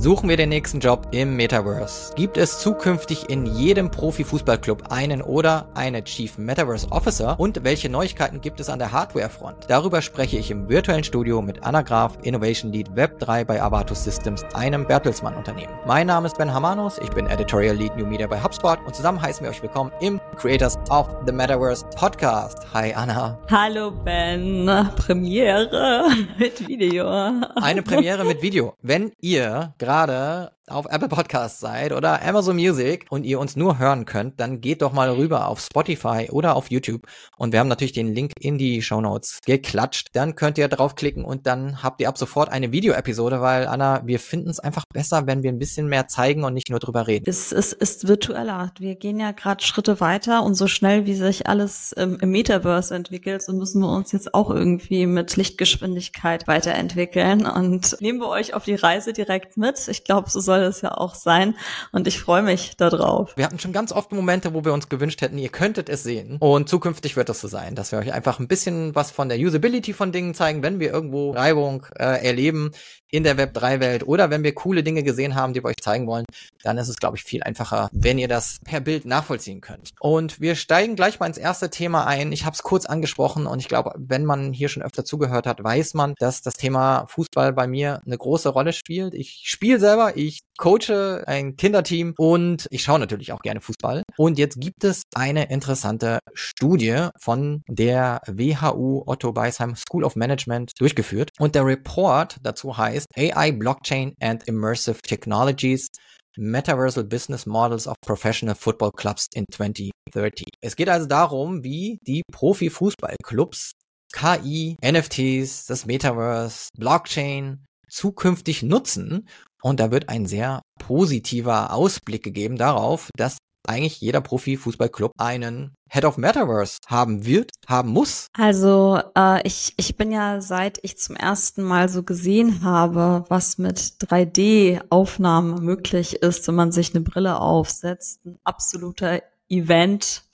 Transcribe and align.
Suchen 0.00 0.28
wir 0.28 0.36
den 0.36 0.50
nächsten 0.50 0.78
Job 0.78 1.08
im 1.10 1.34
Metaverse? 1.34 2.14
Gibt 2.14 2.36
es 2.36 2.60
zukünftig 2.60 3.28
in 3.30 3.46
jedem 3.46 3.90
Profi-Fußballclub 3.90 4.92
einen 4.92 5.20
oder 5.20 5.66
eine 5.74 6.04
Chief 6.04 6.38
Metaverse 6.38 6.86
Officer? 6.92 7.34
Und 7.40 7.64
welche 7.64 7.88
Neuigkeiten 7.88 8.40
gibt 8.40 8.60
es 8.60 8.68
an 8.68 8.78
der 8.78 8.92
Hardware-Front? 8.92 9.64
Darüber 9.66 10.00
spreche 10.00 10.38
ich 10.38 10.52
im 10.52 10.68
virtuellen 10.68 11.02
Studio 11.02 11.42
mit 11.42 11.64
Anna 11.64 11.82
Graf, 11.82 12.16
Innovation 12.22 12.70
Lead 12.70 12.94
Web 12.94 13.18
3 13.18 13.42
bei 13.42 13.60
Avatus 13.60 14.04
Systems, 14.04 14.44
einem 14.54 14.86
Bertelsmann-Unternehmen. 14.86 15.72
Mein 15.84 16.06
Name 16.06 16.28
ist 16.28 16.38
Ben 16.38 16.54
Hamanos, 16.54 16.98
ich 17.02 17.10
bin 17.10 17.26
Editorial 17.26 17.74
Lead 17.74 17.96
New 17.96 18.06
Media 18.06 18.28
bei 18.28 18.40
HubSpot 18.40 18.78
und 18.86 18.94
zusammen 18.94 19.20
heißen 19.20 19.42
wir 19.42 19.50
euch 19.50 19.62
willkommen 19.62 19.90
im 20.00 20.20
Creators 20.36 20.78
of 20.90 21.08
the 21.26 21.32
Metaverse 21.32 21.84
Podcast. 21.96 22.72
Hi 22.72 22.94
Anna. 22.94 23.36
Hallo 23.50 23.90
Ben, 23.90 24.64
Premiere 24.94 26.06
mit 26.38 26.68
Video. 26.68 27.08
Eine 27.56 27.82
Premiere 27.82 28.24
mit 28.24 28.40
Video. 28.42 28.74
Wenn 28.80 29.10
ihr 29.20 29.74
gerade 29.88 30.52
auf 30.70 30.86
Apple 30.90 31.08
Podcasts 31.08 31.60
seid 31.60 31.92
oder 31.92 32.22
Amazon 32.22 32.56
Music 32.56 33.06
und 33.10 33.24
ihr 33.24 33.40
uns 33.40 33.56
nur 33.56 33.78
hören 33.78 34.04
könnt, 34.04 34.40
dann 34.40 34.60
geht 34.60 34.82
doch 34.82 34.92
mal 34.92 35.10
rüber 35.10 35.48
auf 35.48 35.60
Spotify 35.60 36.28
oder 36.30 36.56
auf 36.56 36.70
YouTube 36.70 37.06
und 37.36 37.52
wir 37.52 37.60
haben 37.60 37.68
natürlich 37.68 37.92
den 37.92 38.14
Link 38.14 38.32
in 38.40 38.58
die 38.58 38.82
Show 38.82 39.00
Notes 39.00 39.40
geklatscht. 39.44 40.08
Dann 40.12 40.34
könnt 40.34 40.58
ihr 40.58 40.68
draufklicken 40.68 41.24
und 41.24 41.46
dann 41.46 41.82
habt 41.82 42.00
ihr 42.00 42.08
ab 42.08 42.18
sofort 42.18 42.50
eine 42.50 42.72
Videoepisode, 42.72 43.40
weil 43.40 43.66
Anna, 43.66 44.02
wir 44.04 44.18
finden 44.18 44.50
es 44.50 44.60
einfach 44.60 44.84
besser, 44.92 45.26
wenn 45.26 45.42
wir 45.42 45.50
ein 45.50 45.58
bisschen 45.58 45.88
mehr 45.88 46.08
zeigen 46.08 46.44
und 46.44 46.54
nicht 46.54 46.70
nur 46.70 46.80
drüber 46.80 47.06
reden. 47.06 47.24
Es, 47.28 47.52
es 47.52 47.72
ist 47.72 48.08
virtueller. 48.08 48.72
Wir 48.78 48.94
gehen 48.96 49.20
ja 49.20 49.32
gerade 49.32 49.64
Schritte 49.64 50.00
weiter 50.00 50.42
und 50.42 50.54
so 50.54 50.66
schnell 50.66 51.06
wie 51.06 51.14
sich 51.14 51.46
alles 51.46 51.94
ähm, 51.96 52.18
im 52.20 52.30
Metaverse 52.30 52.94
entwickelt, 52.94 53.42
so 53.42 53.52
müssen 53.52 53.80
wir 53.80 53.90
uns 53.90 54.12
jetzt 54.12 54.34
auch 54.34 54.50
irgendwie 54.50 55.06
mit 55.06 55.36
Lichtgeschwindigkeit 55.36 56.46
weiterentwickeln 56.46 57.46
und 57.46 57.96
nehmen 58.00 58.18
wir 58.20 58.28
euch 58.28 58.54
auf 58.54 58.64
die 58.64 58.74
Reise 58.74 59.12
direkt 59.12 59.56
mit. 59.56 59.88
Ich 59.88 60.04
glaube, 60.04 60.30
so 60.30 60.40
soll 60.40 60.57
soll 60.58 60.68
es 60.68 60.80
ja 60.80 60.92
auch 60.92 61.14
sein. 61.14 61.54
Und 61.92 62.06
ich 62.06 62.20
freue 62.20 62.42
mich 62.42 62.76
darauf. 62.76 63.36
Wir 63.36 63.44
hatten 63.44 63.58
schon 63.58 63.72
ganz 63.72 63.92
oft 63.92 64.12
Momente, 64.12 64.54
wo 64.54 64.64
wir 64.64 64.72
uns 64.72 64.88
gewünscht 64.88 65.20
hätten, 65.20 65.38
ihr 65.38 65.48
könntet 65.48 65.88
es 65.88 66.02
sehen. 66.02 66.36
Und 66.40 66.68
zukünftig 66.68 67.16
wird 67.16 67.28
das 67.28 67.40
so 67.40 67.48
sein, 67.48 67.74
dass 67.74 67.92
wir 67.92 67.98
euch 67.98 68.12
einfach 68.12 68.38
ein 68.38 68.48
bisschen 68.48 68.94
was 68.94 69.10
von 69.10 69.28
der 69.28 69.38
Usability 69.38 69.92
von 69.92 70.12
Dingen 70.12 70.34
zeigen, 70.34 70.62
wenn 70.62 70.80
wir 70.80 70.92
irgendwo 70.92 71.30
Reibung 71.30 71.86
äh, 71.98 72.26
erleben 72.26 72.72
in 73.10 73.24
der 73.24 73.36
Web 73.38 73.54
3 73.54 73.80
Welt 73.80 74.06
oder 74.06 74.30
wenn 74.30 74.42
wir 74.42 74.54
coole 74.54 74.82
Dinge 74.82 75.02
gesehen 75.02 75.34
haben, 75.34 75.54
die 75.54 75.62
wir 75.62 75.68
euch 75.68 75.78
zeigen 75.80 76.06
wollen, 76.06 76.26
dann 76.62 76.76
ist 76.76 76.88
es 76.88 76.98
glaube 76.98 77.16
ich 77.16 77.24
viel 77.24 77.42
einfacher, 77.42 77.88
wenn 77.92 78.18
ihr 78.18 78.28
das 78.28 78.58
per 78.64 78.80
Bild 78.80 79.04
nachvollziehen 79.06 79.60
könnt. 79.60 79.92
Und 80.00 80.40
wir 80.40 80.56
steigen 80.56 80.96
gleich 80.96 81.18
mal 81.18 81.26
ins 81.26 81.38
erste 81.38 81.70
Thema 81.70 82.06
ein. 82.06 82.32
Ich 82.32 82.44
habe 82.44 82.54
es 82.54 82.62
kurz 82.62 82.84
angesprochen 82.84 83.46
und 83.46 83.60
ich 83.60 83.68
glaube, 83.68 83.92
wenn 83.96 84.24
man 84.24 84.52
hier 84.52 84.68
schon 84.68 84.82
öfter 84.82 85.04
zugehört 85.04 85.46
hat, 85.46 85.62
weiß 85.62 85.94
man, 85.94 86.14
dass 86.18 86.42
das 86.42 86.54
Thema 86.54 87.06
Fußball 87.08 87.52
bei 87.52 87.66
mir 87.66 88.02
eine 88.04 88.18
große 88.18 88.50
Rolle 88.50 88.72
spielt. 88.72 89.14
Ich 89.14 89.42
spiele 89.44 89.80
selber, 89.80 90.16
ich 90.16 90.40
coache 90.58 91.24
ein 91.26 91.56
Kinderteam 91.56 92.14
und 92.18 92.66
ich 92.70 92.82
schaue 92.82 92.98
natürlich 92.98 93.32
auch 93.32 93.40
gerne 93.40 93.60
Fußball. 93.60 94.02
Und 94.18 94.38
jetzt 94.38 94.60
gibt 94.60 94.84
es 94.84 95.04
eine 95.14 95.50
interessante 95.50 96.18
Studie 96.34 97.08
von 97.18 97.62
der 97.68 98.20
WHU 98.26 99.04
Otto 99.06 99.32
Beisheim 99.32 99.76
School 99.76 100.04
of 100.04 100.16
Management 100.16 100.72
durchgeführt. 100.78 101.30
Und 101.38 101.54
der 101.54 101.64
Report 101.64 102.36
dazu 102.42 102.76
heißt 102.76 103.06
AI, 103.16 103.52
Blockchain 103.52 104.14
and 104.20 104.46
Immersive 104.46 105.00
Technologies 105.00 105.88
Metaversal 106.36 107.04
Business 107.04 107.46
Models 107.46 107.88
of 107.88 107.96
Professional 108.00 108.54
Football 108.54 108.92
Clubs 108.92 109.26
in 109.34 109.44
2030. 109.50 110.48
Es 110.60 110.76
geht 110.76 110.88
also 110.88 111.06
darum, 111.06 111.64
wie 111.64 111.98
die 112.06 112.22
Profi-Fußballclubs 112.32 113.72
KI, 114.12 114.76
NFTs, 114.84 115.66
das 115.66 115.84
Metaverse, 115.84 116.68
Blockchain 116.78 117.64
zukünftig 117.90 118.62
nutzen, 118.62 119.28
und 119.62 119.80
da 119.80 119.90
wird 119.90 120.08
ein 120.08 120.26
sehr 120.26 120.62
positiver 120.78 121.72
Ausblick 121.72 122.22
gegeben 122.22 122.56
darauf, 122.56 123.10
dass 123.16 123.38
eigentlich 123.66 124.00
jeder 124.00 124.20
Profi-Fußballclub 124.20 125.12
einen 125.18 125.74
Head 125.90 126.04
of 126.04 126.16
Metaverse 126.16 126.78
haben 126.86 127.24
wird, 127.24 127.50
haben 127.66 127.90
muss. 127.90 128.28
Also 128.36 129.00
äh, 129.16 129.46
ich, 129.46 129.74
ich 129.76 129.96
bin 129.96 130.10
ja, 130.10 130.40
seit 130.40 130.78
ich 130.82 130.98
zum 130.98 131.16
ersten 131.16 131.62
Mal 131.62 131.88
so 131.88 132.02
gesehen 132.02 132.62
habe, 132.62 133.24
was 133.28 133.58
mit 133.58 133.78
3D-Aufnahmen 133.78 135.64
möglich 135.64 136.16
ist, 136.22 136.48
wenn 136.48 136.54
man 136.54 136.72
sich 136.72 136.94
eine 136.94 137.04
Brille 137.04 137.40
aufsetzt, 137.40 138.24
ein 138.24 138.38
absoluter 138.44 139.22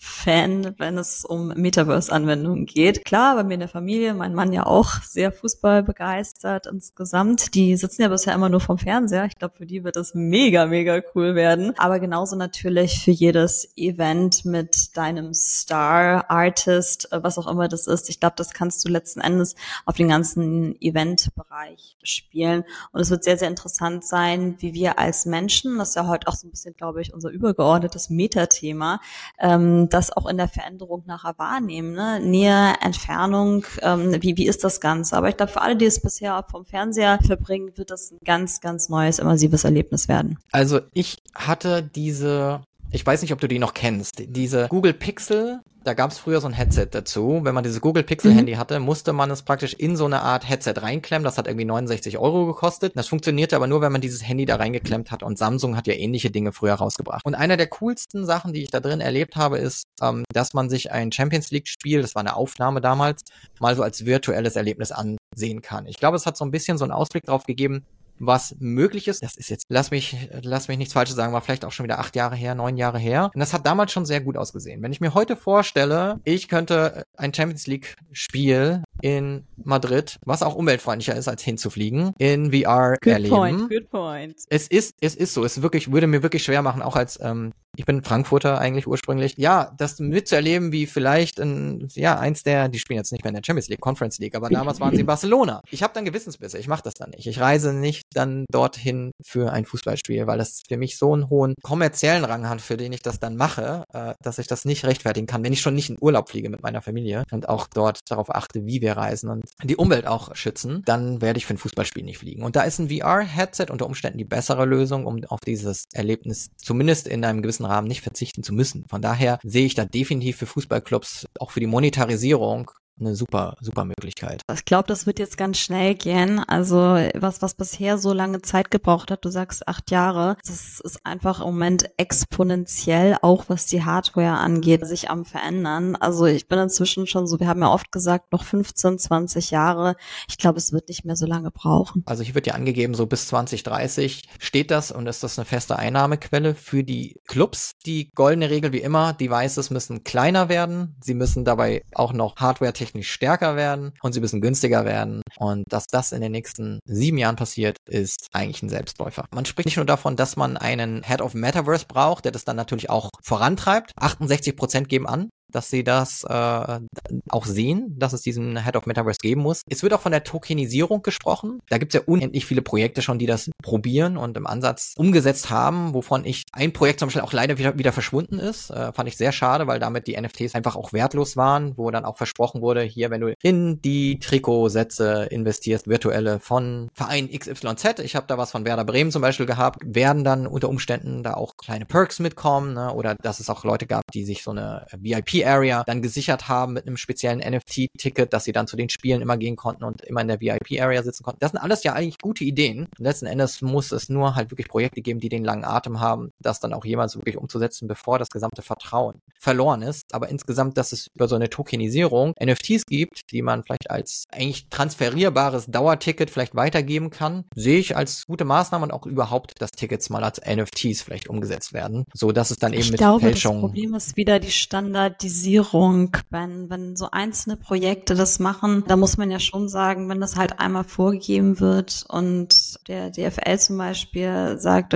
Event-Fan, 0.05 0.75
wenn 0.79 0.99
es 0.99 1.25
um 1.25 1.49
Metaverse-Anwendungen 1.49 2.67
geht. 2.67 3.05
Klar, 3.05 3.37
bei 3.37 3.45
mir 3.45 3.55
in 3.55 3.61
der 3.61 3.69
Familie, 3.69 4.15
mein 4.15 4.35
Mann 4.35 4.53
ja 4.53 4.67
auch 4.67 5.03
sehr 5.03 5.33
Fußball 5.33 5.83
begeistert 5.83 6.67
insgesamt. 6.67 7.55
Die 7.55 7.77
sitzen 7.77 8.03
ja 8.03 8.09
bisher 8.09 8.35
immer 8.35 8.49
nur 8.49 8.61
vom 8.61 8.79
Fernseher. 8.79 9.27
Ich 9.27 9.37
glaube, 9.37 9.55
für 9.57 9.67
die 9.67 9.85
wird 9.85 9.97
das 9.97 10.15
mega, 10.15 10.67
mega 10.67 11.01
cool 11.15 11.35
werden. 11.35 11.73
Aber 11.79 12.01
genauso 12.01 12.37
natürlich 12.37 13.03
für 13.03 13.11
jedes 13.11 13.73
Event 13.77 14.45
mit 14.45 14.97
deinem 14.97 15.33
Star, 15.35 16.31
Artist, 16.31 17.11
äh, 17.13 17.23
was 17.23 17.39
auch 17.39 17.47
immer 17.47 17.69
das 17.69 17.87
ist. 17.87 18.09
Ich 18.11 18.21
glaube, 18.21 18.35
das 18.37 18.53
kannst 18.53 18.85
du 18.85 18.91
letzten 18.91 19.21
Endes 19.21 19.55
auf 19.87 19.97
den 19.97 20.09
ganzen 20.09 20.81
Event-Bereich 20.81 21.97
spielen. 22.03 22.65
Und 22.93 23.01
es 23.01 23.11
wird 23.11 23.25
sehr, 23.25 23.39
sehr 23.39 23.49
interessant 23.49 24.05
sein, 24.05 24.57
wie 24.59 24.75
wir 24.75 24.99
als 24.99 25.27
Menschen, 25.27 25.79
das 25.79 25.91
ist 25.91 25.95
ja 25.97 26.07
heute 26.07 26.29
auch 26.29 26.35
so 26.35 26.47
ein 26.47 26.51
bisschen, 26.51 26.75
glaube 26.75 27.01
ich, 27.01 27.15
unser 27.15 27.31
übergeordnetes 27.31 28.11
Metathema, 28.11 29.01
ähm, 29.39 29.89
das 29.95 30.15
auch 30.15 30.27
in 30.27 30.37
der 30.37 30.49
Veränderung 30.49 31.05
nachher 31.07 31.35
wahrnehmen. 31.39 31.93
Ne? 31.93 32.21
Nähe, 32.21 32.75
Entfernung, 32.83 33.65
ähm, 33.81 34.17
wie, 34.21 34.37
wie 34.37 34.47
ist 34.47 34.65
das 34.65 34.81
Ganze? 34.81 35.17
Aber 35.17 35.29
ich 35.29 35.37
glaube, 35.37 35.53
für 35.53 35.63
alle, 35.63 35.77
die 35.77 35.87
es 35.87 36.01
bisher 36.01 36.45
vom 36.51 36.65
Fernseher 36.65 37.19
verbringen, 37.25 37.73
wird 37.77 37.91
das 37.91 38.11
ein 38.11 38.19
ganz, 38.25 38.61
ganz 38.61 38.89
neues, 38.89 39.19
immersives 39.19 39.65
Erlebnis 39.65 40.09
werden. 40.09 40.39
Also 40.53 40.81
ich 40.93 41.19
hatte 41.35 41.83
diese 41.83 42.63
ich 42.91 43.05
weiß 43.05 43.23
nicht, 43.23 43.33
ob 43.33 43.41
du 43.41 43.49
die 43.49 43.59
noch 43.59 43.75
kennst. 43.75 44.23
Diese 44.25 44.69
Google 44.69 44.95
Pixel 44.95 45.61
da 45.85 45.95
gab 45.95 46.11
es 46.11 46.19
früher 46.19 46.41
so 46.41 46.49
ein 46.49 46.55
Headset 46.55 46.89
dazu. 46.91 47.41
Wenn 47.43 47.55
man 47.55 47.63
dieses 47.63 47.81
Google 47.81 48.03
Pixel 48.03 48.33
mhm. 48.33 48.37
Handy 48.37 48.53
hatte, 48.55 48.81
musste 48.81 49.13
man 49.13 49.31
es 49.31 49.43
praktisch 49.43 49.75
in 49.75 49.97
so 49.97 50.07
eine 50.07 50.23
Art 50.23 50.49
Headset 50.49 50.75
reinklemmen. 50.79 51.25
Das 51.25 51.39
hat 51.39 51.47
irgendwie 51.47 51.67
69 51.67 52.19
Euro 52.19 52.47
gekostet. 52.47 52.93
Das 52.97 53.07
funktionierte 53.07 53.55
aber 53.55 53.67
nur, 53.67 53.83
wenn 53.83 53.93
man 53.93 54.01
dieses 54.01 54.27
Handy 54.27 54.47
da 54.47 54.57
reingeklemmt 54.57 55.11
hat. 55.11 55.23
Und 55.23 55.39
Samsung 55.39 55.77
hat 55.77 55.87
ja 55.87 55.95
ähnliche 55.95 56.31
Dinge 56.31 56.53
früher 56.53 56.75
rausgebracht. 56.75 57.23
Und 57.25 57.35
einer 57.35 57.57
der 57.57 57.67
coolsten 57.69 58.25
Sachen, 58.25 58.53
die 58.53 58.63
ich 58.63 58.71
da 58.71 58.81
drin 58.81 59.01
erlebt 59.01 59.37
habe, 59.37 59.59
ist, 59.59 59.85
ähm, 60.01 60.25
dass 60.33 60.55
man 60.55 60.71
sich 60.71 60.91
ein 60.91 61.13
Champions 61.13 61.51
League 61.51 61.69
Spiel, 61.69 62.01
das 62.01 62.15
war 62.15 62.21
eine 62.21 62.35
Aufnahme 62.35 62.81
damals, 62.81 63.23
mal 63.61 63.77
so 63.77 63.83
als 63.83 64.07
virtuelles 64.07 64.57
Erlebnis 64.57 64.91
ansehen 64.91 65.61
kann. 65.61 65.87
Ich 65.87 65.99
glaube, 65.99 66.17
es 66.17 66.25
hat 66.25 66.37
so 66.37 66.45
ein 66.45 66.51
bisschen 66.51 66.79
so 66.79 66.85
einen 66.85 66.93
Ausblick 66.93 67.25
drauf 67.25 67.45
gegeben, 67.45 67.85
was 68.19 68.57
möglich 68.59 69.09
ist. 69.09 69.23
Das 69.23 69.37
ist 69.37 69.49
jetzt, 69.51 69.65
lass 69.69 69.91
mich, 69.91 70.17
lass 70.43 70.69
mich 70.69 70.79
nichts 70.79 70.95
Falsches 70.95 71.17
sagen, 71.17 71.33
war 71.33 71.41
vielleicht 71.41 71.65
auch 71.65 71.73
schon 71.73 71.85
wieder 71.85 71.99
acht 71.99 72.17
Jahre 72.17 72.37
her, 72.37 72.55
neun 72.55 72.77
Jahre 72.77 72.99
her. 72.99 73.31
Und 73.35 73.41
das 73.41 73.53
hat 73.53 73.67
damals 73.67 73.93
schon 73.93 74.07
sehr 74.07 74.21
gut 74.21 74.37
ausgesehen. 74.37 74.83
Wenn 74.83 74.93
ich 74.93 75.01
mir 75.01 75.15
heute 75.15 75.37
vorstelle, 75.37 76.21
ich 76.25 76.49
könnte 76.49 77.05
ein 77.17 77.35
Champions 77.35 77.67
League 77.67 77.97
Spiel 78.13 78.83
in 79.01 79.45
Madrid, 79.57 80.19
was 80.25 80.43
auch 80.43 80.55
umweltfreundlicher 80.55 81.17
ist, 81.17 81.29
als 81.29 81.43
hinzufliegen, 81.43 82.13
in 82.19 82.53
VR 82.53 82.97
good 83.01 83.13
erleben. 83.13 83.35
Point, 83.35 83.71
good 83.71 83.91
point. 83.91 84.37
Es 84.49 84.69
ist, 84.69 84.95
es 85.01 85.15
ist 85.15 85.35
so. 85.35 85.45
Es 85.45 85.63
wirklich, 85.63 85.93
würde 85.93 86.07
mir 86.07 86.23
wirklich 86.23 86.45
schwer 86.45 86.63
machen, 86.63 86.83
auch 86.83 86.97
als, 86.97 87.19
ähm, 87.23 87.53
ich 87.77 87.85
bin 87.85 88.03
Frankfurter 88.03 88.59
eigentlich 88.59 88.87
ursprünglich. 88.87 89.35
Ja, 89.37 89.73
das 89.77 89.99
mitzuerleben, 89.99 90.73
wie 90.73 90.87
vielleicht 90.87 91.41
ein, 91.41 91.89
ja, 91.95 92.19
eins 92.19 92.43
der, 92.43 92.69
die 92.69 92.79
spielen 92.79 92.99
jetzt 92.99 93.13
nicht 93.13 93.25
mehr 93.25 93.31
in 93.31 93.37
der 93.37 93.43
Champions 93.45 93.69
League, 93.69 93.81
Conference 93.81 94.19
League, 94.19 94.35
aber 94.35 94.49
damals 94.49 94.81
waren 94.81 94.95
sie 94.95 95.01
in 95.01 95.07
Barcelona. 95.07 95.61
Ich 95.71 95.83
habe 95.83 95.93
dann 95.95 96.05
Gewissensbisse, 96.05 96.59
ich 96.59 96.69
mache 96.69 96.83
das 96.83 96.95
dann 96.95 97.11
nicht. 97.11 97.27
Ich 97.27 97.41
reise 97.41 97.73
nicht 97.73 98.05
dann 98.15 98.45
dorthin 98.51 99.13
für 99.23 99.53
ein 99.53 99.65
Fußballspiel, 99.65 100.27
weil 100.27 100.39
das 100.39 100.63
für 100.69 100.77
mich 100.77 100.99
so 100.99 101.13
einen 101.13 101.29
hohen 101.29 101.55
kommerziellen 101.63 102.25
Rang 102.25 102.49
hat, 102.49 102.61
für 102.61 102.77
den 102.77 102.93
ich 102.93 103.03
das 103.03 103.21
dann 103.21 103.37
mache, 103.37 103.85
äh, 103.93 104.15
dass 104.23 104.39
ich 104.39 104.47
das 104.47 104.65
nicht 104.65 104.85
rechtfertigen 104.85 105.27
kann, 105.27 105.45
wenn 105.45 105.53
ich 105.53 105.61
schon 105.61 105.75
nicht 105.75 105.91
in 105.91 105.97
Urlaub 106.01 106.31
fliege 106.31 106.51
mit 106.51 106.63
meiner 106.63 106.83
Familie 106.83 107.25
und 107.31 107.49
auch 107.49 107.67
dort 107.73 108.01
darauf 108.09 108.35
achte, 108.35 108.65
wie 108.67 108.81
wir 108.81 108.97
reisen 108.97 109.31
und 109.31 109.45
die 109.63 109.77
Umwelt 109.77 110.07
auch 110.07 110.35
schützen, 110.35 110.83
dann 110.85 111.21
werde 111.21 111.39
ich 111.39 111.47
für 111.47 111.55
ein 111.55 111.59
Fußballspiel 111.59 112.05
nicht 112.05 112.19
fliegen. 112.19 112.43
Und 112.43 112.57
da 112.57 112.63
ist 112.63 112.79
ein 112.79 112.89
VR-Headset 112.89 113.67
unter 113.71 113.87
Umständen 113.87 114.19
die 114.19 114.25
bessere 114.25 114.65
Lösung, 114.65 115.07
um 115.07 115.25
auf 115.25 115.41
dieses 115.41 115.85
Erlebnis 115.93 116.49
zumindest 116.57 117.09
in 117.09 117.25
einem 117.25 117.43
gewissen 117.43 117.64
Rahmen 117.65 117.89
nicht 117.89 118.03
verzichten 118.03 118.43
zu 118.43 118.53
müssen. 118.53 118.85
Von 118.89 119.03
daher 119.03 119.39
sehe 119.43 119.67
ich 119.67 119.75
da 119.75 119.85
definitiv 119.85 120.37
für 120.37 120.47
Fußballclubs 120.47 121.27
auch 121.39 121.51
für 121.51 121.61
die 121.61 121.67
Monetarisierung 121.67 122.71
eine 122.99 123.17
super, 123.17 123.57
super 123.61 123.85
Möglichkeit. 123.85 124.43
Ich 124.53 124.65
glaube, 124.65 124.87
das 124.87 125.07
wird 125.07 125.19
jetzt 125.19 125.37
ganz 125.37 125.59
schnell 125.59 125.95
gehen. 125.95 126.39
Also 126.39 126.77
was, 127.15 127.43
was 127.43 127.55
bisher 127.55 127.99
so 127.99 128.13
lange 128.13 128.43
Zeit 128.43 128.71
gebraucht 128.71 129.11
hat, 129.11 129.25
du 129.25 129.31
sagst 129.31 129.67
acht 129.67 129.91
Jahre, 129.91 130.37
das 130.47 130.81
ist 130.81 131.05
einfach 131.05 131.41
im 131.41 131.47
Moment 131.47 131.91
exponentiell, 131.97 133.17
auch 133.23 133.45
was 133.49 133.67
die 133.67 133.85
Hardware 133.85 134.39
angeht, 134.39 134.87
sich 134.87 135.11
am 135.11 135.25
verändern. 135.25 135.97
Also 135.97 136.27
ich 136.27 136.49
bin 136.49 136.59
inzwischen 136.59 137.07
schon 137.07 137.27
so, 137.27 137.41
wir 137.41 137.49
haben 137.49 137.61
ja 137.61 137.73
oft 137.73 137.91
gesagt, 137.91 138.33
noch 138.33 138.45
15, 138.45 138.99
20 138.99 139.51
Jahre. 139.51 139.97
Ich 140.29 140.39
glaube, 140.39 140.59
es 140.59 140.73
wird 140.73 140.89
nicht 140.89 141.05
mehr 141.05 141.17
so 141.17 141.27
lange 141.27 141.51
brauchen. 141.51 142.03
Also 142.07 142.23
hier 142.23 142.35
wird 142.35 142.47
ja 142.47 142.55
angegeben, 142.55 142.95
so 142.95 143.07
bis 143.07 143.27
2030 143.29 144.29
steht 144.39 144.71
das 144.71 144.93
und 144.93 145.07
ist 145.07 145.23
das 145.23 145.39
eine 145.39 145.47
feste 145.47 145.77
Einnahmequelle 145.79 146.55
für 146.55 146.85
die 146.85 147.21
Clubs. 147.27 147.73
Die 147.87 148.11
goldene 148.15 148.51
Regel 148.51 148.73
wie 148.73 148.81
immer, 148.81 149.13
Devices 149.13 149.71
müssen 149.71 150.05
kleiner 150.05 150.49
werden. 150.49 150.97
Sie 151.01 151.15
müssen 151.15 151.45
dabei 151.45 151.83
auch 151.95 152.13
noch 152.13 152.37
Hardware 152.37 152.73
technisch 152.85 153.11
stärker 153.11 153.57
werden 153.57 153.93
und 154.03 154.13
sie 154.13 154.21
müssen 154.21 154.41
günstiger 154.41 154.85
werden. 154.85 155.23
Und 155.39 155.65
dass 155.69 155.87
das 155.87 156.13
in 156.13 156.21
den 156.21 156.33
nächsten 156.33 156.81
sieben 156.85 157.19
Jahren 157.19 157.37
passiert, 157.37 157.79
ist 157.89 158.29
eigentlich 158.33 158.63
ein 158.63 158.69
Selbstläufer. 158.69 159.25
Man 159.35 159.45
spricht 159.47 159.67
nicht 159.67 159.77
nur 159.77 159.87
davon, 159.87 160.17
dass 160.17 160.37
man 160.37 160.57
einen 160.57 161.03
Head 161.03 161.21
of 161.21 161.35
Metaverse 161.35 161.87
braucht, 161.87 162.25
der 162.25 162.33
das 162.33 162.45
dann 162.45 162.57
natürlich 162.57 162.91
auch 162.91 163.11
vorantreibt. 163.23 163.93
68 163.97 164.57
Prozent 164.57 164.89
geben 164.89 165.07
an, 165.07 165.31
dass 165.55 165.71
sie 165.71 165.85
das 165.85 166.25
äh, 166.25 166.81
auch 167.29 167.47
sehen, 167.47 167.95
dass 167.99 168.13
es 168.13 168.23
diesen 168.23 168.63
Head 168.63 168.77
of 168.77 168.87
Metaverse 168.87 169.19
geben 169.21 169.43
muss. 169.43 169.63
Es 169.69 169.83
wird 169.83 169.93
auch 169.93 170.01
von 170.01 170.13
der 170.13 170.25
Tokenisierung 170.25 171.03
gesprochen. 171.03 171.61
Da 171.69 171.79
gibt 171.79 171.95
es 171.95 172.01
ja 172.01 172.07
unendlich 172.07 172.47
viele 172.47 172.63
Projekte 172.63 173.03
schon, 173.03 173.19
die 173.19 173.27
das 173.27 173.51
probieren 173.63 174.17
und 174.17 174.37
im 174.37 174.47
Ansatz 174.47 174.95
umgesetzt 174.97 175.51
haben, 175.51 175.95
wovon 175.95 176.25
ich 176.25 176.45
ein 176.53 176.73
Projekt 176.73 177.01
zum 177.01 177.09
Beispiel 177.09 177.23
auch 177.23 177.33
leider 177.33 177.59
wieder, 177.59 177.79
wieder 177.79 177.93
verschwunden 177.93 178.39
ist. 178.39 178.71
Äh, 178.71 178.93
fand 178.93 179.09
ich 179.09 179.17
sehr 179.17 179.33
schade, 179.33 179.67
weil 179.67 179.79
damit 179.79 180.07
die 180.07 180.21
NFTs 180.21 180.55
einfach 180.55 180.77
auch 180.77 180.93
wertlos 180.93 181.37
waren, 181.37 181.77
wo 181.77 181.91
dann 181.91 182.05
auch 182.05 182.17
versprochen 182.17 182.61
wurde, 182.61 182.83
hier, 182.83 183.11
wenn 183.11 183.21
du 183.21 183.35
in 183.43 183.81
die 183.83 184.19
Trikotsätze 184.19 185.29
investierst, 185.31 185.89
virtuelle 185.89 186.41
von 186.41 186.89
Verein 186.95 187.29
XYZ, 187.31 188.01
ich 188.01 188.17
habe 188.17 188.27
da 188.27 188.39
was 188.39 188.51
von 188.51 188.65
Werder 188.65 188.85
Bremen 188.85 189.11
zum 189.11 189.23
Beispiel 189.23 189.47
gehabt, 189.47 189.81
werden 189.85 190.25
dann 190.25 190.47
unter 190.47 190.69
Umständen 190.69 191.23
da 191.23 191.35
auch 191.35 191.57
kleine 191.57 191.87
Perks 191.87 192.19
mitkommen 192.19 192.75
ne? 192.75 192.93
oder 192.93 193.15
dass 193.23 193.41
es 193.41 193.51
auch 193.51 193.65
Leute 193.65 193.87
gab, 193.87 194.03
die 194.13 194.25
sich 194.25 194.43
so 194.43 194.51
eine 194.51 194.87
VIP 194.99 195.44
VIP-Area 195.45 195.85
dann 195.85 196.03
gesichert 196.03 196.49
haben 196.49 196.73
mit 196.73 196.87
einem 196.87 196.97
speziellen 196.97 197.39
NFT-Ticket, 197.39 198.33
dass 198.33 198.45
sie 198.45 198.53
dann 198.53 198.67
zu 198.67 198.77
den 198.77 198.89
Spielen 198.89 199.21
immer 199.21 199.37
gehen 199.37 199.57
konnten 199.57 199.85
und 199.85 200.03
immer 200.03 200.21
in 200.21 200.29
der 200.29 200.41
VIP-Area 200.41 201.03
sitzen 201.03 201.23
konnten. 201.23 201.41
Das 201.41 201.53
sind 201.53 201.61
alles 201.61 201.83
ja 201.83 201.93
eigentlich 201.93 202.19
gute 202.19 202.45
Ideen. 202.45 202.89
letzten 202.99 203.27
Endes 203.27 203.63
muss 203.63 203.93
es 203.93 204.09
nur 204.09 204.35
halt 204.35 204.51
wirklich 204.51 204.69
Projekte 204.69 205.03
geben, 205.03 205.21
die 205.21 205.29
den 205.29 205.45
langen 205.45 205.65
Atem 205.65 206.01
haben, 206.01 206.31
das 206.41 206.61
dann 206.61 206.73
auch 206.73 206.85
jemals 206.85 207.17
wirklich 207.17 207.37
umzusetzen, 207.37 207.89
bevor 207.89 208.19
das 208.19 208.29
gesamte 208.29 208.63
Vertrauen 208.63 209.21
verloren 209.39 209.83
ist. 209.83 210.03
Aber 210.13 210.29
insgesamt, 210.29 210.79
dass 210.79 210.93
es 210.93 211.09
über 211.15 211.29
so 211.29 211.37
eine 211.37 211.51
Tokenisierung 211.51 212.35
NFTs 212.43 212.87
gibt, 212.87 213.31
die 213.31 213.43
man 213.43 213.63
vielleicht 213.63 213.91
als 213.91 214.25
eigentlich 214.31 214.69
transferierbares 214.71 215.67
Dauerticket 215.67 216.31
vielleicht 216.31 216.55
weitergeben 216.55 217.11
kann, 217.11 217.45
sehe 217.55 217.79
ich 217.79 217.97
als 217.97 218.27
gute 218.27 218.45
Maßnahme 218.45 218.85
und 218.85 218.93
auch 218.93 219.07
überhaupt, 219.07 219.53
dass 219.61 219.71
Tickets 219.71 220.11
mal 220.11 220.25
als 220.25 220.41
NFTs 220.41 221.03
vielleicht 221.03 221.29
umgesetzt 221.29 221.73
werden, 221.73 222.05
so 222.13 222.33
dass 222.33 222.51
es 222.51 222.59
dann 222.59 222.73
eben 222.73 222.83
ich 222.83 222.91
mit 222.93 222.99
glaube, 222.99 223.21
Fälschung. 223.21 223.57
Das 223.57 223.71
Problem 223.71 223.95
ist 223.95 224.17
wieder 224.17 224.39
die 224.39 224.51
Standard 224.51 225.23
Standardisierung, 225.35 226.17
wenn, 226.31 226.71
wenn 226.71 226.97
so 226.97 227.09
einzelne 227.11 227.57
Projekte 227.57 228.15
das 228.15 228.39
machen, 228.39 228.85
da 228.87 228.97
muss 228.97 229.17
man 229.17 229.31
ja 229.31 229.41
schon 229.41 229.69
sagen, 229.69 230.09
wenn 230.09 230.21
das 230.21 230.37
halt 230.37 230.61
einmal 230.61 230.85
vorgegeben 230.85 231.59
wird 231.61 232.05
und 232.09 232.79
der 232.89 233.11
DFL 233.11 233.59
zum 233.59 233.79
Beispiel 233.79 234.57
sagt, 234.59 234.95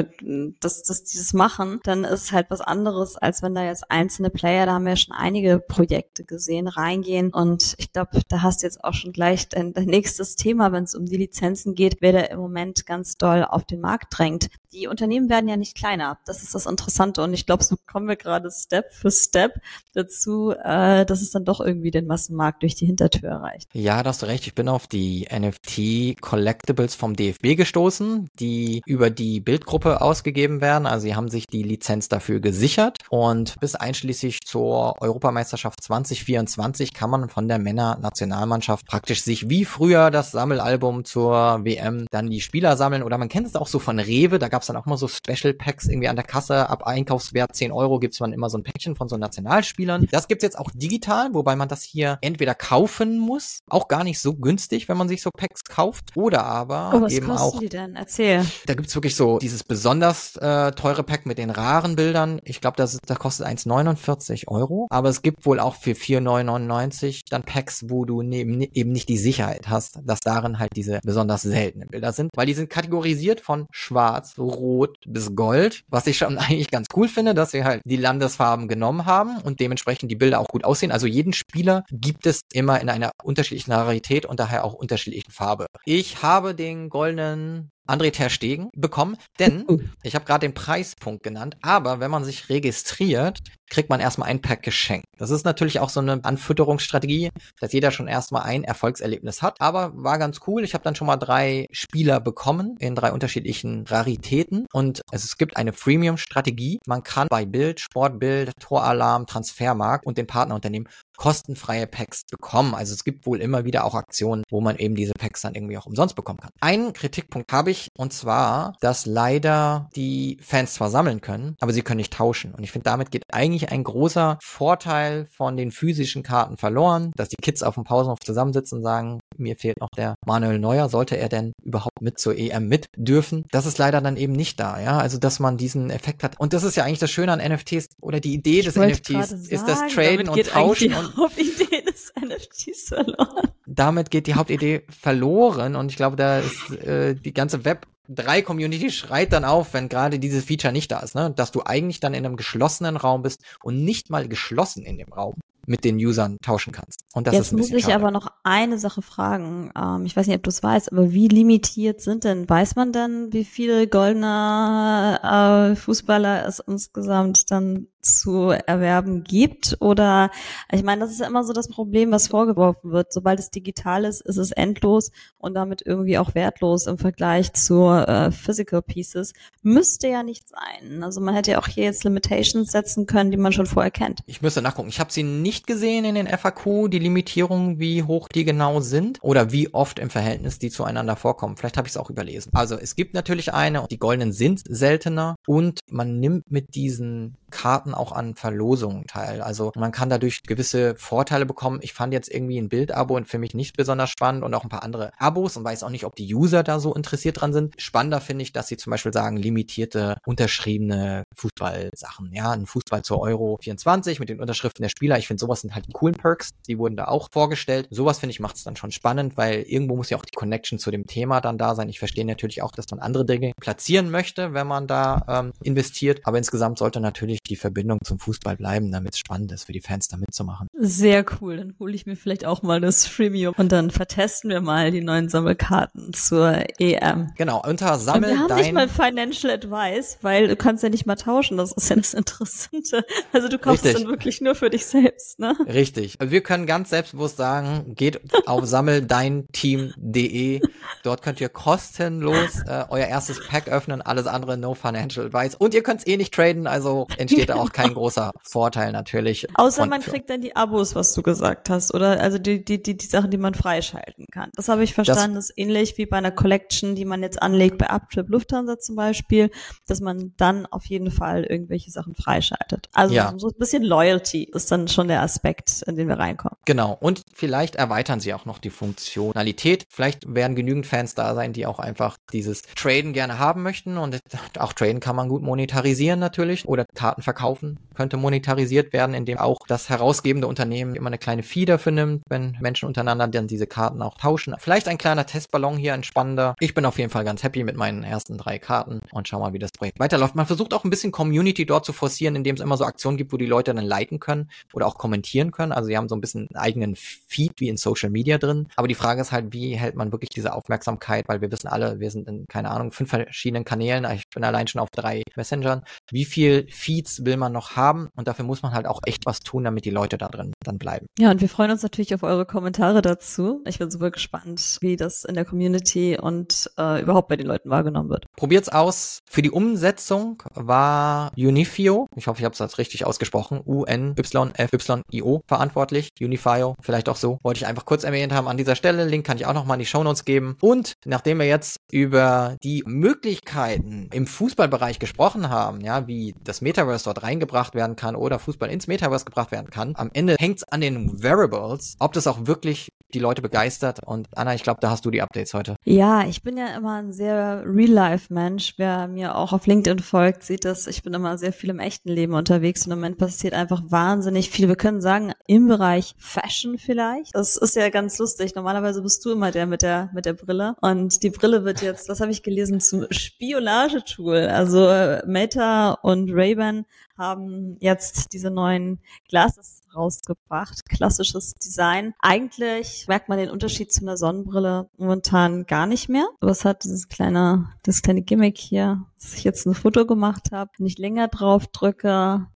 dass, 0.60 0.82
dass 0.84 1.04
die 1.04 1.18
das 1.18 1.32
machen, 1.32 1.80
dann 1.82 2.04
ist 2.04 2.32
halt 2.32 2.46
was 2.50 2.60
anderes, 2.60 3.16
als 3.16 3.42
wenn 3.42 3.54
da 3.54 3.64
jetzt 3.64 3.90
einzelne 3.90 4.30
Player, 4.30 4.66
da 4.66 4.74
haben 4.74 4.84
wir 4.84 4.90
ja 4.92 4.96
schon 4.96 5.16
einige 5.16 5.58
Projekte 5.58 6.24
gesehen, 6.24 6.68
reingehen 6.68 7.32
und 7.32 7.74
ich 7.78 7.92
glaube, 7.92 8.20
da 8.28 8.42
hast 8.42 8.62
du 8.62 8.66
jetzt 8.66 8.84
auch 8.84 8.94
schon 8.94 9.12
gleich 9.12 9.48
dein, 9.48 9.72
dein 9.72 9.86
nächstes 9.86 10.36
Thema, 10.36 10.72
wenn 10.72 10.84
es 10.84 10.94
um 10.94 11.06
die 11.06 11.16
Lizenzen 11.16 11.74
geht, 11.74 11.96
wer 12.00 12.12
da 12.12 12.20
im 12.20 12.38
Moment 12.38 12.86
ganz 12.86 13.16
doll 13.16 13.44
auf 13.44 13.64
den 13.64 13.80
Markt 13.80 14.16
drängt. 14.16 14.48
Die 14.72 14.86
Unternehmen 14.86 15.30
werden 15.30 15.48
ja 15.48 15.56
nicht 15.56 15.74
kleiner. 15.74 16.18
Das 16.26 16.42
ist 16.42 16.54
das 16.54 16.66
Interessante 16.66 17.22
und 17.22 17.32
ich 17.32 17.46
glaube, 17.46 17.64
so 17.64 17.76
kommen 17.86 18.06
wir 18.06 18.16
gerade 18.16 18.50
Step 18.50 18.92
für 18.92 19.10
Step 19.10 19.60
dazu, 19.94 20.27
dazu, 20.28 20.52
äh, 20.52 21.06
dass 21.06 21.22
es 21.22 21.30
dann 21.30 21.44
doch 21.44 21.60
irgendwie 21.60 21.90
den 21.90 22.06
Massenmarkt 22.06 22.62
durch 22.62 22.74
die 22.74 22.86
Hintertür 22.86 23.30
erreicht. 23.30 23.68
Ja, 23.72 24.02
da 24.02 24.10
hast 24.10 24.22
du 24.22 24.26
recht. 24.26 24.46
Ich 24.46 24.54
bin 24.54 24.68
auf 24.68 24.86
die 24.86 25.26
NFT 25.32 26.20
Collectibles 26.20 26.94
vom 26.94 27.16
DFB 27.16 27.56
gestoßen, 27.56 28.28
die 28.38 28.82
über 28.86 29.10
die 29.10 29.40
Bildgruppe 29.40 30.00
ausgegeben 30.00 30.60
werden. 30.60 30.86
Also 30.86 31.04
sie 31.04 31.16
haben 31.16 31.28
sich 31.28 31.46
die 31.46 31.62
Lizenz 31.62 32.08
dafür 32.08 32.40
gesichert 32.40 32.98
und 33.10 33.58
bis 33.60 33.74
einschließlich 33.74 34.40
zur 34.44 35.00
Europameisterschaft 35.00 35.82
2024 35.82 36.92
kann 36.92 37.10
man 37.10 37.28
von 37.28 37.48
der 37.48 37.58
Männer-Nationalmannschaft 37.58 38.86
praktisch 38.86 39.22
sich 39.22 39.48
wie 39.48 39.64
früher 39.64 40.10
das 40.10 40.32
Sammelalbum 40.32 41.04
zur 41.04 41.64
WM 41.64 42.06
dann 42.10 42.30
die 42.30 42.40
Spieler 42.40 42.76
sammeln 42.76 43.02
oder 43.02 43.18
man 43.18 43.28
kennt 43.28 43.46
es 43.46 43.56
auch 43.56 43.66
so 43.66 43.78
von 43.78 43.98
Rewe, 43.98 44.38
da 44.38 44.48
gab 44.48 44.62
es 44.62 44.68
dann 44.68 44.76
auch 44.76 44.86
mal 44.86 44.96
so 44.96 45.08
Special 45.08 45.54
Packs 45.54 45.86
irgendwie 45.86 46.08
an 46.08 46.16
der 46.16 46.24
Kasse, 46.24 46.68
ab 46.68 46.86
Einkaufswert 46.86 47.54
10 47.54 47.72
Euro 47.72 47.98
gibt 47.98 48.14
es 48.14 48.18
dann 48.18 48.32
immer 48.32 48.50
so 48.50 48.58
ein 48.58 48.62
Päckchen 48.62 48.96
von 48.96 49.08
so 49.08 49.16
Nationalspielern. 49.16 50.06
Das 50.10 50.17
gibt's 50.26 50.42
jetzt 50.42 50.58
auch 50.58 50.70
digital, 50.74 51.34
wobei 51.34 51.54
man 51.54 51.68
das 51.68 51.82
hier 51.82 52.18
entweder 52.22 52.54
kaufen 52.54 53.18
muss, 53.18 53.60
auch 53.68 53.86
gar 53.86 54.02
nicht 54.02 54.18
so 54.18 54.34
günstig, 54.34 54.88
wenn 54.88 54.96
man 54.96 55.08
sich 55.08 55.22
so 55.22 55.30
Packs 55.30 55.62
kauft, 55.64 56.16
oder 56.16 56.44
aber 56.44 56.92
oh, 56.94 57.00
was 57.02 57.12
eben 57.12 57.28
kosten 57.28 57.56
auch. 57.56 57.60
die 57.60 57.68
denn? 57.68 57.94
Erzähl. 57.94 58.44
Da 58.66 58.74
gibt's 58.74 58.94
wirklich 58.94 59.14
so 59.14 59.38
dieses 59.38 59.62
besonders 59.62 60.36
äh, 60.36 60.72
teure 60.72 61.02
Pack 61.02 61.26
mit 61.26 61.38
den 61.38 61.50
raren 61.50 61.94
Bildern. 61.96 62.40
Ich 62.44 62.60
glaube, 62.60 62.76
das, 62.76 62.98
das 63.06 63.18
kostet 63.18 63.46
1,49 63.46 64.48
Euro. 64.48 64.86
Aber 64.90 65.08
es 65.08 65.22
gibt 65.22 65.44
wohl 65.46 65.60
auch 65.60 65.76
für 65.76 65.92
4,99 65.92 67.22
dann 67.30 67.42
Packs, 67.42 67.84
wo 67.88 68.04
du 68.04 68.22
neben, 68.22 68.60
eben 68.60 68.92
nicht 68.92 69.08
die 69.08 69.18
Sicherheit 69.18 69.68
hast, 69.68 70.00
dass 70.04 70.20
darin 70.20 70.58
halt 70.58 70.72
diese 70.74 71.00
besonders 71.02 71.42
seltenen 71.42 71.88
Bilder 71.88 72.12
sind. 72.12 72.30
Weil 72.34 72.46
die 72.46 72.54
sind 72.54 72.70
kategorisiert 72.70 73.40
von 73.40 73.66
schwarz, 73.70 74.38
rot 74.38 74.96
bis 75.06 75.34
gold, 75.34 75.84
was 75.88 76.06
ich 76.06 76.18
schon 76.18 76.38
eigentlich 76.38 76.70
ganz 76.70 76.86
cool 76.96 77.08
finde, 77.08 77.34
dass 77.34 77.50
sie 77.50 77.64
halt 77.64 77.82
die 77.84 77.96
Landesfarben 77.96 78.68
genommen 78.68 79.06
haben 79.06 79.38
und 79.38 79.60
dementsprechend 79.60 79.97
dementsprechend 79.98 80.10
die 80.10 80.16
Bilder 80.16 80.40
auch 80.40 80.48
gut 80.48 80.64
aussehen. 80.64 80.92
Also 80.92 81.06
jeden 81.06 81.32
Spieler 81.32 81.84
gibt 81.90 82.26
es 82.26 82.40
immer 82.52 82.80
in 82.80 82.88
einer 82.88 83.10
unterschiedlichen 83.22 83.72
Rarität 83.72 84.26
und 84.26 84.40
daher 84.40 84.64
auch 84.64 84.74
unterschiedlichen 84.74 85.32
Farbe. 85.32 85.66
Ich 85.84 86.22
habe 86.22 86.54
den 86.54 86.88
goldenen 86.88 87.70
André 87.88 88.12
Ter 88.12 88.30
Stegen 88.30 88.70
bekommen, 88.76 89.16
denn 89.38 89.64
ich 90.02 90.14
habe 90.14 90.24
gerade 90.24 90.46
den 90.46 90.54
Preispunkt 90.54 91.22
genannt, 91.22 91.56
aber 91.62 92.00
wenn 92.00 92.10
man 92.10 92.24
sich 92.24 92.48
registriert, 92.48 93.38
kriegt 93.70 93.90
man 93.90 94.00
erstmal 94.00 94.28
ein 94.28 94.40
Pack 94.40 94.62
geschenkt. 94.62 95.06
Das 95.18 95.30
ist 95.30 95.44
natürlich 95.44 95.80
auch 95.80 95.90
so 95.90 96.00
eine 96.00 96.24
Anfütterungsstrategie, 96.24 97.30
dass 97.60 97.72
jeder 97.72 97.90
schon 97.90 98.08
erstmal 98.08 98.42
ein 98.42 98.64
Erfolgserlebnis 98.64 99.42
hat, 99.42 99.60
aber 99.60 99.92
war 99.94 100.18
ganz 100.18 100.40
cool. 100.46 100.64
Ich 100.64 100.74
habe 100.74 100.84
dann 100.84 100.94
schon 100.94 101.06
mal 101.06 101.16
drei 101.16 101.66
Spieler 101.70 102.20
bekommen 102.20 102.76
in 102.78 102.94
drei 102.94 103.12
unterschiedlichen 103.12 103.84
Raritäten 103.86 104.66
und 104.72 105.02
es 105.12 105.36
gibt 105.36 105.56
eine 105.56 105.72
Freemium-Strategie. 105.72 106.78
Man 106.86 107.02
kann 107.02 107.28
bei 107.28 107.44
Bild, 107.44 107.80
Sportbild, 107.80 108.52
Toralarm, 108.60 109.26
Transfermarkt 109.26 110.06
und 110.06 110.18
den 110.18 110.26
Partnerunternehmen 110.26 110.88
kostenfreie 111.18 111.86
Packs 111.86 112.22
bekommen. 112.30 112.74
Also 112.74 112.94
es 112.94 113.04
gibt 113.04 113.26
wohl 113.26 113.40
immer 113.40 113.64
wieder 113.64 113.84
auch 113.84 113.94
Aktionen, 113.94 114.44
wo 114.48 114.60
man 114.60 114.76
eben 114.76 114.94
diese 114.94 115.12
Packs 115.12 115.42
dann 115.42 115.54
irgendwie 115.54 115.76
auch 115.76 115.86
umsonst 115.86 116.16
bekommen 116.16 116.38
kann. 116.38 116.52
Einen 116.60 116.92
Kritikpunkt 116.92 117.52
habe 117.52 117.70
ich 117.70 117.88
und 117.96 118.12
zwar, 118.12 118.76
dass 118.80 119.04
leider 119.04 119.90
die 119.96 120.38
Fans 120.40 120.74
zwar 120.74 120.90
sammeln 120.90 121.20
können, 121.20 121.56
aber 121.60 121.72
sie 121.72 121.82
können 121.82 121.98
nicht 121.98 122.12
tauschen. 122.12 122.54
Und 122.54 122.62
ich 122.62 122.70
finde, 122.70 122.84
damit 122.84 123.10
geht 123.10 123.24
eigentlich 123.32 123.70
ein 123.70 123.84
großer 123.84 124.38
Vorteil 124.40 125.26
von 125.26 125.56
den 125.56 125.72
physischen 125.72 126.22
Karten 126.22 126.56
verloren, 126.56 127.12
dass 127.16 127.28
die 127.28 127.36
Kids 127.36 127.62
auf 127.62 127.74
dem 127.74 127.84
Pausenhof 127.84 128.20
zusammensitzen 128.20 128.78
und 128.78 128.84
sagen, 128.84 129.20
mir 129.36 129.56
fehlt 129.56 129.80
noch 129.80 129.90
der 129.96 130.14
Manuel 130.24 130.58
Neuer, 130.58 130.88
sollte 130.88 131.16
er 131.16 131.28
denn 131.28 131.52
überhaupt 131.62 132.00
mit 132.00 132.18
zur 132.18 132.36
EM 132.36 132.68
mit 132.68 132.88
dürfen? 132.96 133.44
Das 133.50 133.66
ist 133.66 133.78
leider 133.78 134.00
dann 134.00 134.16
eben 134.16 134.32
nicht 134.32 134.60
da, 134.60 134.80
ja. 134.80 134.98
Also, 134.98 135.18
dass 135.18 135.40
man 135.40 135.56
diesen 135.56 135.90
Effekt 135.90 136.22
hat. 136.22 136.38
Und 136.38 136.52
das 136.52 136.62
ist 136.62 136.76
ja 136.76 136.84
eigentlich 136.84 136.98
das 136.98 137.10
Schöne 137.10 137.32
an 137.32 137.40
NFTs 137.40 137.88
oder 138.00 138.20
die 138.20 138.34
Idee 138.34 138.60
Ich 138.60 138.66
des 138.66 138.76
NFTs 138.76 139.32
ist 139.32 139.66
das 139.66 139.92
Traden 139.92 140.28
und 140.28 140.46
Tauschen 140.46 140.94
und 140.94 141.07
Hauptidee 141.16 141.82
des 141.82 142.12
NFTs 142.20 142.88
verloren. 142.88 143.48
damit 143.66 144.10
geht 144.10 144.26
die 144.26 144.34
Hauptidee 144.34 144.82
verloren 144.88 145.76
und 145.76 145.90
ich 145.90 145.96
glaube, 145.96 146.16
da 146.16 146.38
ist 146.38 146.70
äh, 146.70 147.14
die 147.14 147.32
ganze 147.32 147.64
Web 147.64 147.86
3 148.08 148.42
Community 148.42 148.90
schreit 148.90 149.32
dann 149.32 149.44
auf, 149.44 149.74
wenn 149.74 149.88
gerade 149.88 150.18
dieses 150.18 150.44
Feature 150.44 150.72
nicht 150.72 150.90
da 150.90 151.00
ist, 151.00 151.14
ne? 151.14 151.32
Dass 151.36 151.52
du 151.52 151.62
eigentlich 151.64 152.00
dann 152.00 152.14
in 152.14 152.24
einem 152.24 152.36
geschlossenen 152.36 152.96
Raum 152.96 153.22
bist 153.22 153.42
und 153.62 153.84
nicht 153.84 154.08
mal 154.08 154.28
geschlossen 154.28 154.84
in 154.84 154.96
dem 154.96 155.12
Raum 155.12 155.34
mit 155.68 155.84
den 155.84 155.96
Usern 155.96 156.38
tauschen 156.42 156.72
kannst. 156.72 157.04
Und 157.12 157.26
das 157.26 157.34
Jetzt 157.34 157.46
ist 157.46 157.52
ein 157.52 157.58
muss 157.58 157.70
ich 157.70 157.84
schade. 157.84 157.94
aber 157.94 158.10
noch 158.10 158.28
eine 158.42 158.78
Sache 158.78 159.02
fragen. 159.02 159.70
Ähm, 159.76 160.04
ich 160.06 160.16
weiß 160.16 160.26
nicht, 160.26 160.36
ob 160.36 160.42
du 160.42 160.50
es 160.50 160.62
weißt, 160.62 160.92
aber 160.92 161.12
wie 161.12 161.28
limitiert 161.28 162.00
sind 162.00 162.24
denn, 162.24 162.48
weiß 162.48 162.76
man 162.76 162.92
denn, 162.92 163.32
wie 163.32 163.44
viele 163.44 163.86
goldene 163.86 165.72
äh, 165.72 165.76
Fußballer 165.76 166.46
es 166.46 166.60
insgesamt 166.60 167.50
dann 167.50 167.86
zu 168.00 168.50
erwerben 168.50 169.24
gibt? 169.24 169.76
Oder 169.80 170.30
ich 170.72 170.82
meine, 170.82 171.00
das 171.00 171.10
ist 171.10 171.20
ja 171.20 171.26
immer 171.26 171.44
so 171.44 171.52
das 171.52 171.68
Problem, 171.68 172.10
was 172.10 172.28
vorgeworfen 172.28 172.92
wird. 172.92 173.12
Sobald 173.12 173.38
es 173.38 173.50
digital 173.50 174.04
ist, 174.04 174.22
ist 174.22 174.36
es 174.36 174.52
endlos 174.52 175.10
und 175.38 175.54
damit 175.54 175.82
irgendwie 175.84 176.18
auch 176.18 176.34
wertlos 176.34 176.86
im 176.86 176.98
Vergleich 176.98 177.52
zu 177.52 177.84
äh, 177.88 178.30
Physical 178.30 178.82
Pieces. 178.82 179.32
Müsste 179.62 180.08
ja 180.08 180.22
nicht 180.22 180.44
sein. 180.48 181.02
Also 181.02 181.20
man 181.20 181.34
hätte 181.34 181.52
ja 181.52 181.58
auch 181.58 181.68
hier 181.68 181.84
jetzt 181.84 182.04
Limitations 182.04 182.70
setzen 182.70 183.06
können, 183.06 183.30
die 183.30 183.36
man 183.36 183.52
schon 183.52 183.66
vorher 183.66 183.90
kennt. 183.90 184.20
Ich 184.26 184.42
müsste 184.42 184.62
nachgucken. 184.62 184.88
Ich 184.88 185.00
habe 185.00 185.12
sie 185.12 185.22
nicht 185.22 185.57
gesehen 185.66 186.04
in 186.04 186.14
den 186.14 186.26
FAQ, 186.26 186.88
die 186.88 186.98
Limitierungen, 186.98 187.78
wie 187.78 188.02
hoch 188.02 188.28
die 188.28 188.44
genau 188.44 188.80
sind 188.80 189.18
oder 189.22 189.52
wie 189.52 189.72
oft 189.74 189.98
im 189.98 190.10
Verhältnis 190.10 190.58
die 190.58 190.70
zueinander 190.70 191.16
vorkommen. 191.16 191.56
Vielleicht 191.56 191.76
habe 191.76 191.88
ich 191.88 191.92
es 191.92 191.96
auch 191.96 192.10
überlesen. 192.10 192.50
Also 192.54 192.76
es 192.76 192.96
gibt 192.96 193.14
natürlich 193.14 193.52
eine 193.52 193.86
die 193.90 193.98
goldenen 193.98 194.32
sind 194.32 194.62
seltener 194.68 195.36
und 195.46 195.80
man 195.90 196.18
nimmt 196.20 196.50
mit 196.50 196.74
diesen 196.74 197.36
Karten 197.50 197.94
auch 197.94 198.12
an 198.12 198.34
Verlosungen 198.34 199.06
teil. 199.06 199.40
Also 199.40 199.72
man 199.76 199.92
kann 199.92 200.08
dadurch 200.08 200.42
gewisse 200.42 200.94
Vorteile 200.96 201.46
bekommen. 201.46 201.80
Ich 201.82 201.92
fand 201.92 202.12
jetzt 202.12 202.32
irgendwie 202.32 202.58
ein 202.58 202.68
Bildabo 202.68 203.16
und 203.16 203.26
für 203.26 203.38
mich 203.38 203.54
nicht 203.54 203.76
besonders 203.76 204.10
spannend 204.10 204.44
und 204.44 204.54
auch 204.54 204.64
ein 204.64 204.68
paar 204.68 204.82
andere 204.82 205.12
Abos 205.18 205.56
und 205.56 205.64
weiß 205.64 205.82
auch 205.82 205.90
nicht, 205.90 206.04
ob 206.04 206.14
die 206.16 206.34
User 206.34 206.62
da 206.62 206.80
so 206.80 206.94
interessiert 206.94 207.40
dran 207.40 207.52
sind. 207.52 207.80
Spannender 207.80 208.20
finde 208.20 208.42
ich, 208.42 208.52
dass 208.52 208.68
sie 208.68 208.76
zum 208.76 208.90
Beispiel 208.90 209.12
sagen, 209.12 209.36
limitierte, 209.36 210.16
unterschriebene 210.26 211.24
Fußballsachen. 211.34 212.32
Ja, 212.32 212.50
ein 212.50 212.66
Fußball 212.66 213.02
zur 213.02 213.20
Euro 213.20 213.58
24 213.62 214.20
mit 214.20 214.28
den 214.28 214.40
Unterschriften 214.40 214.82
der 214.82 214.90
Spieler. 214.90 215.18
Ich 215.18 215.26
finde, 215.26 215.40
sowas 215.40 215.60
sind 215.60 215.74
halt 215.74 215.86
die 215.86 215.92
coolen 215.92 216.14
Perks. 216.14 216.50
Die 216.66 216.78
wurden 216.78 216.96
da 216.96 217.06
auch 217.06 217.28
vorgestellt. 217.32 217.88
Sowas 217.90 218.18
finde 218.18 218.32
ich 218.32 218.40
macht 218.40 218.56
es 218.56 218.64
dann 218.64 218.76
schon 218.76 218.92
spannend, 218.92 219.36
weil 219.36 219.62
irgendwo 219.62 219.96
muss 219.96 220.10
ja 220.10 220.16
auch 220.16 220.24
die 220.24 220.34
Connection 220.34 220.78
zu 220.78 220.90
dem 220.90 221.06
Thema 221.06 221.40
dann 221.40 221.58
da 221.58 221.74
sein. 221.74 221.88
Ich 221.88 221.98
verstehe 221.98 222.24
natürlich 222.24 222.62
auch, 222.62 222.72
dass 222.72 222.90
man 222.90 223.00
andere 223.00 223.24
Dinge 223.24 223.52
platzieren 223.60 224.10
möchte, 224.10 224.54
wenn 224.54 224.66
man 224.66 224.86
da 224.86 225.24
ähm, 225.28 225.52
investiert. 225.62 226.20
Aber 226.24 226.38
insgesamt 226.38 226.78
sollte 226.78 227.00
natürlich 227.00 227.37
die 227.48 227.56
Verbindung 227.56 227.98
zum 228.04 228.18
Fußball 228.18 228.56
bleiben, 228.56 228.92
damit 228.92 229.14
es 229.14 229.18
spannend 229.18 229.52
ist 229.52 229.64
für 229.64 229.72
die 229.72 229.80
Fans 229.80 230.08
da 230.08 230.16
mitzumachen. 230.16 230.68
Sehr 230.74 231.24
cool. 231.40 231.56
Dann 231.56 231.74
hole 231.78 231.94
ich 231.94 232.06
mir 232.06 232.16
vielleicht 232.16 232.44
auch 232.44 232.62
mal 232.62 232.80
das 232.80 233.06
Freemium 233.06 233.54
und 233.56 233.72
dann 233.72 233.90
vertesten 233.90 234.50
wir 234.50 234.60
mal 234.60 234.90
die 234.90 235.00
neuen 235.00 235.28
Sammelkarten 235.28 236.12
zur 236.12 236.64
EM. 236.78 237.32
Genau, 237.36 237.62
unter 237.64 237.98
Sammel 237.98 238.30
und 238.30 238.36
wir 238.36 238.40
haben 238.40 238.48
dein... 238.48 238.58
nicht 238.58 238.72
mal 238.72 238.88
Financial 238.88 239.52
Advice, 239.52 240.18
weil 240.22 240.48
du 240.48 240.56
kannst 240.56 240.82
ja 240.82 240.88
nicht 240.88 241.06
mal 241.06 241.16
tauschen. 241.16 241.56
Das 241.56 241.72
ist 241.72 241.90
ja 241.90 241.96
das 241.96 242.14
Interessante. 242.14 243.04
Also 243.32 243.48
du 243.48 243.58
kaufst 243.58 243.84
Richtig. 243.84 244.02
dann 244.02 244.10
wirklich 244.10 244.40
nur 244.40 244.54
für 244.54 244.70
dich 244.70 244.86
selbst, 244.86 245.38
ne? 245.38 245.54
Richtig. 245.66 246.16
Wir 246.20 246.40
können 246.42 246.66
ganz 246.66 246.90
selbstbewusst 246.90 247.36
sagen, 247.36 247.94
geht 247.94 248.20
auf 248.46 248.64
sammeldeinteam.de. 248.64 250.60
Dort 251.02 251.22
könnt 251.22 251.40
ihr 251.40 251.48
kostenlos 251.48 252.60
äh, 252.66 252.84
euer 252.88 253.06
erstes 253.06 253.46
Pack 253.46 253.68
öffnen, 253.68 254.02
alles 254.02 254.26
andere 254.26 254.56
no 254.56 254.74
financial 254.74 255.26
advice. 255.26 255.54
Und 255.54 255.74
ihr 255.74 255.82
könnt 255.82 256.00
es 256.00 256.06
eh 256.06 256.16
nicht 256.16 256.34
traden, 256.34 256.66
also 256.66 257.06
entsteht 257.16 257.37
da 257.46 257.56
auch 257.56 257.72
kein 257.72 257.94
großer 257.94 258.32
Vorteil 258.42 258.92
natürlich. 258.92 259.46
Außer 259.54 259.86
man 259.86 260.00
kriegt 260.00 260.30
dann 260.30 260.40
die 260.40 260.56
Abos, 260.56 260.94
was 260.94 261.12
du 261.14 261.22
gesagt 261.22 261.70
hast, 261.70 261.94
oder? 261.94 262.20
Also 262.20 262.38
die, 262.38 262.64
die, 262.64 262.82
die, 262.82 262.96
die 262.96 263.06
Sachen, 263.06 263.30
die 263.30 263.38
man 263.38 263.54
freischalten 263.54 264.26
kann. 264.30 264.50
Das 264.54 264.68
habe 264.68 264.84
ich 264.84 264.94
verstanden, 264.94 265.34
das, 265.34 265.50
ist 265.50 265.58
ähnlich 265.58 265.98
wie 265.98 266.06
bei 266.06 266.18
einer 266.18 266.30
Collection, 266.30 266.94
die 266.94 267.04
man 267.04 267.22
jetzt 267.22 267.40
anlegt 267.40 267.78
bei 267.78 267.88
Uptrip 267.88 268.28
Lufthansa 268.28 268.78
zum 268.78 268.96
Beispiel, 268.96 269.50
dass 269.86 270.00
man 270.00 270.32
dann 270.36 270.66
auf 270.66 270.86
jeden 270.86 271.10
Fall 271.10 271.44
irgendwelche 271.44 271.90
Sachen 271.90 272.14
freischaltet. 272.14 272.88
Also 272.92 273.14
ja. 273.14 273.32
so 273.36 273.48
ein 273.48 273.58
bisschen 273.58 273.82
Loyalty 273.82 274.44
ist 274.44 274.70
dann 274.70 274.88
schon 274.88 275.08
der 275.08 275.22
Aspekt, 275.22 275.82
in 275.82 275.96
den 275.96 276.08
wir 276.08 276.18
reinkommen. 276.18 276.56
Genau. 276.64 276.96
Und 277.00 277.22
vielleicht 277.32 277.76
erweitern 277.76 278.20
sie 278.20 278.34
auch 278.34 278.44
noch 278.44 278.58
die 278.58 278.70
Funktionalität. 278.70 279.86
Vielleicht 279.88 280.32
werden 280.34 280.56
genügend 280.56 280.86
Fans 280.86 281.14
da 281.14 281.34
sein, 281.34 281.52
die 281.52 281.66
auch 281.66 281.78
einfach 281.78 282.16
dieses 282.32 282.62
Traden 282.62 283.12
gerne 283.12 283.38
haben 283.38 283.62
möchten. 283.62 283.98
Und 283.98 284.18
auch 284.58 284.72
Traden 284.72 285.00
kann 285.00 285.16
man 285.16 285.28
gut 285.28 285.42
monetarisieren 285.42 286.20
natürlich. 286.20 286.66
Oder 286.68 286.84
Karten 286.94 287.17
verkaufen 287.22 287.78
könnte 287.98 288.16
monetarisiert 288.16 288.92
werden, 288.92 289.12
indem 289.12 289.38
auch 289.38 289.58
das 289.66 289.88
herausgebende 289.88 290.46
Unternehmen 290.46 290.94
immer 290.94 291.08
eine 291.08 291.18
kleine 291.18 291.42
Fee 291.42 291.64
dafür 291.64 291.90
nimmt, 291.90 292.22
wenn 292.28 292.56
Menschen 292.60 292.86
untereinander 292.86 293.26
dann 293.26 293.48
diese 293.48 293.66
Karten 293.66 294.02
auch 294.02 294.16
tauschen. 294.16 294.54
Vielleicht 294.58 294.86
ein 294.86 294.98
kleiner 294.98 295.26
Testballon 295.26 295.76
hier, 295.76 295.94
ein 295.94 296.04
spannender. 296.04 296.54
Ich 296.60 296.74
bin 296.74 296.84
auf 296.84 296.96
jeden 296.98 297.10
Fall 297.10 297.24
ganz 297.24 297.42
happy 297.42 297.64
mit 297.64 297.76
meinen 297.76 298.04
ersten 298.04 298.38
drei 298.38 298.60
Karten 298.60 299.00
und 299.10 299.26
schau 299.26 299.40
mal, 299.40 299.52
wie 299.52 299.58
das 299.58 299.72
Projekt 299.72 299.98
weiterläuft. 299.98 300.36
Man 300.36 300.46
versucht 300.46 300.74
auch 300.74 300.84
ein 300.84 300.90
bisschen 300.90 301.10
Community 301.10 301.66
dort 301.66 301.84
zu 301.84 301.92
forcieren, 301.92 302.36
indem 302.36 302.54
es 302.54 302.60
immer 302.60 302.76
so 302.76 302.84
Aktionen 302.84 303.16
gibt, 303.16 303.32
wo 303.32 303.36
die 303.36 303.46
Leute 303.46 303.74
dann 303.74 303.84
liken 303.84 304.20
können 304.20 304.48
oder 304.72 304.86
auch 304.86 304.94
kommentieren 304.94 305.50
können. 305.50 305.72
Also 305.72 305.88
sie 305.88 305.96
haben 305.96 306.08
so 306.08 306.14
ein 306.14 306.20
bisschen 306.20 306.46
einen 306.50 306.62
eigenen 306.62 306.94
Feed 306.94 307.54
wie 307.56 307.68
in 307.68 307.76
Social 307.76 308.10
Media 308.10 308.38
drin. 308.38 308.68
Aber 308.76 308.86
die 308.86 308.94
Frage 308.94 309.20
ist 309.20 309.32
halt, 309.32 309.52
wie 309.52 309.76
hält 309.76 309.96
man 309.96 310.12
wirklich 310.12 310.30
diese 310.30 310.52
Aufmerksamkeit, 310.52 311.24
weil 311.26 311.40
wir 311.40 311.50
wissen 311.50 311.66
alle, 311.66 311.98
wir 311.98 312.12
sind 312.12 312.28
in, 312.28 312.46
keine 312.46 312.70
Ahnung, 312.70 312.92
fünf 312.92 313.10
verschiedenen 313.10 313.64
Kanälen. 313.64 314.06
Ich 314.14 314.28
bin 314.32 314.44
allein 314.44 314.68
schon 314.68 314.80
auf 314.80 314.90
drei 314.90 315.24
Messengern. 315.34 315.82
Wie 316.12 316.24
viel 316.24 316.68
Feeds 317.08 317.24
will 317.24 317.36
man 317.36 317.52
noch 317.52 317.76
haben? 317.76 318.08
Und 318.16 318.28
dafür 318.28 318.44
muss 318.44 318.62
man 318.62 318.72
halt 318.72 318.86
auch 318.86 319.00
echt 319.04 319.26
was 319.26 319.40
tun, 319.40 319.64
damit 319.64 319.84
die 319.84 319.90
Leute 319.90 320.18
da 320.18 320.28
drin 320.28 320.52
dann 320.64 320.78
bleiben. 320.78 321.06
Ja, 321.18 321.30
und 321.30 321.40
wir 321.40 321.48
freuen 321.48 321.70
uns 321.70 321.82
natürlich 321.82 322.14
auf 322.14 322.22
eure 322.22 322.46
Kommentare 322.46 323.02
dazu. 323.02 323.62
Ich 323.66 323.78
bin 323.78 323.90
super 323.90 324.10
gespannt, 324.10 324.78
wie 324.80 324.96
das 324.96 325.24
in 325.24 325.34
der 325.34 325.44
Community 325.44 326.18
und 326.18 326.70
äh, 326.78 327.02
überhaupt 327.02 327.28
bei 327.28 327.36
den 327.36 327.46
Leuten 327.46 327.70
wahrgenommen 327.70 328.10
wird. 328.10 328.26
Probiert's 328.36 328.68
aus. 328.68 329.20
Für 329.28 329.42
die 329.42 329.50
Umsetzung 329.50 330.42
war 330.54 331.32
Unifio, 331.36 332.06
ich 332.16 332.26
hoffe, 332.26 332.40
ich 332.40 332.44
habe 332.44 332.54
es 332.58 332.78
richtig 332.78 333.06
ausgesprochen, 333.06 333.60
U-N-Y-F-Y-I-O 333.64 335.40
verantwortlich. 335.46 336.10
Unifio, 336.20 336.74
vielleicht 336.80 337.08
auch 337.08 337.16
so. 337.16 337.38
Wollte 337.42 337.58
ich 337.58 337.66
einfach 337.66 337.84
kurz 337.84 338.04
erwähnt 338.04 338.32
haben 338.32 338.48
an 338.48 338.56
dieser 338.56 338.76
Stelle. 338.76 339.04
Link 339.06 339.26
kann 339.26 339.36
ich 339.36 339.46
auch 339.46 339.54
nochmal 339.54 339.76
in 339.76 339.80
die 339.80 339.86
Shownotes 339.86 340.24
geben. 340.24 340.56
Und 340.60 340.94
nachdem 341.04 341.38
wir 341.38 341.46
jetzt 341.46 341.78
über 341.90 342.56
die 342.62 342.82
Möglichkeiten 342.86 344.08
im 344.12 344.26
Fußballbereich 344.26 344.98
gesprochen 344.98 345.48
haben, 345.48 345.80
ja, 345.80 346.06
wie 346.06 346.34
das 346.44 346.60
Metaverse 346.60 346.97
dort 347.02 347.22
reingebracht 347.22 347.74
werden 347.74 347.96
kann 347.96 348.16
oder 348.16 348.38
Fußball 348.38 348.70
ins 348.70 348.86
Metaverse 348.86 349.24
gebracht 349.24 349.52
werden 349.52 349.70
kann, 349.70 349.94
am 349.96 350.10
Ende 350.12 350.36
hängt's 350.38 350.64
an 350.64 350.80
den 350.80 351.22
Variables, 351.22 351.96
ob 351.98 352.12
das 352.12 352.26
auch 352.26 352.46
wirklich 352.46 352.92
die 353.14 353.18
Leute 353.18 353.42
begeistert. 353.42 354.00
Und 354.04 354.28
Anna, 354.36 354.54
ich 354.54 354.62
glaube, 354.62 354.80
da 354.80 354.90
hast 354.90 355.04
du 355.04 355.10
die 355.10 355.22
Updates 355.22 355.54
heute. 355.54 355.76
Ja, 355.84 356.24
ich 356.24 356.42
bin 356.42 356.56
ja 356.56 356.76
immer 356.76 356.96
ein 356.96 357.12
sehr 357.12 357.62
Real-Life-Mensch. 357.66 358.74
Wer 358.76 359.08
mir 359.08 359.36
auch 359.36 359.52
auf 359.52 359.66
LinkedIn 359.66 360.00
folgt, 360.00 360.42
sieht 360.42 360.64
das. 360.64 360.86
Ich 360.86 361.02
bin 361.02 361.14
immer 361.14 361.38
sehr 361.38 361.52
viel 361.52 361.70
im 361.70 361.78
echten 361.78 362.10
Leben 362.10 362.34
unterwegs 362.34 362.86
und 362.86 362.92
im 362.92 362.98
Moment 362.98 363.18
passiert 363.18 363.54
einfach 363.54 363.82
wahnsinnig 363.86 364.50
viel. 364.50 364.68
Wir 364.68 364.76
können 364.76 365.00
sagen, 365.00 365.32
im 365.46 365.68
Bereich 365.68 366.14
Fashion 366.18 366.78
vielleicht. 366.78 367.34
Das 367.34 367.56
ist 367.56 367.76
ja 367.76 367.88
ganz 367.88 368.18
lustig. 368.18 368.54
Normalerweise 368.54 369.02
bist 369.02 369.24
du 369.24 369.32
immer 369.32 369.50
der 369.50 369.66
mit 369.66 369.82
der, 369.82 370.10
mit 370.12 370.26
der 370.26 370.34
Brille. 370.34 370.74
Und 370.80 371.22
die 371.22 371.30
Brille 371.30 371.64
wird 371.64 371.80
jetzt, 371.80 372.08
was 372.08 372.20
habe 372.20 372.30
ich 372.30 372.42
gelesen, 372.42 372.80
zum 372.80 373.06
Spionagetool. 373.10 374.48
Also 374.48 374.86
äh, 374.86 375.22
Meta 375.26 375.92
und 375.92 376.30
Ray-Ban 376.30 376.84
haben 377.16 377.76
jetzt 377.80 378.32
diese 378.32 378.50
neuen 378.50 379.00
Glasses 379.28 379.82
rausgebracht. 379.94 380.88
Klassisches 380.88 381.54
Design. 381.54 382.14
Eigentlich 382.20 383.06
merkt 383.08 383.28
man 383.28 383.38
den 383.38 383.50
Unterschied 383.50 383.92
zu 383.92 384.02
einer 384.02 384.16
Sonnenbrille 384.16 384.88
momentan 384.96 385.66
gar 385.66 385.86
nicht 385.86 386.08
mehr. 386.08 386.28
Aber 386.40 386.50
es 386.50 386.64
hat 386.64 386.84
dieses 386.84 387.08
kleine, 387.08 387.72
das 387.82 388.02
kleine 388.02 388.22
Gimmick 388.22 388.58
hier, 388.58 389.04
dass 389.20 389.34
ich 389.34 389.44
jetzt 389.44 389.66
ein 389.66 389.74
Foto 389.74 390.06
gemacht 390.06 390.52
habe. 390.52 390.70
Wenn 390.78 390.86
ich 390.86 390.98
länger 390.98 391.28
drauf 391.28 391.66
drücke, 391.66 392.46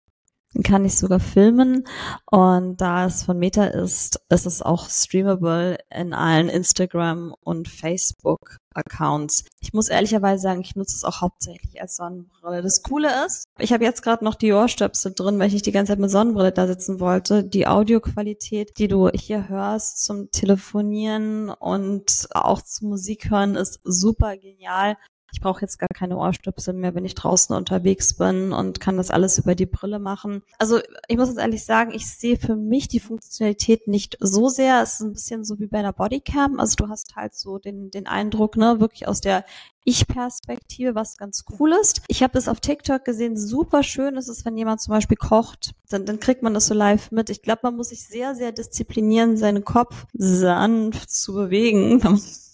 kann 0.61 0.85
ich 0.85 0.97
sogar 0.97 1.19
filmen. 1.19 1.87
Und 2.29 2.81
da 2.81 3.05
es 3.05 3.23
von 3.23 3.39
Meta 3.39 3.65
ist, 3.65 4.21
ist 4.29 4.45
es 4.45 4.61
auch 4.61 4.89
streamable 4.89 5.77
in 5.89 6.13
allen 6.13 6.49
Instagram 6.49 7.33
und 7.41 7.67
Facebook 7.67 8.59
Accounts. 8.75 9.45
Ich 9.59 9.73
muss 9.73 9.89
ehrlicherweise 9.89 10.41
sagen, 10.41 10.61
ich 10.61 10.75
nutze 10.75 10.95
es 10.95 11.03
auch 11.03 11.21
hauptsächlich 11.21 11.81
als 11.81 11.95
Sonnenbrille. 11.95 12.61
Das 12.61 12.81
Coole 12.83 13.09
ist, 13.25 13.45
ich 13.59 13.71
habe 13.71 13.83
jetzt 13.83 14.01
gerade 14.01 14.23
noch 14.23 14.35
die 14.35 14.53
Ohrstöpsel 14.53 15.13
drin, 15.13 15.39
weil 15.39 15.47
ich 15.47 15.53
nicht 15.53 15.65
die 15.65 15.71
ganze 15.71 15.91
Zeit 15.91 15.99
mit 15.99 16.11
Sonnenbrille 16.11 16.51
da 16.51 16.67
sitzen 16.67 16.99
wollte. 16.99 17.43
Die 17.43 17.67
Audioqualität, 17.67 18.77
die 18.77 18.87
du 18.87 19.09
hier 19.09 19.47
hörst 19.49 20.03
zum 20.03 20.31
Telefonieren 20.31 21.49
und 21.49 22.27
auch 22.31 22.61
zum 22.61 22.89
Musik 22.89 23.29
hören, 23.29 23.55
ist 23.55 23.79
super 23.83 24.37
genial. 24.37 24.97
Ich 25.33 25.41
brauche 25.41 25.61
jetzt 25.61 25.79
gar 25.79 25.89
keine 25.89 26.17
Ohrstöpsel 26.17 26.75
mehr, 26.75 26.93
wenn 26.93 27.05
ich 27.05 27.15
draußen 27.15 27.55
unterwegs 27.55 28.13
bin 28.13 28.53
und 28.53 28.79
kann 28.79 28.97
das 28.97 29.09
alles 29.09 29.39
über 29.39 29.55
die 29.55 29.65
Brille 29.65 29.97
machen. 29.97 30.43
Also 30.59 30.79
ich 31.07 31.17
muss 31.17 31.29
jetzt 31.29 31.39
ehrlich 31.39 31.65
sagen, 31.65 31.91
ich 31.93 32.07
sehe 32.07 32.37
für 32.37 32.55
mich 32.55 32.87
die 32.87 32.99
Funktionalität 32.99 33.87
nicht 33.87 34.15
so 34.19 34.47
sehr. 34.47 34.81
Es 34.83 34.95
ist 34.95 34.99
ein 35.01 35.13
bisschen 35.13 35.43
so 35.43 35.59
wie 35.59 35.65
bei 35.65 35.79
einer 35.79 35.91
Bodycam. 35.91 36.59
Also 36.59 36.75
du 36.75 36.87
hast 36.87 37.15
halt 37.15 37.33
so 37.33 37.57
den, 37.57 37.89
den 37.89 38.05
Eindruck, 38.05 38.57
ne, 38.57 38.79
wirklich 38.79 39.07
aus 39.07 39.21
der 39.21 39.43
ich-Perspektive, 39.85 40.95
was 40.95 41.17
ganz 41.17 41.43
cool 41.59 41.73
ist. 41.81 42.01
Ich 42.07 42.23
habe 42.23 42.33
das 42.33 42.47
auf 42.47 42.59
TikTok 42.59 43.03
gesehen, 43.03 43.35
super 43.35 43.83
schön 43.83 44.15
ist 44.15 44.29
es, 44.29 44.45
wenn 44.45 44.55
jemand 44.55 44.81
zum 44.81 44.93
Beispiel 44.93 45.17
kocht, 45.17 45.71
dann, 45.89 46.05
dann 46.05 46.19
kriegt 46.19 46.43
man 46.43 46.53
das 46.53 46.67
so 46.67 46.73
live 46.73 47.11
mit. 47.11 47.29
Ich 47.29 47.41
glaube, 47.41 47.61
man 47.63 47.75
muss 47.75 47.89
sich 47.89 48.05
sehr, 48.05 48.35
sehr 48.35 48.51
disziplinieren, 48.51 49.35
seinen 49.35 49.65
Kopf 49.65 50.05
sanft 50.13 51.09
zu 51.11 51.33
bewegen. 51.33 52.01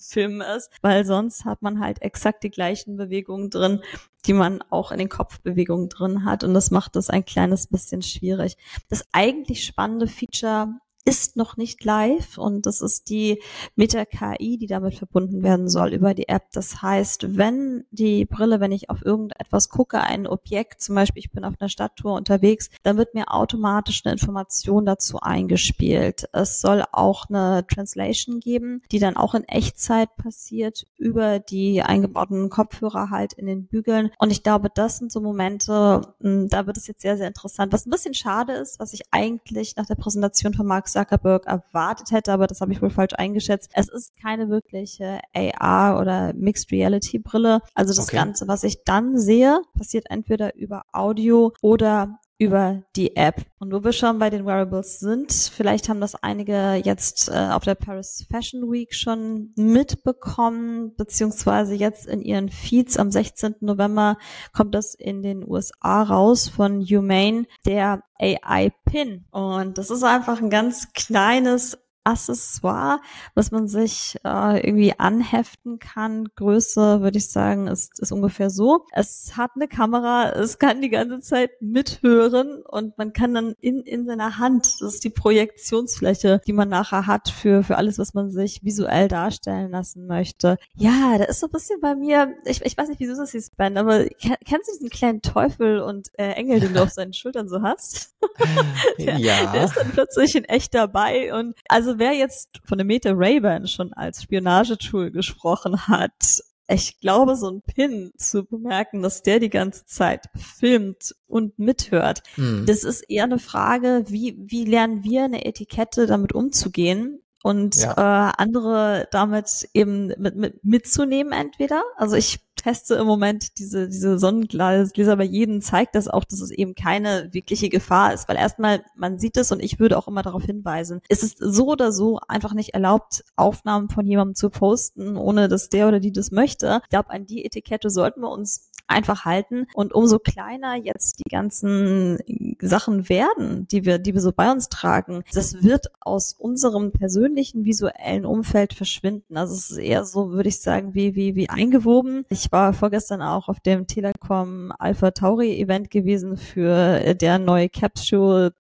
Film 0.10 0.42
ist, 0.42 0.70
weil 0.82 1.06
sonst 1.06 1.46
hat 1.46 1.62
man 1.62 1.80
halt 1.80 2.02
exakt 2.02 2.44
die 2.44 2.50
gleichen 2.50 2.98
Bewegungen 2.98 3.50
drin, 3.50 3.82
die 4.26 4.34
man 4.34 4.62
auch 4.70 4.92
in 4.92 5.00
den 5.00 5.10
Kopfbewegungen 5.10 5.90
drin 5.90 6.26
hat 6.26 6.44
und 6.44 6.54
das 6.54 6.72
macht 6.72 6.96
es 6.96 7.10
ein 7.10 7.26
kleines 7.26 7.68
bisschen 7.68 8.02
schwierig. 8.02 8.58
Das 8.90 9.06
eigentlich 9.12 9.66
spannende 9.66 10.08
Feature 10.08 10.80
ist 11.10 11.36
noch 11.36 11.58
nicht 11.58 11.84
live 11.84 12.38
und 12.38 12.68
das 12.68 12.82
ist 12.82 13.10
die 13.10 13.42
Meta-KI, 13.76 14.58
die 14.60 14.68
damit 14.68 14.94
verbunden 14.94 15.42
werden 15.42 15.68
soll 15.68 15.92
über 15.92 16.14
die 16.14 16.30
App. 16.30 16.44
Das 16.54 16.84
heißt, 16.84 17.36
wenn 17.36 17.84
die 17.90 18.26
Brille, 18.26 18.60
wenn 18.60 18.72
ich 18.72 18.92
auf 18.92 19.04
irgendetwas 19.04 19.70
gucke, 19.70 20.02
ein 20.02 20.28
Objekt, 20.28 20.82
zum 20.82 20.94
Beispiel 20.94 21.22
ich 21.22 21.32
bin 21.32 21.44
auf 21.44 21.56
einer 21.60 21.70
Stadttour 21.70 22.14
unterwegs, 22.14 22.70
dann 22.84 22.98
wird 22.98 23.16
mir 23.16 23.34
automatisch 23.34 24.04
eine 24.06 24.14
Information 24.14 24.86
dazu 24.86 25.20
eingespielt. 25.20 26.30
Es 26.32 26.62
soll 26.62 26.84
auch 26.92 27.28
eine 27.28 27.66
Translation 27.66 28.40
geben, 28.40 28.84
die 28.92 29.00
dann 29.00 29.18
auch 29.18 29.34
in 29.34 29.46
Echtzeit 29.46 30.16
passiert 30.16 30.86
über 30.98 31.40
die 31.40 31.82
eingebauten 31.82 32.52
Kopfhörer 32.52 33.10
halt 33.10 33.34
in 33.34 33.48
den 33.48 33.66
Bügeln. 33.66 34.12
Und 34.20 34.32
ich 34.32 34.44
glaube, 34.44 34.70
das 34.72 35.00
sind 35.00 35.12
so 35.12 35.22
Momente, 35.22 36.14
hm, 36.22 36.50
da 36.50 36.68
wird 36.68 36.78
es 36.78 36.86
jetzt 36.86 37.02
sehr, 37.02 37.18
sehr 37.18 37.28
interessant. 37.28 37.74
Was 37.74 37.88
ein 37.88 37.92
bisschen 37.92 38.14
schade 38.14 38.54
ist, 38.54 38.80
was 38.80 38.94
ich 38.94 39.02
eigentlich 39.10 39.76
nach 39.76 39.88
der 39.88 39.96
Präsentation 39.96 40.54
von 40.54 40.68
Mark 40.68 40.88
Zuckerberg 41.00 41.46
erwartet 41.46 42.12
hätte, 42.12 42.34
aber 42.34 42.48
das 42.48 42.62
habe 42.62 42.72
ich 42.72 42.82
wohl 42.82 42.90
falsch 42.90 43.14
eingeschätzt. 43.14 43.72
Es 43.74 43.88
ist 43.88 44.16
keine 44.22 44.50
wirkliche 44.50 45.20
AR 45.34 46.00
oder 46.00 46.34
Mixed 46.34 46.72
Reality 46.72 47.20
Brille. 47.20 47.62
Also 47.74 47.94
das 47.94 48.08
okay. 48.08 48.18
Ganze, 48.18 48.48
was 48.48 48.64
ich 48.64 48.84
dann 48.84 49.18
sehe, 49.18 49.62
passiert 49.78 50.06
entweder 50.10 50.56
über 50.56 50.84
Audio 50.92 51.54
oder 51.62 52.20
über 52.40 52.84
die 52.96 53.18
App. 53.18 53.46
Und 53.60 53.74
wo 53.74 53.84
wir 53.84 53.92
schon 53.92 54.18
bei 54.18 54.30
den 54.30 54.46
Wearables 54.46 55.00
sind, 55.00 55.32
vielleicht 55.32 55.90
haben 55.90 56.00
das 56.00 56.16
einige 56.16 56.76
jetzt 56.76 57.30
äh, 57.30 57.50
auf 57.52 57.66
der 57.66 57.76
Paris 57.76 58.26
Fashion 58.32 58.72
Week 58.72 58.96
schon 58.96 59.52
mitbekommen, 59.58 60.96
beziehungsweise 60.96 61.76
jetzt 61.76 62.08
in 62.08 62.22
ihren 62.22 62.48
Feeds 62.50 62.98
am 62.98 63.12
16. 63.12 63.56
November 63.60 64.18
kommt 64.54 64.74
das 64.74 64.96
in 64.96 65.22
den 65.22 65.48
USA 65.48 66.02
raus 66.02 66.48
von 66.48 66.82
Humane, 66.82 67.46
der 67.66 68.04
AI 68.18 68.72
Pin. 68.86 69.26
Und 69.32 69.78
das 69.78 69.90
ist 69.90 70.04
einfach 70.04 70.42
ein 70.42 70.50
ganz 70.50 70.94
kleines 70.94 71.78
Accessoire, 72.04 73.00
was 73.36 73.52
man 73.52 73.68
sich 73.68 74.18
äh, 74.24 74.66
irgendwie 74.66 74.94
anheften 74.98 75.80
kann. 75.80 76.30
Größe, 76.36 77.02
würde 77.02 77.18
ich 77.18 77.30
sagen, 77.30 77.68
ist, 77.68 78.00
ist 78.00 78.12
ungefähr 78.12 78.50
so. 78.50 78.86
Es 78.92 79.34
hat 79.38 79.52
eine 79.56 79.68
Kamera, 79.68 80.32
es 80.32 80.60
kann 80.60 80.82
die 80.82 80.90
ganze 80.90 81.20
Zeit 81.20 81.52
mithören 81.62 82.62
und 82.64 82.98
man 82.98 83.14
kann 83.14 83.34
dann 83.34 83.56
in, 83.60 83.82
in 83.82 84.06
seiner 84.06 84.38
Hand, 84.38 84.66
das 84.82 84.96
ist 84.96 85.04
die 85.04 85.10
Projektionsfläche, 85.10 86.42
die 86.48 86.54
man 86.54 86.70
nachher 86.70 87.08
hat 87.08 87.30
für, 87.30 87.64
für 87.64 87.78
alles, 87.78 88.00
was 88.00 88.14
man 88.14 88.32
sich 88.32 88.64
visuell 88.64 89.08
darstellen 89.08 89.72
lassen 89.72 90.08
möchte. 90.08 90.58
Ja, 90.76 91.18
da 91.18 91.26
ist 91.26 91.40
so 91.40 91.48
ein 91.48 91.52
bisschen 91.52 91.80
bei 91.82 91.96
mir, 91.96 92.36
ich, 92.46 92.62
ich 92.64 92.78
weiß 92.78 92.90
nicht, 92.90 93.00
wie 93.00 93.08
du 93.08 93.16
das 93.16 93.32
siehst, 93.32 93.58
Ben, 93.58 93.78
aber 93.78 94.06
kennst 94.20 94.68
du 94.68 94.74
diesen 94.74 94.90
kleinen 94.90 95.22
Teufel 95.22 95.80
und 95.80 96.10
äh, 96.18 96.32
Engel, 96.32 96.60
den 96.60 96.74
du 96.74 96.84
auf 96.84 96.92
seinen 96.92 97.14
Schultern 97.20 97.50
so 97.50 97.62
hast? 97.62 98.16
der, 98.98 99.18
ja. 99.18 99.52
Der 99.52 99.66
ist 99.66 99.78
dann 99.78 99.92
plötzlich 99.92 100.36
in 100.36 100.46
echt 100.46 100.74
dabei 100.74 101.34
und 101.34 101.56
also 101.68 101.89
wer 101.98 102.14
jetzt 102.14 102.62
von 102.66 102.78
der 102.78 102.86
Meta 102.86 103.12
Ray-Ban 103.14 103.68
schon 103.68 103.94
als 103.94 104.22
Spionagetool 104.24 105.12
gesprochen 105.12 105.88
hat, 105.88 106.42
ich 106.72 107.00
glaube, 107.00 107.36
so 107.36 107.50
ein 107.50 107.62
Pin 107.62 108.12
zu 108.18 108.46
bemerken, 108.46 109.02
dass 109.02 109.24
der 109.24 109.40
die 109.40 109.50
ganze 109.50 109.86
Zeit 109.86 110.28
filmt 110.36 111.16
und 111.26 111.58
mithört, 111.58 112.22
mhm. 112.38 112.66
das 112.68 112.84
ist 112.84 113.02
eher 113.10 113.24
eine 113.24 113.40
Frage, 113.40 114.06
wie, 114.08 114.38
wie 114.40 114.66
lernen 114.66 115.04
wir 115.04 115.24
eine 115.24 115.46
Etikette 115.46 116.06
damit 116.06 116.34
umzugehen? 116.34 117.24
Und 117.44 117.76
ja. 117.78 117.94
äh, 117.94 118.34
andere 118.38 119.08
damit 119.12 119.70
eben 119.74 120.08
mit, 120.18 120.36
mit, 120.36 120.64
mitzunehmen 120.64 121.32
entweder. 121.32 121.84
Also 121.96 122.16
ich 122.16 122.40
teste 122.56 122.96
im 122.96 123.08
Moment 123.08 123.58
diese, 123.58 123.88
diese 123.88 124.20
Sonnengläser 124.20 125.16
bei 125.16 125.24
jedem, 125.24 125.62
zeigt 125.62 125.96
das 125.96 126.08
auch, 126.08 126.26
dass 126.26 126.42
es 126.42 126.52
eben 126.52 126.76
keine 126.76 127.30
wirkliche 127.32 127.70
Gefahr 127.70 128.14
ist. 128.14 128.28
Weil 128.28 128.36
erstmal, 128.36 128.84
man 128.96 129.18
sieht 129.18 129.38
es 129.38 129.52
und 129.52 129.62
ich 129.62 129.80
würde 129.80 129.98
auch 129.98 130.08
immer 130.08 130.24
darauf 130.24 130.44
hinweisen, 130.44 131.02
es 131.08 131.24
ist 131.24 131.38
so 131.40 131.68
oder 131.68 131.92
so 131.92 132.20
einfach 132.28 132.54
nicht 132.54 132.74
erlaubt, 132.74 133.24
Aufnahmen 133.38 133.90
von 133.90 134.06
jemandem 134.06 134.36
zu 134.36 134.50
posten, 134.50 135.16
ohne 135.16 135.48
dass 135.48 135.70
der 135.70 135.88
oder 135.88 136.00
die 136.00 136.12
das 136.12 136.32
möchte. 136.32 136.82
Ich 136.84 136.90
glaube, 136.90 137.12
an 137.12 137.26
die 137.26 137.46
Etikette 137.46 137.90
sollten 137.90 138.22
wir 138.22 138.30
uns 138.30 138.70
einfach 138.90 139.26
halten. 139.26 139.68
Und 139.74 139.94
umso 139.94 140.20
kleiner 140.20 140.76
jetzt 140.76 141.20
die 141.20 141.30
ganzen 141.30 142.18
Sachen 142.60 143.10
werden, 143.10 143.68
die 143.68 143.86
wir, 143.86 144.00
die 144.00 144.14
wir 144.14 144.22
so 144.22 144.32
bei 144.32 144.52
uns 144.52 144.70
tragen, 144.70 145.24
das 145.34 145.64
wird 145.64 145.88
aus 146.02 146.34
unserem 146.34 146.92
persönlichen 146.92 147.66
visuellen 147.66 148.26
Umfeld 148.26 148.74
verschwinden. 148.74 149.38
Also 149.38 149.54
es 149.54 149.72
ist 149.72 149.78
eher 149.78 150.06
so, 150.06 150.32
würde 150.32 150.50
ich 150.50 150.62
sagen, 150.62 150.94
wie, 150.94 151.16
wie, 151.16 151.36
wie 151.36 151.50
eingewoben. 151.50 152.26
Ich 152.30 152.52
war 152.52 152.74
vorgestern 152.74 153.22
auch 153.22 153.48
auf 153.48 153.60
dem 153.60 153.88
Telekom 153.88 154.74
Alpha 154.78 155.12
Tauri 155.12 155.60
Event 155.60 155.92
gewesen 155.92 156.38
für 156.38 157.14
der 157.16 157.40
neue 157.40 157.70
Capsule 157.70 158.54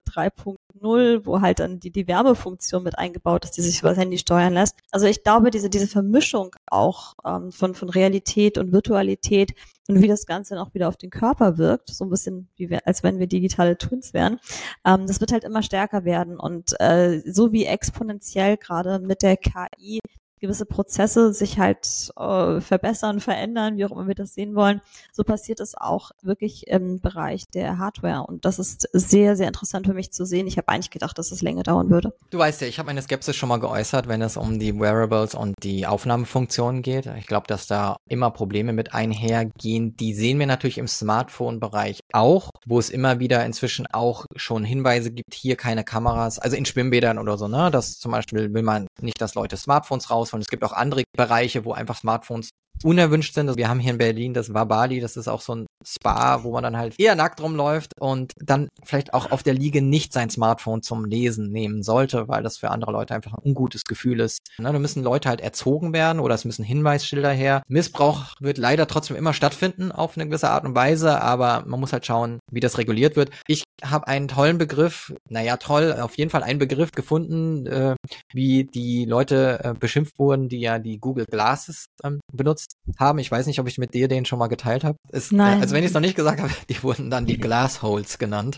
3.0, 0.82 1.26
wo 1.26 1.42
halt 1.42 1.60
dann 1.60 1.80
die, 1.80 1.92
die 1.92 2.08
Wärmefunktion 2.08 2.84
mit 2.84 2.98
eingebaut 2.98 3.46
ist, 3.46 3.58
die 3.58 3.62
sich 3.62 3.80
über 3.80 3.90
das 3.90 3.98
Handy 3.98 4.18
steuern 4.18 4.54
lässt. 4.54 4.76
Also 4.92 5.06
ich 5.06 5.24
glaube, 5.24 5.52
diese, 5.52 5.70
diese 5.70 5.88
Vermischung 5.88 6.56
auch 6.68 7.16
ähm, 7.26 7.52
von, 7.52 7.76
von 7.76 7.90
Realität 7.90 8.58
und 8.58 8.72
Virtualität 8.72 9.54
und 9.88 10.02
wie 10.02 10.08
das 10.08 10.26
Ganze 10.26 10.54
dann 10.54 10.64
auch 10.64 10.74
wieder 10.74 10.88
auf 10.88 10.98
den 10.98 11.10
Körper 11.10 11.58
wirkt, 11.58 11.90
so 11.90 12.06
ein 12.06 12.10
bisschen 12.10 12.48
wie 12.56 12.70
wir, 12.70 12.86
als 12.86 13.02
wenn 13.04 13.20
wir 13.20 13.28
digitale 13.28 13.78
Twins 13.78 14.14
wären, 14.14 14.40
ähm, 14.86 15.08
das 15.08 15.20
wird 15.20 15.32
halt 15.32 15.44
immer 15.44 15.64
stärker 15.64 16.06
werden. 16.06 16.40
Und 16.40 16.80
äh, 16.80 17.22
so 17.26 17.52
wie 17.52 17.66
exponentiell 17.66 18.58
gerade 18.58 19.00
mit 19.00 19.24
der 19.24 19.38
KI 19.38 20.00
gewisse 20.40 20.66
Prozesse 20.66 21.34
sich 21.34 21.60
halt 21.60 22.12
äh, 22.18 22.62
verbessern, 22.62 23.20
verändern, 23.20 23.78
wie 23.78 23.86
auch 23.86 23.92
immer 23.92 24.08
wir 24.08 24.16
das 24.16 24.34
sehen 24.34 24.56
wollen. 24.56 24.82
So 25.12 25.24
passiert 25.24 25.60
es 25.60 25.76
auch 25.76 26.12
wirklich 26.22 26.68
im 26.68 27.00
Bereich 27.00 27.48
der 27.50 27.78
Hardware. 27.78 28.26
Und 28.28 28.46
das 28.46 28.60
ist 28.60 28.88
sehr, 28.94 29.36
sehr 29.36 29.48
interessant 29.48 29.88
für 29.88 29.94
mich 29.94 30.12
zu 30.12 30.26
sehen. 30.26 30.48
Ich 30.48 30.58
habe 30.58 30.70
eigentlich 30.70 30.92
gedacht, 30.92 31.18
dass 31.18 31.32
es 31.32 31.42
länger 31.42 31.64
dauern 31.64 31.90
würde. 31.90 32.14
Du 32.30 32.38
weißt 32.38 32.62
ja, 32.62 32.68
ich 32.68 32.80
habe 32.80 32.88
meine 32.88 33.02
Skepsis 33.02 33.36
schon 33.36 33.50
mal 33.50 33.58
geäußert, 33.58 34.08
wenn 34.08 34.22
es 34.22 34.38
um 34.38 34.60
die 34.60 34.80
Wearables 34.80 35.36
und 35.36 35.56
die 35.64 35.86
Aufnahmefunktionen 35.86 36.82
geht. 36.82 37.06
Ich 37.18 37.28
glaube, 37.28 37.48
dass 37.48 37.68
da 37.68 37.98
immer 38.08 38.32
Probleme 38.32 38.74
mit 38.74 38.94
einhergehen. 38.94 39.96
Die 39.98 40.14
sehen 40.14 40.40
wir 40.40 40.48
natürlich 40.48 40.78
im 40.78 40.88
Smartphone-Bereich 40.88 42.00
auch, 42.14 42.50
wo 42.66 42.80
es 42.80 42.90
immer 42.90 43.20
wieder 43.20 43.46
inzwischen 43.46 43.88
auch 43.88 44.26
schon 44.36 44.64
Hinweise 44.64 45.12
gibt, 45.12 45.34
hier 45.34 45.56
keine 45.56 45.84
Kameras, 45.84 46.40
also 46.40 46.56
in 46.56 46.66
Schwimmbädern 46.66 47.18
oder 47.18 47.38
so, 47.38 47.48
ne? 47.48 47.70
Das 47.72 48.00
zum 48.00 48.12
Beispiel 48.12 48.54
will 48.54 48.64
man 48.64 48.88
nicht, 49.02 49.22
dass 49.22 49.36
Leute 49.36 49.58
Smartphones 49.58 50.10
raus 50.10 50.29
und 50.34 50.42
es 50.42 50.48
gibt 50.48 50.64
auch 50.64 50.74
andere 50.74 51.04
Bereiche, 51.16 51.66
wo 51.66 51.74
einfach 51.74 51.96
Smartphones 51.98 52.50
unerwünscht 52.84 53.34
sind. 53.34 53.48
Also 53.48 53.58
wir 53.58 53.70
haben 53.70 53.80
hier 53.80 53.92
in 53.92 53.98
Berlin 53.98 54.34
das 54.34 54.54
Wabali, 54.54 55.00
das 55.00 55.18
ist 55.18 55.28
auch 55.28 55.42
so 55.42 55.56
ein 55.56 55.66
Spa, 55.86 56.44
wo 56.44 56.52
man 56.52 56.64
dann 56.64 56.78
halt 56.78 57.00
eher 57.00 57.16
nackt 57.16 57.42
rumläuft 57.42 57.94
und 58.00 58.34
dann 58.38 58.70
vielleicht 58.84 59.14
auch 59.14 59.32
auf 59.32 59.44
der 59.44 59.54
Liege 59.54 59.82
nicht 59.82 60.14
sein 60.14 60.30
Smartphone 60.30 60.82
zum 60.82 61.06
Lesen 61.06 61.52
nehmen 61.52 61.84
sollte, 61.84 62.28
weil 62.28 62.44
das 62.44 62.58
für 62.58 62.70
andere 62.70 62.92
Leute 62.92 63.16
einfach 63.16 63.34
ein 63.34 63.44
ungutes 63.44 63.84
Gefühl 63.86 64.20
ist. 64.20 64.40
Ne, 64.58 64.72
da 64.72 64.80
müssen 64.80 65.04
Leute 65.04 65.30
halt 65.30 65.42
erzogen 65.42 65.94
werden 65.94 66.20
oder 66.20 66.36
es 66.36 66.46
müssen 66.46 66.64
Hinweisschilder 66.64 67.32
her. 67.32 67.64
Missbrauch 67.68 68.36
wird 68.40 68.58
leider 68.58 68.88
trotzdem 68.88 69.16
immer 69.16 69.34
stattfinden 69.34 69.92
auf 69.92 70.18
eine 70.18 70.28
gewisse 70.28 70.50
Art 70.50 70.66
und 70.66 70.76
Weise, 70.76 71.22
aber 71.22 71.64
man 71.66 71.80
muss 71.80 71.94
halt 71.94 72.06
schauen, 72.06 72.40
wie 72.52 72.60
das 72.60 72.78
reguliert 72.78 73.16
wird. 73.16 73.32
Ich 73.48 73.64
habe 73.84 74.08
einen 74.08 74.28
tollen 74.28 74.58
Begriff, 74.58 75.14
naja 75.30 75.58
toll, 75.58 75.96
auf 76.00 76.18
jeden 76.18 76.30
Fall 76.30 76.44
einen 76.44 76.60
Begriff 76.60 76.92
gefunden, 76.92 77.66
äh, 77.66 77.96
wie 78.34 78.66
die 78.66 79.06
Leute 79.06 79.60
äh, 79.64 79.74
beschimpft 79.74 80.20
wurden, 80.20 80.50
die 80.50 80.60
ja 80.60 80.80
die 80.80 81.00
Google 81.00 81.26
Glasses 81.26 81.86
ähm, 82.04 82.20
benutzt 82.32 82.74
haben. 82.98 83.20
Ich 83.20 83.32
weiß 83.32 83.48
nicht, 83.48 83.60
ob 83.60 83.68
ich 83.68 83.78
mit 83.78 83.94
dir 83.94 84.08
den 84.08 84.26
schon 84.26 84.40
mal 84.40 84.48
geteilt 84.48 84.84
habe. 84.84 84.98
Nein. 85.32 85.60
Äh, 85.60 85.62
also 85.62 85.69
wenn 85.72 85.84
ich 85.84 85.90
es 85.90 85.94
noch 85.94 86.02
nicht 86.02 86.16
gesagt 86.16 86.42
habe, 86.42 86.52
die 86.70 86.82
wurden 86.84 87.10
dann 87.10 87.26
die 87.26 87.38
Glassholes 87.38 88.18
genannt. 88.18 88.58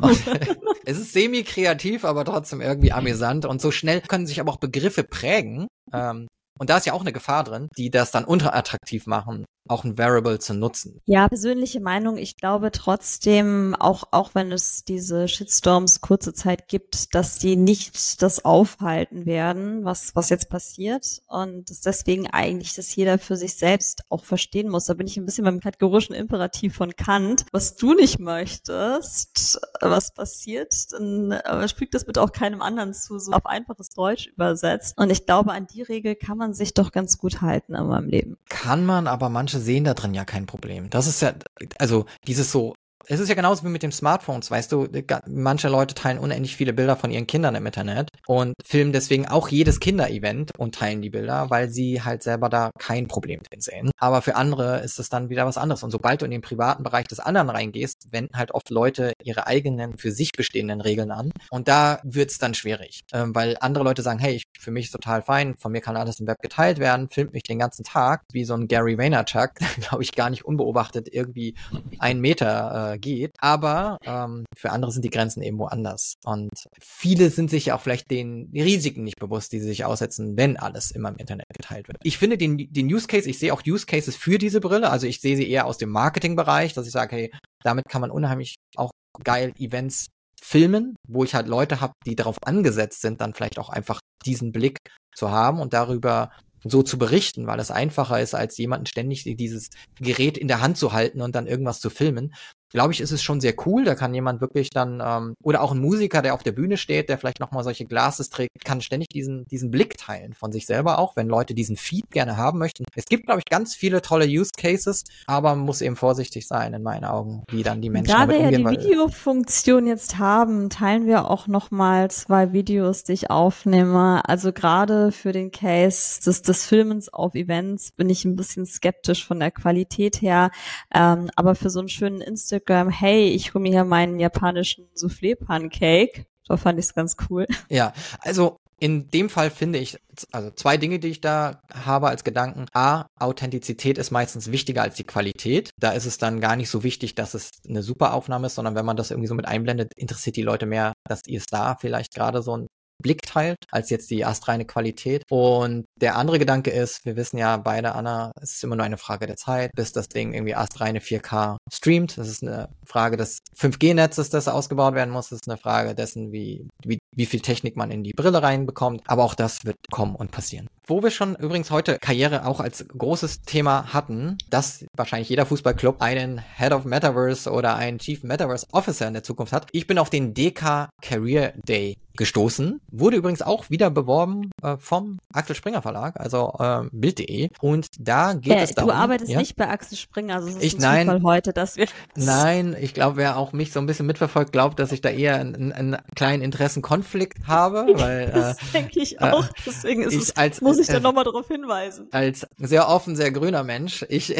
es 0.84 0.98
ist 0.98 1.12
semi-kreativ, 1.12 2.04
aber 2.04 2.24
trotzdem 2.24 2.60
irgendwie 2.60 2.92
amüsant. 2.92 3.44
Und 3.44 3.60
so 3.60 3.70
schnell 3.70 4.00
können 4.00 4.26
sich 4.26 4.40
aber 4.40 4.52
auch 4.52 4.58
Begriffe 4.58 5.04
prägen. 5.04 5.66
Ähm, 5.92 6.26
und 6.58 6.70
da 6.70 6.76
ist 6.76 6.86
ja 6.86 6.92
auch 6.92 7.00
eine 7.00 7.12
Gefahr 7.12 7.44
drin, 7.44 7.68
die 7.76 7.90
das 7.90 8.10
dann 8.10 8.24
unattraktiv 8.24 9.06
machen 9.06 9.44
auch 9.68 9.84
ein 9.84 9.96
Variable 9.96 10.38
zu 10.38 10.54
nutzen. 10.54 11.00
Ja, 11.04 11.28
persönliche 11.28 11.80
Meinung. 11.80 12.16
Ich 12.16 12.36
glaube 12.36 12.72
trotzdem, 12.72 13.76
auch, 13.78 14.04
auch 14.10 14.34
wenn 14.34 14.50
es 14.52 14.84
diese 14.84 15.28
Shitstorms 15.28 16.00
kurze 16.00 16.34
Zeit 16.34 16.68
gibt, 16.68 17.14
dass 17.14 17.38
die 17.38 17.56
nicht 17.56 18.22
das 18.22 18.44
aufhalten 18.44 19.24
werden, 19.24 19.84
was, 19.84 20.14
was 20.14 20.30
jetzt 20.30 20.48
passiert. 20.48 21.22
Und 21.28 21.70
dass 21.70 21.80
deswegen 21.80 22.26
eigentlich 22.28 22.74
das 22.74 22.94
jeder 22.94 23.18
für 23.18 23.36
sich 23.36 23.54
selbst 23.54 24.02
auch 24.08 24.24
verstehen 24.24 24.68
muss. 24.68 24.86
Da 24.86 24.94
bin 24.94 25.06
ich 25.06 25.16
ein 25.16 25.26
bisschen 25.26 25.44
beim 25.44 25.60
kategorischen 25.60 26.14
Imperativ 26.14 26.74
von 26.74 26.96
Kant. 26.96 27.46
Was 27.52 27.76
du 27.76 27.94
nicht 27.94 28.18
möchtest, 28.18 29.60
was 29.80 30.12
passiert, 30.12 30.92
dann 30.92 31.32
äh, 31.32 31.68
spielt 31.68 31.94
das 31.94 32.04
bitte 32.04 32.20
auch 32.20 32.32
keinem 32.32 32.62
anderen 32.62 32.94
zu, 32.94 33.18
so 33.18 33.32
auf 33.32 33.46
einfaches 33.46 33.90
Deutsch 33.90 34.26
übersetzt. 34.28 34.98
Und 34.98 35.10
ich 35.10 35.26
glaube, 35.26 35.52
an 35.52 35.66
die 35.66 35.82
Regel 35.82 36.16
kann 36.16 36.38
man 36.38 36.54
sich 36.54 36.74
doch 36.74 36.92
ganz 36.92 37.18
gut 37.18 37.40
halten 37.40 37.74
in 37.74 37.86
meinem 37.86 38.08
Leben. 38.08 38.36
Kann 38.48 38.84
man, 38.84 39.06
aber 39.06 39.28
manche 39.52 39.64
sehen 39.64 39.84
da 39.84 39.94
drin 39.94 40.14
ja 40.14 40.24
kein 40.24 40.46
Problem. 40.46 40.90
Das 40.90 41.06
ist 41.06 41.22
ja, 41.22 41.34
also 41.78 42.06
dieses 42.26 42.50
so 42.52 42.74
es 43.06 43.20
ist 43.20 43.28
ja 43.28 43.34
genauso 43.34 43.64
wie 43.64 43.68
mit 43.68 43.82
den 43.82 43.92
Smartphones, 43.92 44.50
weißt 44.50 44.72
du, 44.72 44.88
manche 45.26 45.68
Leute 45.68 45.94
teilen 45.94 46.18
unendlich 46.18 46.56
viele 46.56 46.72
Bilder 46.72 46.96
von 46.96 47.10
ihren 47.10 47.26
Kindern 47.26 47.54
im 47.54 47.66
Internet 47.66 48.10
und 48.26 48.54
filmen 48.64 48.92
deswegen 48.92 49.28
auch 49.28 49.48
jedes 49.48 49.80
Kinderevent 49.80 50.58
und 50.58 50.74
teilen 50.74 51.02
die 51.02 51.10
Bilder, 51.10 51.50
weil 51.50 51.68
sie 51.68 52.02
halt 52.02 52.22
selber 52.22 52.48
da 52.48 52.70
kein 52.78 53.08
Problem 53.08 53.40
drin 53.42 53.60
sehen. 53.60 53.90
Aber 53.98 54.22
für 54.22 54.36
andere 54.36 54.80
ist 54.80 54.98
es 54.98 55.08
dann 55.08 55.28
wieder 55.28 55.46
was 55.46 55.58
anderes. 55.58 55.82
Und 55.82 55.90
sobald 55.90 56.22
du 56.22 56.24
in 56.24 56.30
den 56.30 56.40
privaten 56.40 56.82
Bereich 56.82 57.06
des 57.06 57.20
anderen 57.20 57.50
reingehst, 57.50 58.12
wenden 58.12 58.36
halt 58.36 58.52
oft 58.52 58.70
Leute 58.70 59.12
ihre 59.22 59.46
eigenen, 59.46 59.96
für 59.98 60.10
sich 60.10 60.32
bestehenden 60.32 60.80
Regeln 60.80 61.10
an. 61.10 61.32
Und 61.50 61.68
da 61.68 62.00
wird's 62.02 62.38
dann 62.38 62.54
schwierig, 62.54 63.02
ähm, 63.12 63.34
weil 63.34 63.56
andere 63.60 63.84
Leute 63.84 64.02
sagen, 64.02 64.18
hey, 64.18 64.34
ich, 64.34 64.44
für 64.58 64.70
mich 64.70 64.86
ist 64.86 64.92
total 64.92 65.22
fein, 65.22 65.54
von 65.56 65.72
mir 65.72 65.80
kann 65.80 65.96
alles 65.96 66.20
im 66.20 66.26
Web 66.26 66.38
geteilt 66.40 66.78
werden, 66.78 67.08
filmt 67.08 67.32
mich 67.32 67.42
den 67.42 67.58
ganzen 67.58 67.84
Tag, 67.84 68.22
wie 68.32 68.44
so 68.44 68.54
ein 68.54 68.68
Gary 68.68 68.98
Vaynerchuk, 68.98 69.54
glaube 69.88 70.02
ich, 70.02 70.12
gar 70.12 70.30
nicht 70.30 70.44
unbeobachtet 70.44 71.08
irgendwie 71.12 71.54
einen 71.98 72.20
Meter 72.20 72.91
geht. 72.98 73.32
Aber 73.38 73.98
ähm, 74.04 74.44
für 74.56 74.70
andere 74.70 74.92
sind 74.92 75.04
die 75.04 75.10
Grenzen 75.10 75.42
eben 75.42 75.58
woanders. 75.58 76.14
Und 76.24 76.50
viele 76.80 77.30
sind 77.30 77.50
sich 77.50 77.72
auch 77.72 77.80
vielleicht 77.80 78.10
den 78.10 78.50
Risiken 78.54 79.04
nicht 79.04 79.18
bewusst, 79.18 79.52
die 79.52 79.60
sie 79.60 79.66
sich 79.66 79.84
aussetzen, 79.84 80.36
wenn 80.36 80.56
alles 80.56 80.90
immer 80.90 81.10
im 81.10 81.16
Internet 81.16 81.46
geteilt 81.54 81.88
wird. 81.88 81.98
Ich 82.02 82.18
finde 82.18 82.38
den, 82.38 82.56
den 82.56 82.86
Use 82.86 83.06
Case, 83.06 83.28
ich 83.28 83.38
sehe 83.38 83.52
auch 83.52 83.62
Use 83.66 83.86
Cases 83.86 84.16
für 84.16 84.38
diese 84.38 84.60
Brille. 84.60 84.90
Also 84.90 85.06
ich 85.06 85.20
sehe 85.20 85.36
sie 85.36 85.48
eher 85.48 85.66
aus 85.66 85.78
dem 85.78 85.90
Marketingbereich, 85.90 86.74
dass 86.74 86.86
ich 86.86 86.92
sage, 86.92 87.16
hey, 87.16 87.32
damit 87.62 87.88
kann 87.88 88.00
man 88.00 88.10
unheimlich 88.10 88.56
auch 88.76 88.90
geil 89.22 89.52
Events 89.58 90.06
filmen, 90.42 90.96
wo 91.06 91.22
ich 91.22 91.34
halt 91.34 91.46
Leute 91.46 91.80
habe, 91.80 91.92
die 92.04 92.16
darauf 92.16 92.36
angesetzt 92.44 93.00
sind, 93.00 93.20
dann 93.20 93.32
vielleicht 93.32 93.58
auch 93.58 93.68
einfach 93.68 94.00
diesen 94.26 94.50
Blick 94.50 94.78
zu 95.14 95.30
haben 95.30 95.60
und 95.60 95.72
darüber 95.72 96.30
so 96.64 96.82
zu 96.82 96.98
berichten, 96.98 97.46
weil 97.46 97.60
es 97.60 97.70
einfacher 97.70 98.20
ist, 98.20 98.34
als 98.34 98.56
jemanden 98.58 98.86
ständig 98.86 99.24
dieses 99.24 99.70
Gerät 100.00 100.38
in 100.38 100.48
der 100.48 100.60
Hand 100.60 100.78
zu 100.78 100.92
halten 100.92 101.20
und 101.20 101.34
dann 101.34 101.46
irgendwas 101.46 101.80
zu 101.80 101.90
filmen. 101.90 102.34
Glaube 102.72 102.92
ich, 102.92 103.00
ist 103.00 103.12
es 103.12 103.22
schon 103.22 103.40
sehr 103.40 103.54
cool. 103.66 103.84
Da 103.84 103.94
kann 103.94 104.14
jemand 104.14 104.40
wirklich 104.40 104.70
dann, 104.70 105.02
ähm, 105.04 105.34
oder 105.42 105.62
auch 105.62 105.72
ein 105.72 105.78
Musiker, 105.78 106.22
der 106.22 106.34
auf 106.34 106.42
der 106.42 106.52
Bühne 106.52 106.76
steht, 106.76 107.08
der 107.08 107.18
vielleicht 107.18 107.40
nochmal 107.40 107.64
solche 107.64 107.84
Glases 107.84 108.30
trägt, 108.30 108.64
kann 108.64 108.80
ständig 108.80 109.08
diesen, 109.08 109.44
diesen 109.46 109.70
Blick 109.70 109.96
teilen 109.98 110.34
von 110.34 110.52
sich 110.52 110.66
selber 110.66 110.98
auch, 110.98 111.16
wenn 111.16 111.28
Leute 111.28 111.54
diesen 111.54 111.76
Feed 111.76 112.10
gerne 112.10 112.36
haben 112.36 112.58
möchten. 112.58 112.84
Es 112.94 113.04
gibt, 113.06 113.26
glaube 113.26 113.40
ich, 113.40 113.44
ganz 113.46 113.74
viele 113.74 114.02
tolle 114.02 114.26
Use 114.26 114.50
Cases, 114.56 115.04
aber 115.26 115.54
man 115.54 115.64
muss 115.64 115.80
eben 115.80 115.96
vorsichtig 115.96 116.46
sein, 116.46 116.74
in 116.74 116.82
meinen 116.82 117.04
Augen, 117.04 117.42
wie 117.50 117.62
dann 117.62 117.80
die 117.80 117.90
Menschen 117.90 118.12
da 118.12 118.26
damit 118.26 118.38
wir 118.38 118.44
umgehen. 118.46 118.64
ja 118.64 118.70
die 118.70 118.80
Videofunktion 118.80 119.86
jetzt 119.86 120.18
haben, 120.18 120.70
teilen 120.70 121.06
wir 121.06 121.30
auch 121.30 121.46
nochmal 121.46 122.10
zwei 122.10 122.52
Videos, 122.52 123.04
die 123.04 123.12
ich 123.12 123.30
aufnehme. 123.30 124.22
Also 124.28 124.52
gerade 124.52 125.12
für 125.12 125.32
den 125.32 125.50
Case 125.50 126.20
des, 126.22 126.42
des 126.42 126.66
Filmens 126.66 127.12
auf 127.12 127.34
Events 127.34 127.92
bin 127.92 128.08
ich 128.08 128.24
ein 128.24 128.36
bisschen 128.36 128.66
skeptisch 128.66 129.26
von 129.26 129.40
der 129.40 129.50
Qualität 129.50 130.22
her. 130.22 130.50
Ähm, 130.94 131.30
aber 131.36 131.54
für 131.54 131.70
so 131.70 131.80
einen 131.80 131.88
schönen 131.88 132.20
Instagram, 132.20 132.61
hey, 132.68 133.28
ich 133.28 133.54
hole 133.54 133.62
mir 133.62 133.70
hier 133.70 133.84
meinen 133.84 134.18
japanischen 134.18 134.88
Soufflé-Pancake, 134.94 136.26
da 136.48 136.56
fand 136.56 136.78
ich 136.78 136.86
es 136.86 136.94
ganz 136.94 137.16
cool. 137.28 137.46
Ja, 137.68 137.92
also 138.20 138.56
in 138.82 139.08
dem 139.10 139.30
Fall 139.30 139.50
finde 139.50 139.78
ich, 139.78 139.96
also 140.32 140.50
zwei 140.50 140.76
Dinge, 140.76 140.98
die 140.98 141.06
ich 141.06 141.20
da 141.20 141.60
habe 141.72 142.08
als 142.08 142.24
Gedanken. 142.24 142.66
A, 142.72 143.06
Authentizität 143.16 143.96
ist 143.96 144.10
meistens 144.10 144.50
wichtiger 144.50 144.82
als 144.82 144.96
die 144.96 145.04
Qualität. 145.04 145.70
Da 145.78 145.92
ist 145.92 146.04
es 146.04 146.18
dann 146.18 146.40
gar 146.40 146.56
nicht 146.56 146.68
so 146.68 146.82
wichtig, 146.82 147.14
dass 147.14 147.34
es 147.34 147.50
eine 147.68 147.84
super 147.84 148.12
Aufnahme 148.12 148.48
ist, 148.48 148.56
sondern 148.56 148.74
wenn 148.74 148.84
man 148.84 148.96
das 148.96 149.12
irgendwie 149.12 149.28
so 149.28 149.36
mit 149.36 149.46
einblendet, 149.46 149.92
interessiert 149.94 150.34
die 150.34 150.42
Leute 150.42 150.66
mehr, 150.66 150.94
dass 151.08 151.20
ihr 151.28 151.40
Star 151.40 151.78
vielleicht 151.80 152.12
gerade 152.12 152.42
so 152.42 152.56
ein 152.56 152.66
Blick 153.02 153.22
teilt, 153.22 153.58
als 153.70 153.90
jetzt 153.90 154.10
die 154.10 154.24
astreine 154.24 154.64
Qualität. 154.64 155.24
Und 155.30 155.84
der 156.00 156.16
andere 156.16 156.38
Gedanke 156.38 156.70
ist, 156.70 157.04
wir 157.04 157.16
wissen 157.16 157.38
ja 157.38 157.56
beide, 157.56 157.94
Anna, 157.94 158.32
es 158.40 158.54
ist 158.54 158.64
immer 158.64 158.76
nur 158.76 158.86
eine 158.86 158.98
Frage 158.98 159.26
der 159.26 159.36
Zeit, 159.36 159.72
bis 159.74 159.92
das 159.92 160.08
Ding 160.08 160.32
irgendwie 160.32 160.54
astreine 160.54 161.00
4K 161.00 161.56
streamt. 161.72 162.16
Das 162.18 162.28
ist 162.28 162.42
eine 162.42 162.68
Frage 162.86 163.16
des 163.16 163.38
5G-Netzes, 163.58 164.30
das 164.30 164.48
ausgebaut 164.48 164.94
werden 164.94 165.10
muss. 165.10 165.28
Das 165.28 165.40
ist 165.42 165.48
eine 165.48 165.58
Frage 165.58 165.94
dessen, 165.94 166.32
wie, 166.32 166.68
wie, 166.84 166.98
wie 167.14 167.26
viel 167.26 167.40
Technik 167.40 167.76
man 167.76 167.90
in 167.90 168.04
die 168.04 168.12
Brille 168.12 168.42
reinbekommt. 168.42 169.02
Aber 169.06 169.24
auch 169.24 169.34
das 169.34 169.64
wird 169.64 169.76
kommen 169.90 170.14
und 170.14 170.30
passieren. 170.30 170.68
Wo 170.86 171.02
wir 171.02 171.10
schon 171.10 171.36
übrigens 171.36 171.70
heute 171.70 171.98
Karriere 172.00 172.44
auch 172.44 172.58
als 172.58 172.84
großes 172.86 173.42
Thema 173.42 173.92
hatten, 173.92 174.36
dass 174.50 174.84
wahrscheinlich 174.96 175.28
jeder 175.28 175.46
Fußballclub 175.46 176.02
einen 176.02 176.42
Head 176.56 176.72
of 176.72 176.84
Metaverse 176.84 177.50
oder 177.50 177.76
einen 177.76 177.98
Chief 177.98 178.22
Metaverse 178.24 178.66
Officer 178.72 179.06
in 179.06 179.14
der 179.14 179.22
Zukunft 179.22 179.52
hat. 179.52 179.68
Ich 179.72 179.86
bin 179.86 179.98
auf 179.98 180.10
den 180.10 180.34
DK 180.34 180.90
Career 181.00 181.52
Day 181.66 181.96
gestoßen. 182.16 182.80
Wurde 182.90 183.16
übrigens 183.16 183.42
auch 183.42 183.70
wieder 183.70 183.90
beworben 183.90 184.50
äh, 184.62 184.76
vom 184.78 185.18
Axel 185.32 185.56
Springer 185.56 185.82
Verlag, 185.82 186.18
also 186.20 186.54
äh, 186.58 186.82
Bild.de. 186.92 187.50
Und 187.60 187.88
da 187.98 188.34
geht 188.34 188.52
äh, 188.52 188.62
es 188.62 188.74
darum. 188.74 188.90
Du 188.90 188.96
arbeitest 188.96 189.30
ja? 189.30 189.38
nicht 189.38 189.56
bei 189.56 189.68
Axel 189.68 189.96
Springer, 189.98 190.36
also 190.36 190.48
es 190.48 190.56
ist 190.56 190.62
Ich- 190.62 190.74
ein 190.76 190.80
nein. 190.80 191.06
Zufall 191.06 191.22
heute, 191.22 191.52
dass 191.52 191.76
wir 191.76 191.86
Nein, 192.16 192.76
ich 192.80 192.94
glaube, 192.94 193.16
wer 193.16 193.36
auch 193.36 193.52
mich 193.52 193.72
so 193.72 193.80
ein 193.80 193.86
bisschen 193.86 194.06
mitverfolgt, 194.06 194.52
glaubt, 194.52 194.78
dass 194.78 194.92
ich 194.92 195.00
da 195.00 195.08
eher 195.10 195.36
einen, 195.36 195.72
einen 195.72 195.96
kleinen 196.14 196.42
Interessenkonflikt 196.42 197.46
habe, 197.46 197.86
weil 197.96 198.28
äh, 198.28 198.32
das 198.32 198.56
denke 198.72 199.00
ich 199.00 199.20
äh, 199.20 199.24
auch. 199.30 199.46
Deswegen 199.66 200.02
ist 200.02 200.12
ich 200.14 200.20
es, 200.22 200.36
als- 200.36 200.60
muss 200.60 200.78
ich 200.78 200.86
da 200.88 200.94
äh, 200.96 201.00
nochmal 201.00 201.24
darauf 201.24 201.48
hinweisen. 201.48 202.08
als 202.12 202.46
sehr 202.58 202.88
offen, 202.88 203.16
sehr 203.16 203.30
grüner 203.30 203.64
Mensch, 203.64 204.04
ich 204.08 204.34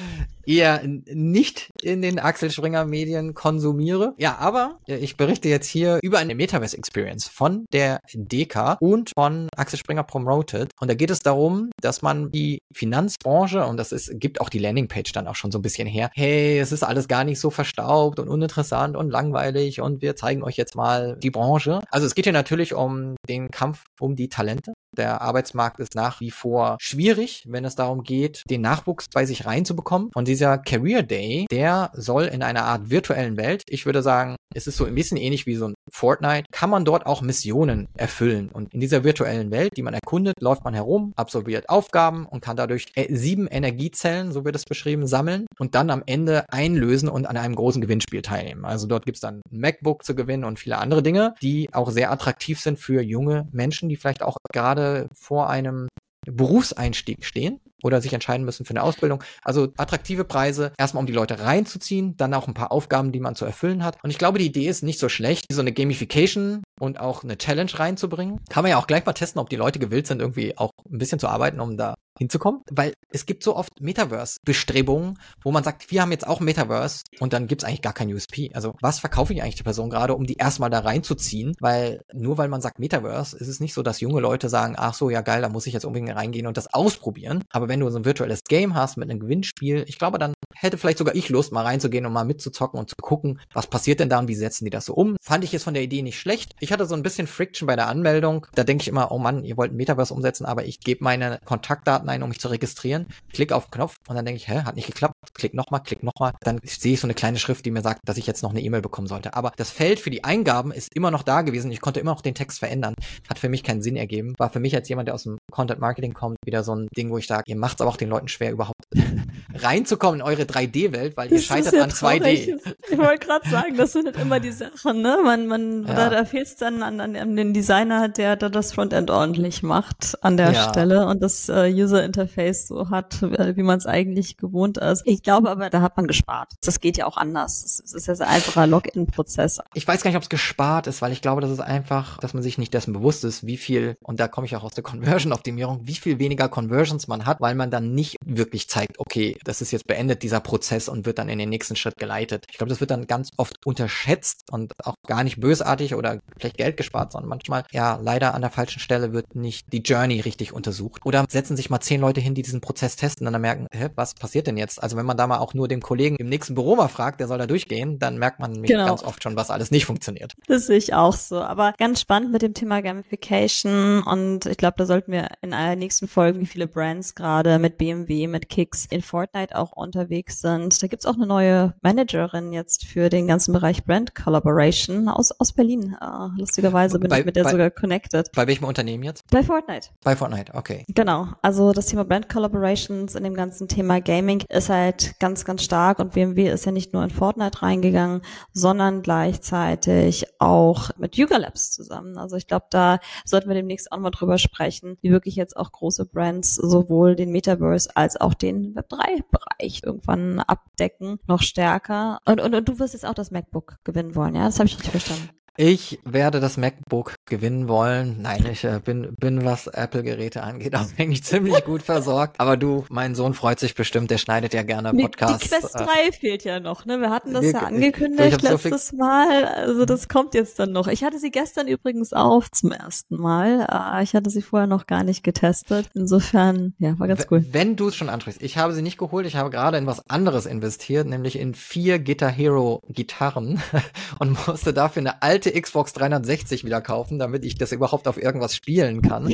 eher 0.46 0.82
nicht 0.84 1.70
in 1.82 2.02
den 2.02 2.18
Axel 2.18 2.50
Springer 2.50 2.84
Medien 2.84 3.34
konsumiere. 3.34 4.14
Ja, 4.18 4.38
aber 4.38 4.78
ich 4.86 5.16
berichte 5.16 5.48
jetzt 5.48 5.68
hier 5.68 5.98
über 6.02 6.18
eine 6.18 6.34
Metaverse 6.34 6.76
Experience 6.76 7.28
von 7.28 7.66
der 7.72 8.00
DK 8.14 8.76
und 8.80 9.10
von 9.14 9.48
Axel 9.56 9.78
Springer 9.78 10.04
Promoted. 10.04 10.70
Und 10.80 10.88
da 10.88 10.94
geht 10.94 11.10
es 11.10 11.20
darum, 11.20 11.70
dass 11.80 12.02
man 12.02 12.30
die 12.30 12.58
Finanzbranche, 12.72 13.64
und 13.66 13.76
das 13.76 13.92
ist, 13.92 14.20
gibt 14.20 14.40
auch 14.40 14.48
die 14.48 14.58
Landingpage 14.58 15.12
dann 15.12 15.26
auch 15.26 15.36
schon 15.36 15.50
so 15.50 15.58
ein 15.58 15.62
bisschen 15.62 15.88
her, 15.88 16.10
hey, 16.14 16.58
es 16.58 16.72
ist 16.72 16.82
alles 16.82 17.08
gar 17.08 17.24
nicht 17.24 17.40
so 17.40 17.50
verstaubt 17.50 18.18
und 18.18 18.28
uninteressant 18.28 18.96
und 18.96 19.10
langweilig 19.10 19.80
und 19.80 20.02
wir 20.02 20.16
zeigen 20.16 20.42
euch 20.42 20.56
jetzt 20.56 20.74
mal 20.74 21.16
die 21.22 21.30
Branche. 21.30 21.80
Also 21.90 22.06
es 22.06 22.14
geht 22.14 22.24
hier 22.24 22.32
natürlich 22.32 22.74
um 22.74 23.16
den 23.28 23.50
Kampf 23.50 23.84
um 24.00 24.16
die 24.16 24.28
Talente. 24.28 24.72
Der 24.96 25.22
Arbeitsmarkt 25.22 25.80
ist 25.80 25.94
nach 25.94 26.20
wie 26.20 26.30
vor 26.30 26.76
schwierig, 26.80 27.44
wenn 27.48 27.64
es 27.64 27.76
darum 27.76 28.02
geht, 28.02 28.42
den 28.50 28.60
Nachwuchs 28.60 29.08
bei 29.08 29.24
sich 29.24 29.46
reinzubekommen. 29.46 30.10
Und 30.14 30.28
dieser 30.28 30.58
Career 30.58 31.02
Day, 31.02 31.46
der 31.50 31.90
soll 31.94 32.24
in 32.24 32.42
einer 32.42 32.64
Art 32.64 32.90
virtuellen 32.90 33.36
Welt, 33.36 33.62
ich 33.66 33.86
würde 33.86 34.02
sagen, 34.02 34.36
es 34.54 34.66
ist 34.66 34.76
so 34.76 34.84
ein 34.84 34.94
bisschen 34.94 35.16
ähnlich 35.16 35.46
wie 35.46 35.56
so 35.56 35.68
ein 35.68 35.74
Fortnite, 35.90 36.46
kann 36.52 36.70
man 36.70 36.84
dort 36.84 37.06
auch 37.06 37.22
Missionen 37.22 37.88
erfüllen. 37.96 38.50
Und 38.50 38.72
in 38.74 38.80
dieser 38.80 39.04
virtuellen 39.04 39.50
Welt, 39.50 39.76
die 39.76 39.82
man 39.82 39.94
erkundet, 39.94 40.40
läuft 40.40 40.64
man 40.64 40.74
herum, 40.74 41.12
absolviert 41.16 41.68
Aufgaben 41.68 42.26
und 42.26 42.40
kann 42.40 42.56
dadurch 42.56 42.86
äh, 42.94 43.14
sieben 43.14 43.46
Energiezellen, 43.46 44.32
so 44.32 44.44
wird 44.44 44.56
es 44.56 44.64
beschrieben, 44.64 45.06
sammeln 45.06 45.46
und 45.58 45.74
dann 45.74 45.90
am 45.90 46.02
Ende 46.06 46.44
einlösen 46.50 47.08
und 47.08 47.26
an 47.26 47.36
einem 47.36 47.54
großen 47.54 47.80
Gewinnspiel 47.80 48.22
teilnehmen. 48.22 48.64
Also 48.64 48.86
dort 48.86 49.04
gibt's 49.04 49.20
dann 49.20 49.42
ein 49.50 49.60
MacBook 49.60 50.04
zu 50.04 50.14
gewinnen 50.14 50.44
und 50.44 50.58
viele 50.58 50.78
andere 50.78 51.02
Dinge, 51.02 51.34
die 51.42 51.68
auch 51.72 51.90
sehr 51.90 52.10
attraktiv 52.10 52.60
sind 52.60 52.78
für 52.78 53.02
junge 53.02 53.48
Menschen, 53.52 53.88
die 53.88 53.96
vielleicht 53.96 54.22
auch 54.22 54.36
gerade 54.52 55.08
vor 55.14 55.48
einem 55.48 55.88
Berufseinstieg 56.26 57.24
stehen 57.24 57.60
oder 57.82 58.00
sich 58.00 58.12
entscheiden 58.12 58.44
müssen 58.44 58.64
für 58.64 58.70
eine 58.70 58.82
Ausbildung. 58.82 59.22
Also 59.42 59.72
attraktive 59.76 60.24
Preise, 60.24 60.72
erstmal 60.78 61.00
um 61.00 61.06
die 61.06 61.12
Leute 61.12 61.40
reinzuziehen, 61.40 62.16
dann 62.16 62.34
auch 62.34 62.46
ein 62.46 62.54
paar 62.54 62.72
Aufgaben, 62.72 63.12
die 63.12 63.20
man 63.20 63.34
zu 63.34 63.44
erfüllen 63.44 63.84
hat. 63.84 63.98
Und 64.02 64.10
ich 64.10 64.18
glaube, 64.18 64.38
die 64.38 64.46
Idee 64.46 64.68
ist 64.68 64.82
nicht 64.82 64.98
so 64.98 65.08
schlecht, 65.08 65.46
so 65.52 65.60
eine 65.60 65.72
Gamification 65.72 66.62
und 66.80 67.00
auch 67.00 67.24
eine 67.24 67.38
Challenge 67.38 67.70
reinzubringen. 67.74 68.40
Kann 68.48 68.62
man 68.62 68.70
ja 68.70 68.78
auch 68.78 68.86
gleich 68.86 69.04
mal 69.04 69.12
testen, 69.12 69.40
ob 69.40 69.50
die 69.50 69.56
Leute 69.56 69.78
gewillt 69.78 70.06
sind, 70.06 70.20
irgendwie 70.20 70.56
auch 70.56 70.70
ein 70.90 70.98
bisschen 70.98 71.18
zu 71.18 71.28
arbeiten, 71.28 71.60
um 71.60 71.76
da 71.76 71.94
hinzukommen. 72.22 72.62
Weil 72.70 72.94
es 73.10 73.26
gibt 73.26 73.42
so 73.42 73.56
oft 73.56 73.80
Metaverse-Bestrebungen, 73.80 75.18
wo 75.42 75.52
man 75.52 75.64
sagt, 75.64 75.90
wir 75.90 76.02
haben 76.02 76.12
jetzt 76.12 76.26
auch 76.26 76.40
Metaverse 76.40 77.02
und 77.20 77.32
dann 77.32 77.46
gibt's 77.46 77.64
eigentlich 77.64 77.82
gar 77.82 77.92
kein 77.92 78.12
USP. 78.12 78.50
Also 78.54 78.74
was 78.80 79.00
verkaufe 79.00 79.32
ich 79.32 79.42
eigentlich 79.42 79.56
der 79.56 79.64
Person 79.64 79.90
gerade, 79.90 80.14
um 80.14 80.26
die 80.26 80.36
erstmal 80.36 80.70
da 80.70 80.80
reinzuziehen? 80.80 81.54
Weil 81.60 82.02
nur 82.12 82.38
weil 82.38 82.48
man 82.48 82.60
sagt 82.60 82.78
Metaverse, 82.78 83.36
ist 83.36 83.48
es 83.48 83.60
nicht 83.60 83.74
so, 83.74 83.82
dass 83.82 84.00
junge 84.00 84.20
Leute 84.20 84.48
sagen, 84.48 84.74
ach 84.76 84.94
so, 84.94 85.10
ja 85.10 85.20
geil, 85.20 85.42
da 85.42 85.48
muss 85.48 85.66
ich 85.66 85.74
jetzt 85.74 85.84
unbedingt 85.84 86.14
reingehen 86.14 86.46
und 86.46 86.56
das 86.56 86.72
ausprobieren. 86.72 87.44
Aber 87.50 87.68
wenn 87.68 87.80
du 87.80 87.90
so 87.90 87.98
ein 87.98 88.04
virtuelles 88.04 88.44
Game 88.44 88.74
hast 88.74 88.96
mit 88.96 89.10
einem 89.10 89.20
Gewinnspiel, 89.20 89.84
ich 89.86 89.98
glaube, 89.98 90.18
dann 90.18 90.34
hätte 90.54 90.78
vielleicht 90.78 90.98
sogar 90.98 91.14
ich 91.14 91.28
Lust, 91.28 91.52
mal 91.52 91.62
reinzugehen 91.62 92.06
und 92.06 92.12
mal 92.12 92.24
mitzuzocken 92.24 92.78
und 92.78 92.88
zu 92.88 92.96
gucken, 93.00 93.40
was 93.52 93.66
passiert 93.66 94.00
denn 94.00 94.08
da 94.08 94.18
und 94.18 94.28
wie 94.28 94.34
setzen 94.34 94.64
die 94.64 94.70
das 94.70 94.86
so 94.86 94.94
um. 94.94 95.16
Fand 95.20 95.44
ich 95.44 95.52
jetzt 95.52 95.64
von 95.64 95.74
der 95.74 95.82
Idee 95.82 96.02
nicht 96.02 96.18
schlecht. 96.18 96.54
Ich 96.60 96.72
hatte 96.72 96.86
so 96.86 96.94
ein 96.94 97.02
bisschen 97.02 97.26
Friction 97.26 97.66
bei 97.66 97.76
der 97.76 97.88
Anmeldung. 97.88 98.46
Da 98.54 98.64
denke 98.64 98.82
ich 98.82 98.88
immer, 98.88 99.10
oh 99.10 99.18
Mann, 99.18 99.44
ihr 99.44 99.56
wollt 99.56 99.72
Metaverse 99.72 100.14
umsetzen, 100.14 100.44
aber 100.44 100.64
ich 100.64 100.80
gebe 100.80 101.04
meine 101.04 101.40
Kontaktdaten 101.44 102.08
ein, 102.12 102.22
um 102.22 102.28
mich 102.28 102.40
zu 102.40 102.48
registrieren. 102.48 103.06
Klick 103.32 103.52
auf 103.52 103.66
den 103.66 103.72
Knopf 103.72 103.96
und 104.08 104.16
dann 104.16 104.24
denke 104.24 104.36
ich, 104.36 104.48
hä, 104.48 104.62
hat 104.64 104.76
nicht 104.76 104.86
geklappt. 104.86 105.11
Klick 105.34 105.54
nochmal, 105.54 105.82
klick 105.82 106.02
nochmal. 106.02 106.32
Dann 106.40 106.58
sehe 106.64 106.94
ich 106.94 107.00
so 107.00 107.06
eine 107.06 107.14
kleine 107.14 107.38
Schrift, 107.38 107.64
die 107.64 107.70
mir 107.70 107.82
sagt, 107.82 108.00
dass 108.04 108.16
ich 108.16 108.26
jetzt 108.26 108.42
noch 108.42 108.50
eine 108.50 108.60
E-Mail 108.60 108.82
bekommen 108.82 109.06
sollte. 109.08 109.34
Aber 109.34 109.52
das 109.56 109.70
Feld 109.70 110.00
für 110.00 110.10
die 110.10 110.24
Eingaben 110.24 110.72
ist 110.72 110.94
immer 110.94 111.10
noch 111.10 111.22
da 111.22 111.42
gewesen. 111.42 111.70
Ich 111.72 111.80
konnte 111.80 112.00
immer 112.00 112.12
noch 112.12 112.20
den 112.22 112.34
Text 112.34 112.58
verändern. 112.58 112.94
Hat 113.28 113.38
für 113.38 113.48
mich 113.48 113.62
keinen 113.62 113.82
Sinn 113.82 113.96
ergeben. 113.96 114.34
War 114.38 114.50
für 114.50 114.60
mich 114.60 114.74
als 114.74 114.88
jemand, 114.88 115.08
der 115.08 115.14
aus 115.14 115.22
dem 115.24 115.38
Content 115.50 115.80
Marketing 115.80 116.12
kommt, 116.12 116.36
wieder 116.44 116.62
so 116.64 116.74
ein 116.74 116.88
Ding, 116.96 117.10
wo 117.10 117.18
ich 117.18 117.26
sage, 117.26 117.44
ihr 117.46 117.56
macht 117.56 117.76
es 117.76 117.80
aber 117.80 117.90
auch 117.90 117.96
den 117.96 118.08
Leuten 118.08 118.28
schwer, 118.28 118.52
überhaupt 118.52 118.74
reinzukommen 119.54 120.20
in 120.20 120.26
eure 120.26 120.42
3D-Welt, 120.42 121.16
weil 121.16 121.30
ihr 121.30 121.36
Das 121.38 121.44
scheitert 121.44 121.72
ja 121.74 121.82
an 121.84 121.90
traurig. 121.90 122.54
2D. 122.54 122.74
Ich 122.90 122.98
wollte 122.98 123.26
gerade 123.26 123.48
sagen, 123.48 123.76
das 123.76 123.92
sind 123.92 124.06
halt 124.06 124.16
immer 124.18 124.40
die 124.40 124.52
Sachen, 124.52 125.02
ne? 125.02 125.18
Man, 125.24 125.46
man, 125.46 125.84
Ja. 125.86 125.94
da, 125.94 126.10
da 126.10 126.24
fehlt 126.24 126.46
es 126.46 126.56
dann 126.56 126.82
an, 126.82 127.00
an, 127.00 127.16
an 127.16 127.36
den 127.36 127.54
Designer, 127.54 128.08
der, 128.08 128.36
der 128.36 128.50
das 128.50 128.72
Frontend 128.72 129.10
ordentlich 129.10 129.62
macht 129.62 130.16
an 130.22 130.36
der 130.36 130.52
Ja. 130.52 130.68
Stelle 130.68 131.06
und 131.06 131.22
das 131.22 131.48
äh, 131.48 131.70
User 131.72 132.04
Interface 132.04 132.66
so 132.68 132.90
hat, 132.90 133.22
äh, 133.22 133.56
wie 133.56 133.62
man 133.62 133.78
es 133.78 133.86
eigentlich 133.86 134.36
gewohnt 134.36 134.78
ist. 134.78 135.02
Ich 135.12 135.22
glaube 135.22 135.50
aber, 135.50 135.68
da 135.68 135.82
hat 135.82 135.98
man 135.98 136.06
gespart. 136.06 136.54
Das 136.64 136.80
geht 136.80 136.96
ja 136.96 137.04
auch 137.04 137.18
anders. 137.18 137.82
Es 137.84 137.92
ist 137.92 138.06
ja 138.06 138.14
ein 138.14 138.22
einfacher 138.22 138.66
Login-Prozess. 138.66 139.60
Ich 139.74 139.86
weiß 139.86 140.02
gar 140.02 140.08
nicht, 140.10 140.16
ob 140.16 140.22
es 140.22 140.30
gespart 140.30 140.86
ist, 140.86 141.02
weil 141.02 141.12
ich 141.12 141.20
glaube, 141.20 141.42
das 141.42 141.50
ist 141.50 141.60
einfach, 141.60 142.16
dass 142.18 142.32
man 142.32 142.42
sich 142.42 142.56
nicht 142.56 142.72
dessen 142.72 142.94
bewusst 142.94 143.22
ist, 143.24 143.46
wie 143.46 143.58
viel, 143.58 143.96
und 144.02 144.20
da 144.20 144.28
komme 144.28 144.46
ich 144.46 144.56
auch 144.56 144.64
aus 144.64 144.72
der 144.72 144.82
Conversion-Optimierung, 144.92 145.80
wie 145.84 145.96
viel 145.96 146.18
weniger 146.18 146.48
Conversions 146.48 147.08
man 147.08 147.26
hat, 147.26 147.42
weil 147.42 147.54
man 147.54 147.70
dann 147.70 147.94
nicht 147.94 148.16
wirklich 148.24 148.70
zeigt, 148.70 148.98
okay, 148.98 149.36
das 149.44 149.60
ist 149.60 149.70
jetzt 149.70 149.86
beendet, 149.86 150.22
dieser 150.22 150.40
Prozess 150.40 150.88
und 150.88 151.04
wird 151.04 151.18
dann 151.18 151.28
in 151.28 151.38
den 151.38 151.50
nächsten 151.50 151.76
Schritt 151.76 151.98
geleitet. 151.98 152.46
Ich 152.50 152.56
glaube, 152.56 152.70
das 152.70 152.80
wird 152.80 152.90
dann 152.90 153.06
ganz 153.06 153.28
oft 153.36 153.66
unterschätzt 153.66 154.44
und 154.50 154.72
auch 154.82 154.94
gar 155.06 155.24
nicht 155.24 155.40
bösartig 155.40 155.94
oder 155.94 156.20
vielleicht 156.38 156.56
Geld 156.56 156.78
gespart, 156.78 157.12
sondern 157.12 157.28
manchmal, 157.28 157.64
ja, 157.70 157.98
leider 158.02 158.32
an 158.32 158.40
der 158.40 158.50
falschen 158.50 158.80
Stelle 158.80 159.12
wird 159.12 159.34
nicht 159.34 159.70
die 159.74 159.82
Journey 159.82 160.20
richtig 160.20 160.54
untersucht. 160.54 161.04
Oder 161.04 161.26
setzen 161.28 161.54
sich 161.54 161.68
mal 161.68 161.80
zehn 161.80 162.00
Leute 162.00 162.22
hin, 162.22 162.34
die 162.34 162.40
diesen 162.40 162.62
Prozess 162.62 162.96
testen 162.96 163.26
und 163.26 163.34
dann 163.34 163.42
merken, 163.42 163.66
hä, 163.72 163.90
was 163.94 164.14
passiert 164.14 164.46
denn 164.46 164.56
jetzt? 164.56 164.82
Also 164.82 164.96
wenn 165.02 165.06
man 165.06 165.16
da 165.16 165.26
mal 165.26 165.38
auch 165.38 165.52
nur 165.52 165.66
den 165.66 165.80
Kollegen 165.80 166.14
im 166.16 166.28
nächsten 166.28 166.54
Büro 166.54 166.76
mal 166.76 166.86
fragt, 166.86 167.18
der 167.18 167.26
soll 167.26 167.38
da 167.38 167.48
durchgehen, 167.48 167.98
dann 167.98 168.18
merkt 168.18 168.38
man 168.38 168.52
nämlich 168.52 168.70
Genau. 168.70 168.86
ganz 168.86 169.02
oft 169.02 169.20
schon, 169.20 169.34
was 169.34 169.50
alles 169.50 169.72
nicht 169.72 169.84
funktioniert. 169.84 170.34
Das 170.46 170.66
sehe 170.66 170.76
ich 170.76 170.94
auch 170.94 171.14
so. 171.14 171.40
Aber 171.40 171.74
ganz 171.76 172.00
spannend 172.00 172.30
mit 172.30 172.42
dem 172.42 172.54
Thema 172.54 172.82
Gamification. 172.82 174.04
Und 174.04 174.46
ich 174.46 174.56
glaube, 174.56 174.74
da 174.76 174.86
sollten 174.86 175.10
wir 175.10 175.26
in 175.40 175.54
einer 175.54 175.74
nächsten 175.74 176.06
Folge, 176.06 176.38
wie 176.38 176.46
viele 176.46 176.68
Brands 176.68 177.16
gerade 177.16 177.58
mit 177.58 177.78
BMW, 177.78 178.28
mit 178.28 178.48
Kicks 178.48 178.86
in 178.90 179.02
Fortnite 179.02 179.58
auch 179.58 179.72
unterwegs 179.72 180.40
sind. 180.40 180.80
Da 180.80 180.86
gibt's 180.86 181.04
auch 181.04 181.16
eine 181.16 181.26
neue 181.26 181.74
Managerin 181.82 182.52
jetzt 182.52 182.84
für 182.84 183.08
den 183.08 183.26
ganzen 183.26 183.52
Bereich 183.52 183.84
Brand 183.84 184.14
Collaboration 184.14 185.08
aus, 185.08 185.32
aus 185.32 185.52
Berlin. 185.52 185.96
Uh, 186.00 186.28
lustigerweise 186.38 187.00
bin 187.00 187.10
bei, 187.10 187.20
ich 187.20 187.26
mit 187.26 187.34
der 187.34 187.42
bei, 187.42 187.50
sogar 187.50 187.70
connected. 187.70 188.30
Bei 188.36 188.46
welchem 188.46 188.66
Unternehmen 188.66 189.02
jetzt? 189.02 189.28
Bei 189.32 189.42
Fortnite. 189.42 189.88
Bei 190.04 190.14
Fortnite, 190.14 190.54
okay. 190.54 190.84
Genau. 190.88 191.26
Also 191.42 191.72
das 191.72 191.86
Thema 191.86 192.04
Brand 192.04 192.28
Collaborations 192.28 193.16
in 193.16 193.24
dem 193.24 193.34
ganzen 193.34 193.66
Thema 193.66 194.00
Gaming 194.00 194.44
ist 194.48 194.68
halt 194.68 194.91
ganz, 195.18 195.44
ganz 195.44 195.62
stark 195.62 195.98
und 195.98 196.12
BMW 196.12 196.48
ist 196.50 196.66
ja 196.66 196.72
nicht 196.72 196.92
nur 196.92 197.02
in 197.04 197.10
Fortnite 197.10 197.62
reingegangen, 197.62 198.22
sondern 198.52 199.02
gleichzeitig 199.02 200.26
auch 200.38 200.90
mit 200.98 201.16
Yuga 201.16 201.36
Labs 201.36 201.70
zusammen. 201.70 202.18
Also 202.18 202.36
ich 202.36 202.46
glaube, 202.46 202.66
da 202.70 202.98
sollten 203.24 203.48
wir 203.48 203.54
demnächst 203.54 203.92
auch 203.92 203.98
mal 203.98 204.10
drüber 204.10 204.38
sprechen, 204.38 204.96
wie 205.00 205.10
wirklich 205.10 205.36
jetzt 205.36 205.56
auch 205.56 205.72
große 205.72 206.06
Brands 206.06 206.54
sowohl 206.54 207.16
den 207.16 207.30
Metaverse 207.30 207.90
als 207.94 208.20
auch 208.20 208.34
den 208.34 208.74
Web3-Bereich 208.74 209.82
irgendwann 209.84 210.40
abdecken, 210.40 211.18
noch 211.26 211.42
stärker. 211.42 212.18
Und, 212.24 212.40
und, 212.40 212.54
und 212.54 212.68
du 212.68 212.78
wirst 212.78 212.94
jetzt 212.94 213.06
auch 213.06 213.14
das 213.14 213.30
MacBook 213.30 213.78
gewinnen 213.84 214.14
wollen, 214.14 214.34
ja? 214.34 214.46
Das 214.46 214.58
habe 214.58 214.66
ich 214.68 214.74
richtig 214.74 214.90
verstanden. 214.90 215.30
Ich 215.56 216.00
werde 216.04 216.40
das 216.40 216.56
MacBook 216.56 217.14
gewinnen 217.26 217.68
wollen. 217.68 218.20
Nein, 218.20 218.46
ich 218.50 218.64
äh, 218.64 218.80
bin, 218.84 219.14
bin, 219.18 219.44
was 219.44 219.66
Apple-Geräte 219.66 220.42
angeht, 220.42 220.74
auch 220.76 220.86
eigentlich 220.98 221.24
ziemlich 221.24 221.64
gut 221.64 221.82
versorgt. 221.82 222.40
Aber 222.40 222.56
du, 222.56 222.84
mein 222.90 223.14
Sohn 223.14 223.34
freut 223.34 223.60
sich 223.60 223.74
bestimmt, 223.74 224.10
der 224.10 224.18
schneidet 224.18 224.54
ja 224.54 224.62
gerne 224.62 224.92
Podcasts. 224.92 225.48
Die 225.48 225.48
Quest 225.48 225.74
3 225.74 225.84
äh, 225.84 226.12
fehlt 226.12 226.44
ja 226.44 226.60
noch, 226.60 226.84
ne? 226.84 227.00
Wir 227.00 227.10
hatten 227.10 227.32
das 227.32 227.42
wir, 227.42 227.52
ja 227.52 227.60
angekündigt 227.60 228.28
ich, 228.28 228.36
ich 228.36 228.42
letztes 228.42 228.88
so 228.88 228.96
Mal. 228.96 229.44
Also 229.44 229.84
das 229.84 230.08
kommt 230.08 230.34
jetzt 230.34 230.58
dann 230.58 230.72
noch. 230.72 230.88
Ich 230.88 231.04
hatte 231.04 231.18
sie 231.18 231.30
gestern 231.30 231.68
übrigens 231.68 232.12
auf 232.12 232.50
zum 232.50 232.72
ersten 232.72 233.16
Mal. 233.16 233.66
Äh, 233.70 234.02
ich 234.02 234.14
hatte 234.14 234.30
sie 234.30 234.42
vorher 234.42 234.66
noch 234.66 234.86
gar 234.86 235.04
nicht 235.04 235.22
getestet. 235.22 235.88
Insofern, 235.94 236.74
ja, 236.78 236.98
war 236.98 237.08
ganz 237.08 237.26
cool. 237.30 237.44
Wenn 237.50 237.76
du 237.76 237.88
es 237.88 237.96
schon 237.96 238.08
ansprichst, 238.08 238.42
ich 238.42 238.58
habe 238.58 238.72
sie 238.72 238.82
nicht 238.82 238.98
geholt, 238.98 239.26
ich 239.26 239.36
habe 239.36 239.50
gerade 239.50 239.78
in 239.78 239.86
was 239.86 240.08
anderes 240.10 240.46
investiert, 240.46 241.06
nämlich 241.06 241.38
in 241.38 241.54
vier 241.54 241.98
Guitar 241.98 242.30
Hero 242.30 242.82
Gitarren 242.88 243.62
und 244.18 244.46
musste 244.46 244.72
dafür 244.72 245.00
eine 245.00 245.22
alte 245.22 245.52
Xbox 245.52 245.92
360 245.92 246.64
wieder 246.64 246.80
kaufen, 246.80 247.11
damit 247.18 247.44
ich 247.44 247.56
das 247.56 247.72
überhaupt 247.72 248.06
auf 248.06 248.20
irgendwas 248.20 248.54
spielen 248.54 249.00
kann. 249.00 249.32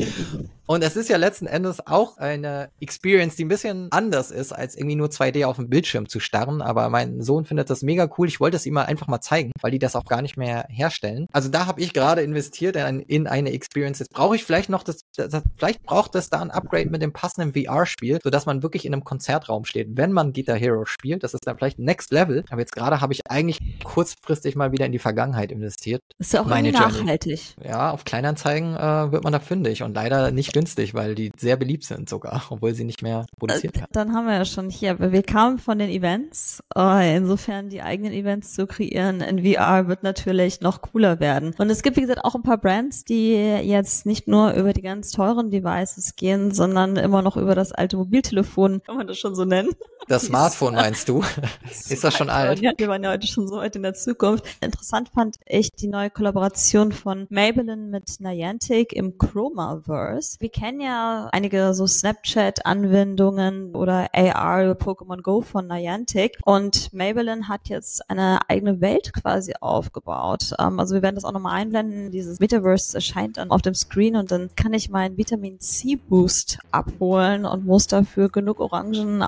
Und 0.67 0.85
es 0.85 0.97
ist 0.97 1.09
ja 1.09 1.17
letzten 1.17 1.47
Endes 1.47 1.87
auch 1.87 2.19
eine 2.19 2.71
Experience, 2.81 3.37
die 3.37 3.45
ein 3.45 3.49
bisschen 3.49 3.89
anders 3.91 4.31
ist, 4.31 4.53
als 4.53 4.77
irgendwie 4.77 4.97
nur 4.97 5.09
2D 5.09 5.47
auf 5.47 5.57
dem 5.57 5.69
Bildschirm 5.69 6.09
zu 6.09 6.21
starren. 6.21 6.63
Aber 6.63 6.89
mein 6.91 7.23
Sohn 7.23 7.45
findet 7.45 7.71
das 7.71 7.83
mega 7.83 8.09
cool. 8.19 8.29
Ich 8.29 8.39
wollte 8.39 8.57
es 8.57 8.67
ihm 8.67 8.75
mal 8.75 8.85
einfach 8.85 9.09
mal 9.09 9.21
zeigen, 9.21 9.53
weil 9.61 9.71
die 9.71 9.79
das 9.79 9.97
auch 9.97 10.05
gar 10.05 10.23
nicht 10.23 10.37
mehr 10.37 10.67
herstellen. 10.69 11.27
Also 11.33 11.49
da 11.49 11.67
habe 11.67 11.81
ich 11.81 11.93
gerade 11.93 12.23
investiert 12.23 12.77
in, 12.77 13.01
in, 13.01 13.27
eine 13.27 13.53
Experience. 13.53 13.99
Jetzt 13.99 14.13
brauche 14.13 14.37
ich 14.37 14.45
vielleicht 14.45 14.69
noch 14.69 14.83
das, 14.83 15.01
das, 15.17 15.43
vielleicht 15.57 15.83
braucht 15.83 16.15
es 16.15 16.31
da 16.31 16.41
ein 16.41 16.51
Upgrade 16.51 16.91
mit 16.91 17.03
dem 17.03 17.13
passenden 17.13 17.55
VR-Spiel, 17.55 18.19
sodass 18.23 18.47
man 18.47 18.63
wirklich 18.63 18.85
in 18.85 18.93
einem 18.93 19.05
Konzertraum 19.05 19.65
steht, 19.65 19.89
wenn 19.97 20.13
man 20.13 20.33
Guitar 20.33 20.57
Hero 20.57 20.85
spielt. 20.85 21.25
Das 21.25 21.35
ist 21.35 21.47
dann 21.47 21.57
vielleicht 21.57 21.79
Next 21.79 22.13
Level. 22.13 22.45
Aber 22.51 22.61
jetzt 22.61 22.73
gerade 22.73 23.01
habe 23.01 23.13
ich 23.13 23.23
eigentlich 23.29 23.59
kurzfristig 23.85 24.55
mal 24.55 24.71
wieder 24.71 24.87
in 24.87 24.93
die 24.93 24.99
Vergangenheit 24.99 25.51
investiert 25.51 25.89
produziert. 25.89 26.03
Ist 26.19 26.33
ja 26.33 26.43
auch 26.43 26.47
meine 26.47 26.73
nachhaltig. 26.73 27.55
Ja, 27.69 27.91
auf 27.91 28.05
Kleinanzeigen 28.05 28.75
äh, 28.75 29.13
wird 29.13 29.25
man 29.25 29.33
da 29.33 29.41
fündig 29.41 29.83
und 29.83 29.95
leider 29.95 30.31
nicht 30.31 30.55
günstig, 30.55 30.95
weil 30.95 31.15
die 31.15 31.31
sehr 31.37 31.57
beliebt 31.57 31.85
sind 31.85 32.09
sogar, 32.09 32.45
obwohl 32.51 32.73
sie 32.75 32.85
nicht 32.85 33.03
mehr 33.03 33.27
produziert 33.39 33.77
werden. 33.77 33.89
Dann 33.93 34.15
haben 34.15 34.27
wir 34.27 34.35
ja 34.35 34.45
schon 34.47 34.71
hier, 34.71 34.99
wir 34.99 35.23
kamen 35.23 35.59
von 35.59 35.79
den 35.79 35.91
Events. 35.91 36.63
Äh, 36.75 37.17
insofern 37.17 37.69
die 37.69 37.83
eigenen 37.83 38.13
Events 38.13 38.55
zu 38.55 38.67
kreieren 38.67 39.21
in 39.21 39.45
VR 39.45 39.87
wird 39.87 40.03
natürlich 40.03 40.63
noch 40.63 40.81
cooler 40.81 41.21
werden. 41.21 41.55
Und 41.59 41.69
es 41.69 41.83
gibt, 41.83 41.99
wie 41.99 42.01
gesagt, 42.01 42.25
auch 42.25 42.35
ein 42.35 42.43
paar 42.43 42.59
Brands, 42.59 43.05
die 43.05 43.35
jetzt 43.35 44.07
nicht 44.07 44.29
nur 44.29 44.53
über 44.55 44.73
die 44.73 44.83
ganz 44.83 45.11
teuren 45.11 45.51
Devices 45.51 46.17
gehen, 46.17 46.53
sondern 46.53 46.97
immer 46.97 47.21
noch 47.21 47.37
über 47.37 47.55
das 47.55 47.73
alte 47.73 47.99
Mobiltelefon, 47.99 48.81
kann 48.87 48.97
man 48.97 49.07
das 49.07 49.19
schon 49.19 49.35
so 49.35 49.45
nennen. 49.45 49.71
Das 50.09 50.25
Smartphone 50.25 50.75
meinst 50.75 51.07
du? 51.11 51.23
Ist 51.71 52.03
das 52.03 52.15
schon 52.15 52.31
alt? 52.31 52.61
Ja, 52.61 52.73
wir 52.75 52.89
waren 52.89 53.05
ja 53.05 53.11
heute 53.11 53.27
schon 53.27 53.47
so 53.47 53.57
weit 53.57 53.77
in 53.77 53.83
der 53.83 53.93
Zukunft. 53.93 54.43
Interessant 54.63 55.11
fand 55.11 55.37
ich 55.45 55.71
die 55.71 55.87
neue 55.87 56.09
Kollaboration 56.09 56.93
von 56.93 57.27
Maybelline 57.29 57.89
mit 57.89 58.19
Niantic 58.19 58.95
im 58.95 59.19
Chromaverse. 59.19 60.41
Wir 60.41 60.49
kennen 60.49 60.81
ja 60.81 61.29
einige 61.33 61.75
so 61.75 61.87
Snapchat-Anwendungen 61.87 63.75
oder 63.75 64.09
AR 64.15 64.73
Pokémon 64.77 65.21
Go 65.21 65.43
von 65.43 65.67
Niantic 65.67 66.39
und 66.47 66.91
Maybelline 66.95 67.47
hat 67.47 67.69
jetzt 67.69 68.09
eine 68.11 68.41
eigene 68.49 68.81
Welt 68.81 69.13
quasi 69.13 69.53
aufgebaut. 69.61 70.55
Ähm, 70.59 70.81
also 70.81 70.95
wir 70.95 71.03
werden 71.03 71.17
das 71.17 71.27
auch 71.27 71.33
nochmal 71.33 71.61
einblenden. 71.61 72.13
Dieses 72.13 72.41
Metaverse 72.41 72.97
erscheint 72.97 73.37
dann 73.37 73.51
auf 73.51 73.61
dem 73.61 73.75
Screen 73.75 74.17
und 74.17 74.31
dann 74.31 74.49
kann 74.57 74.73
ich 74.73 74.89
meinen 74.89 75.19
Vitamin 75.19 75.61
C 75.61 75.97
Boost 75.97 76.61
abholen 76.71 77.45
und 77.45 77.67
muss 77.67 77.89
dafür 77.89 78.31
genug 78.31 78.61
Orangen 78.61 79.23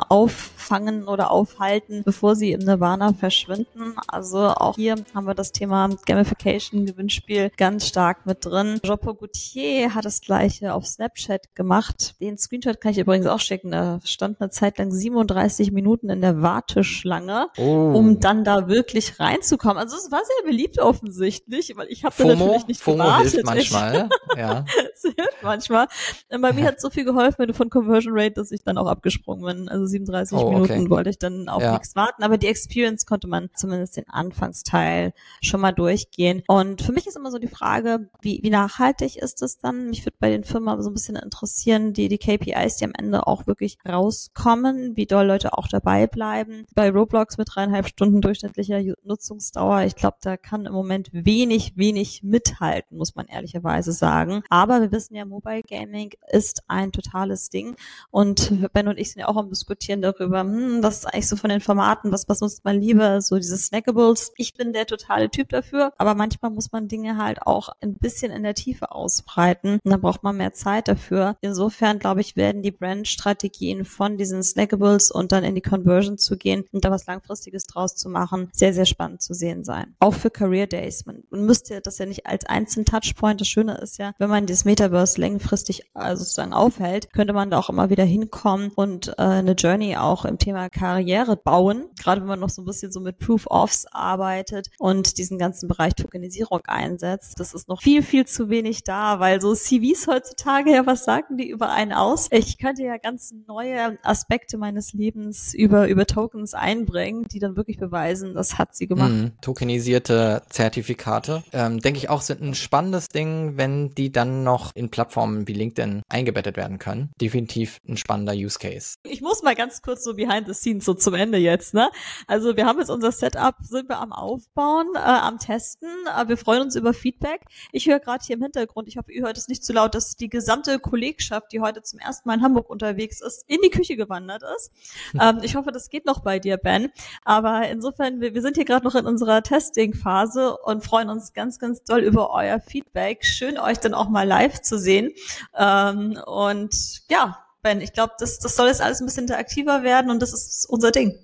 auffangen 0.70 1.09
oder 1.09 1.30
aufhalten, 1.30 2.02
bevor 2.04 2.37
sie 2.37 2.52
im 2.52 2.61
Nirvana 2.61 3.12
verschwinden. 3.12 3.94
Also 4.06 4.38
auch 4.38 4.76
hier 4.76 4.94
haben 5.14 5.26
wir 5.26 5.35
das 5.35 5.50
Thema 5.52 5.90
Gamification 6.06 6.87
Gewinnspiel 6.87 7.50
ganz 7.56 7.88
stark 7.88 8.24
mit 8.24 8.44
drin. 8.44 8.80
Jean-Paul 8.85 9.16
Gaultier 9.16 9.94
hat 9.94 10.04
das 10.04 10.20
gleiche 10.20 10.72
auf 10.74 10.87
Snapchat 10.87 11.54
gemacht. 11.56 12.14
Den 12.20 12.38
Screenshot 12.38 12.80
kann 12.80 12.92
ich 12.92 12.98
übrigens 12.98 13.26
auch 13.26 13.40
schicken. 13.40 13.72
Da 13.72 13.98
stand 14.04 14.40
eine 14.40 14.50
Zeit 14.50 14.78
lang 14.78 14.92
37 14.92 15.72
Minuten 15.72 16.09
in 16.09 16.20
der 16.20 16.40
Warteschlange, 16.40 17.48
oh. 17.59 17.92
um 17.94 18.20
dann 18.20 18.44
da 18.44 18.68
wirklich 18.68 19.18
reinzukommen. 19.18 19.78
Also 19.78 19.96
es 19.96 20.12
war 20.12 20.20
sehr 20.24 20.50
beliebt 20.50 20.78
offensichtlich, 20.78 21.76
weil 21.76 21.88
ich 21.88 22.04
habe 22.04 22.14
natürlich 22.24 22.66
nicht 22.68 22.80
FOMO 22.80 23.04
gewartet. 23.04 23.33
hilft 23.33 23.46
manchmal. 23.46 24.09
ja. 24.37 24.64
Hilft 25.03 25.43
manchmal. 25.43 25.87
Bei 26.29 26.53
mir 26.53 26.65
hat 26.65 26.81
so 26.81 26.91
viel 26.91 27.05
geholfen 27.05 27.53
von 27.55 27.71
Conversion 27.71 28.13
Rate, 28.17 28.33
dass 28.33 28.51
ich 28.51 28.63
dann 28.63 28.79
auch 28.79 28.87
abgesprungen 28.87 29.45
bin. 29.45 29.69
Also 29.69 29.87
37 29.87 30.37
oh, 30.37 30.51
Minuten 30.51 30.73
okay. 30.73 30.91
wollte 30.91 31.11
ich 31.11 31.19
dann 31.19 31.49
auf 31.49 31.63
ja. 31.63 31.73
nichts 31.73 31.97
warten. 31.97 32.23
Aber 32.23 32.39
die 32.39 32.47
Experience 32.47 33.07
konnte 33.07 33.29
man 33.29 33.51
zumindest 33.55 33.97
den 33.97 34.09
Anfangsteil 34.09 35.13
schon 35.43 35.61
mal 35.61 35.73
durchgehen. 35.73 36.43
Und 36.47 36.83
für 36.83 36.93
mich 36.93 37.07
ist 37.07 37.17
immer 37.17 37.31
so 37.31 37.39
die 37.39 37.49
Frage, 37.49 38.09
wie, 38.21 38.41
wie 38.43 38.51
nachhaltig 38.51 39.17
ist 39.17 39.43
es 39.43 39.59
dann? 39.59 39.89
Mich 39.91 40.05
würde 40.05 40.17
bei 40.21 40.31
den 40.31 40.45
Firmen 40.45 40.83
so 40.83 40.91
ein 40.91 40.95
bisschen 40.95 41.17
interessieren, 41.17 41.93
die, 41.93 42.09
die 42.09 42.19
KPIs, 42.19 42.77
die 42.77 42.85
am 42.85 42.93
Ende 42.97 43.27
auch 43.27 43.47
wirklich 43.47 43.79
rauskommen, 43.89 44.97
wie 44.97 45.07
doll 45.07 45.27
Leute 45.27 45.57
auch 45.57 45.69
dabei 45.69 46.07
bleiben. 46.07 46.67
Bei 46.75 46.91
Roblox 46.91 47.39
mit 47.39 47.49
dreieinhalb 47.55 47.89
Stunden 47.89 48.21
durchschnittlicher 48.21 48.81
Nutzungsdauer, 49.05 49.83
ich 49.83 49.97
glaube, 49.97 50.19
da 50.21 50.37
kann 50.37 50.67
im 50.67 50.73
Moment 50.73 51.11
wenig, 51.13 51.77
wenig 51.77 52.23
mithalten, 52.23 52.97
muss 52.97 53.15
man 53.15 53.27
ehrlicherweise 53.27 53.93
sagen. 53.93 54.43
Aber 54.49 54.81
wir 54.81 54.89
wissen 54.92 55.14
ja, 55.14 55.24
Mobile 55.24 55.62
Gaming 55.62 56.12
ist 56.31 56.62
ein 56.68 56.92
totales 56.92 57.50
Ding. 57.50 57.76
Und 58.11 58.72
Ben 58.72 58.88
und 58.88 58.98
ich 58.98 59.12
sind 59.12 59.20
ja 59.20 59.29
auch 59.29 59.37
am 59.37 59.48
Diskutieren 59.48 60.03
darüber, 60.03 60.40
hm, 60.40 60.83
was 60.83 60.98
ist 60.98 61.07
eigentlich 61.07 61.29
so 61.29 61.37
von 61.37 61.50
den 61.50 61.61
Formaten, 61.61 62.12
was, 62.12 62.29
was 62.29 62.40
nutzt 62.40 62.64
man 62.64 62.81
lieber, 62.81 63.20
so 63.20 63.37
diese 63.37 63.57
Snackables. 63.57 64.33
Ich 64.37 64.55
bin 64.55 64.72
der 64.72 64.87
totale 64.87 65.31
Typ 65.31 65.48
dafür, 65.48 65.92
aber 65.98 66.14
manchmal 66.14 66.50
muss 66.50 66.72
man 66.72 66.88
Dinge 66.88 67.16
halt 67.16 67.42
auch 67.42 67.70
ein 67.81 67.94
bisschen 67.94 68.33
in 68.33 68.42
der 68.42 68.55
Tiefe 68.55 68.92
ausbreiten. 68.92 69.81
Und 69.85 69.90
dann 69.90 70.00
braucht 70.00 70.22
man 70.22 70.37
mehr 70.37 70.53
Zeit 70.53 70.88
dafür. 70.88 71.37
Insofern, 71.40 71.98
glaube 71.98 72.20
ich, 72.20 72.37
werden 72.37 72.62
die 72.62 72.70
Brand-Strategien 72.70 73.85
von 73.85 74.16
diesen 74.16 74.42
Snackables 74.42 75.11
und 75.11 75.33
dann 75.33 75.44
in 75.44 75.55
die 75.55 75.62
Conversion 75.62 76.18
zu 76.18 76.37
gehen 76.37 76.64
und 76.72 76.85
da 76.85 76.90
was 76.90 77.07
Langfristiges 77.07 77.66
draus 77.66 77.96
zu 77.96 78.09
machen, 78.09 78.48
sehr, 78.53 78.74
sehr 78.74 78.87
spannend 78.87 79.22
zu 79.22 79.35
sehen 79.35 79.64
sein. 79.64 79.94
Auch 79.98 80.14
für 80.14 80.31
Career 80.31 80.66
Days. 80.66 81.07
Man, 81.07 81.24
man 81.31 81.44
müsste 81.46 81.81
das 81.81 81.98
ja 81.98 82.07
nicht 82.07 82.26
als 82.26 82.46
einzelnen 82.46 82.87
Touchpoint. 82.87 83.40
Das 83.40 83.48
Schöne 83.48 83.79
ist 83.79 83.98
ja, 83.98 84.12
wenn 84.18 84.31
man 84.31 84.46
dieses 84.46 84.64
Metaverse 84.81 85.21
längerfristig 85.21 85.83
also 85.93 86.25
sozusagen 86.25 86.53
aufhält, 86.53 87.12
könnte 87.12 87.35
man 87.35 87.51
da 87.51 87.59
auch 87.59 87.69
immer 87.69 87.90
wieder 87.90 88.05
hinkommen 88.05 88.71
und 88.75 89.09
äh, 89.19 89.23
eine 89.23 89.53
Journey 89.53 89.97
auch 89.97 90.25
im 90.25 90.38
Thema 90.38 90.71
Karriere 90.71 91.37
bauen. 91.37 91.85
Gerade 92.01 92.23
wenn 92.23 92.29
man 92.29 92.40
noch 92.40 92.49
so 92.49 92.62
ein 92.62 92.64
bisschen 92.64 92.90
so 92.90 93.01
mit 93.01 93.19
Proof-Offs 93.19 93.87
arbeitet 93.93 94.71
und 94.79 95.19
diesen 95.19 95.38
ganzen 95.38 95.69
Bereich 95.69 95.95
Tokenisierung 95.95 96.61
einsetzt. 96.66 97.38
Das 97.38 97.53
ist 97.53 97.69
noch 97.69 97.83
viel, 97.83 98.03
viel 98.03 98.27
zu 98.27 98.49
wenig 98.49 98.83
da, 98.83 99.21
weil 99.21 99.40
so 99.40 99.55
CVs 99.55 100.07
heutzutage, 100.07 100.73
ja, 100.73 100.87
was 100.87 101.05
sagen 101.05 101.37
die 101.37 101.51
über 101.51 101.71
einen 101.71 101.93
aus? 101.93 102.29
Ich 102.31 102.59
könnte 102.59 102.83
ja 102.83 102.97
ganz 102.97 103.35
neue 103.47 103.99
Aspekte 104.03 104.57
meines 104.57 104.95
Lebens 104.95 105.53
über, 105.53 105.88
über 105.88 106.07
Tokens 106.07 106.55
einbringen, 106.55 107.25
die 107.25 107.38
dann 107.38 107.57
wirklich 107.57 107.79
beweisen, 107.79 108.35
das 108.35 108.57
hat 108.57 108.75
sie 108.75 108.87
gemacht. 108.87 109.11
Mhm. 109.11 109.33
Tokenisierte 109.43 110.43
Zertifikate, 110.49 111.43
ähm, 111.53 111.81
denke 111.81 111.99
ich 111.99 112.09
auch, 112.09 112.23
sind 112.23 112.40
ein 112.40 112.55
spannendes 112.55 113.09
Ding, 113.09 113.57
wenn 113.57 113.90
die 113.90 114.11
dann 114.11 114.43
noch 114.43 114.69
in 114.74 114.90
Plattformen 114.90 115.46
wie 115.48 115.52
LinkedIn 115.52 116.02
eingebettet 116.09 116.56
werden 116.56 116.78
können. 116.78 117.11
Definitiv 117.20 117.78
ein 117.88 117.96
spannender 117.96 118.35
Use 118.35 118.59
Case. 118.59 118.96
Ich 119.04 119.20
muss 119.20 119.42
mal 119.42 119.54
ganz 119.54 119.83
kurz 119.83 120.04
so 120.04 120.14
behind 120.14 120.46
the 120.46 120.54
scenes 120.54 120.85
so 120.85 120.94
zum 120.94 121.14
Ende 121.14 121.38
jetzt, 121.38 121.74
ne? 121.74 121.90
Also 122.26 122.56
wir 122.56 122.66
haben 122.66 122.78
jetzt 122.78 122.90
unser 122.90 123.12
Setup, 123.12 123.56
sind 123.62 123.88
wir 123.88 123.98
am 123.98 124.12
Aufbauen, 124.12 124.88
äh, 124.94 124.98
am 124.98 125.38
Testen 125.38 125.88
wir 126.26 126.37
freuen 126.37 126.62
uns 126.62 126.76
über 126.76 126.94
Feedback. 126.94 127.42
Ich 127.72 127.87
höre 127.87 128.00
gerade 128.00 128.24
hier 128.24 128.37
im 128.37 128.42
Hintergrund, 128.42 128.88
ich 128.88 128.96
hoffe, 128.96 129.12
ihr 129.12 129.22
hört 129.22 129.37
es 129.37 129.48
nicht 129.48 129.64
zu 129.64 129.72
laut, 129.72 129.94
dass 129.94 130.16
die 130.16 130.28
gesamte 130.28 130.78
Kollegschaft, 130.78 131.52
die 131.52 131.61
heute 131.61 131.83
zum 131.83 131.98
ersten 131.98 132.28
Mal 132.28 132.37
in 132.37 132.42
Hamburg 132.42 132.70
unterwegs 132.70 133.20
ist, 133.20 133.44
in 133.48 133.59
die 133.62 133.70
Küche 133.70 133.96
gewandert 133.96 134.42
ist. 134.56 134.72
ähm, 135.20 135.40
ich 135.42 135.56
hoffe, 135.56 135.72
das 135.72 135.88
geht 135.88 136.06
noch 136.06 136.20
bei 136.20 136.38
dir, 136.38 136.56
Ben. 136.56 136.90
Aber 137.24 137.68
insofern, 137.68 138.20
wir, 138.20 138.35
wir 138.35 138.42
sind 138.42 138.56
hier 138.56 138.64
gerade 138.64 138.85
noch 138.85 138.94
in 138.94 139.06
unserer 139.06 139.42
Testing-Phase 139.42 140.56
und 140.56 140.85
freuen 140.85 141.11
uns 141.11 141.33
ganz, 141.33 141.59
ganz 141.59 141.83
doll 141.85 142.00
über 142.00 142.30
euer 142.30 142.61
Feedback. 142.61 143.24
Schön, 143.24 143.59
euch 143.59 143.78
dann 143.78 143.94
auch 143.94 144.09
mal 144.09 144.26
live 144.26 144.60
zu 144.62 144.79
sehen. 144.79 145.12
Ähm, 145.57 146.18
und 146.27 146.75
ja, 147.09 147.38
Ben. 147.62 147.81
Ich 147.81 147.92
glaube, 147.92 148.14
das, 148.18 148.38
das 148.38 148.57
soll 148.57 148.68
jetzt 148.68 148.81
alles 148.81 149.01
ein 149.01 149.07
bisschen 149.07 149.25
interaktiver 149.25 149.83
werden 149.83 150.11
und 150.11 150.20
das 150.20 150.33
ist 150.33 150.66
unser 150.68 150.90
Ding. 150.90 151.18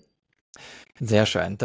Sehr 1.01 1.27
schön. 1.27 1.59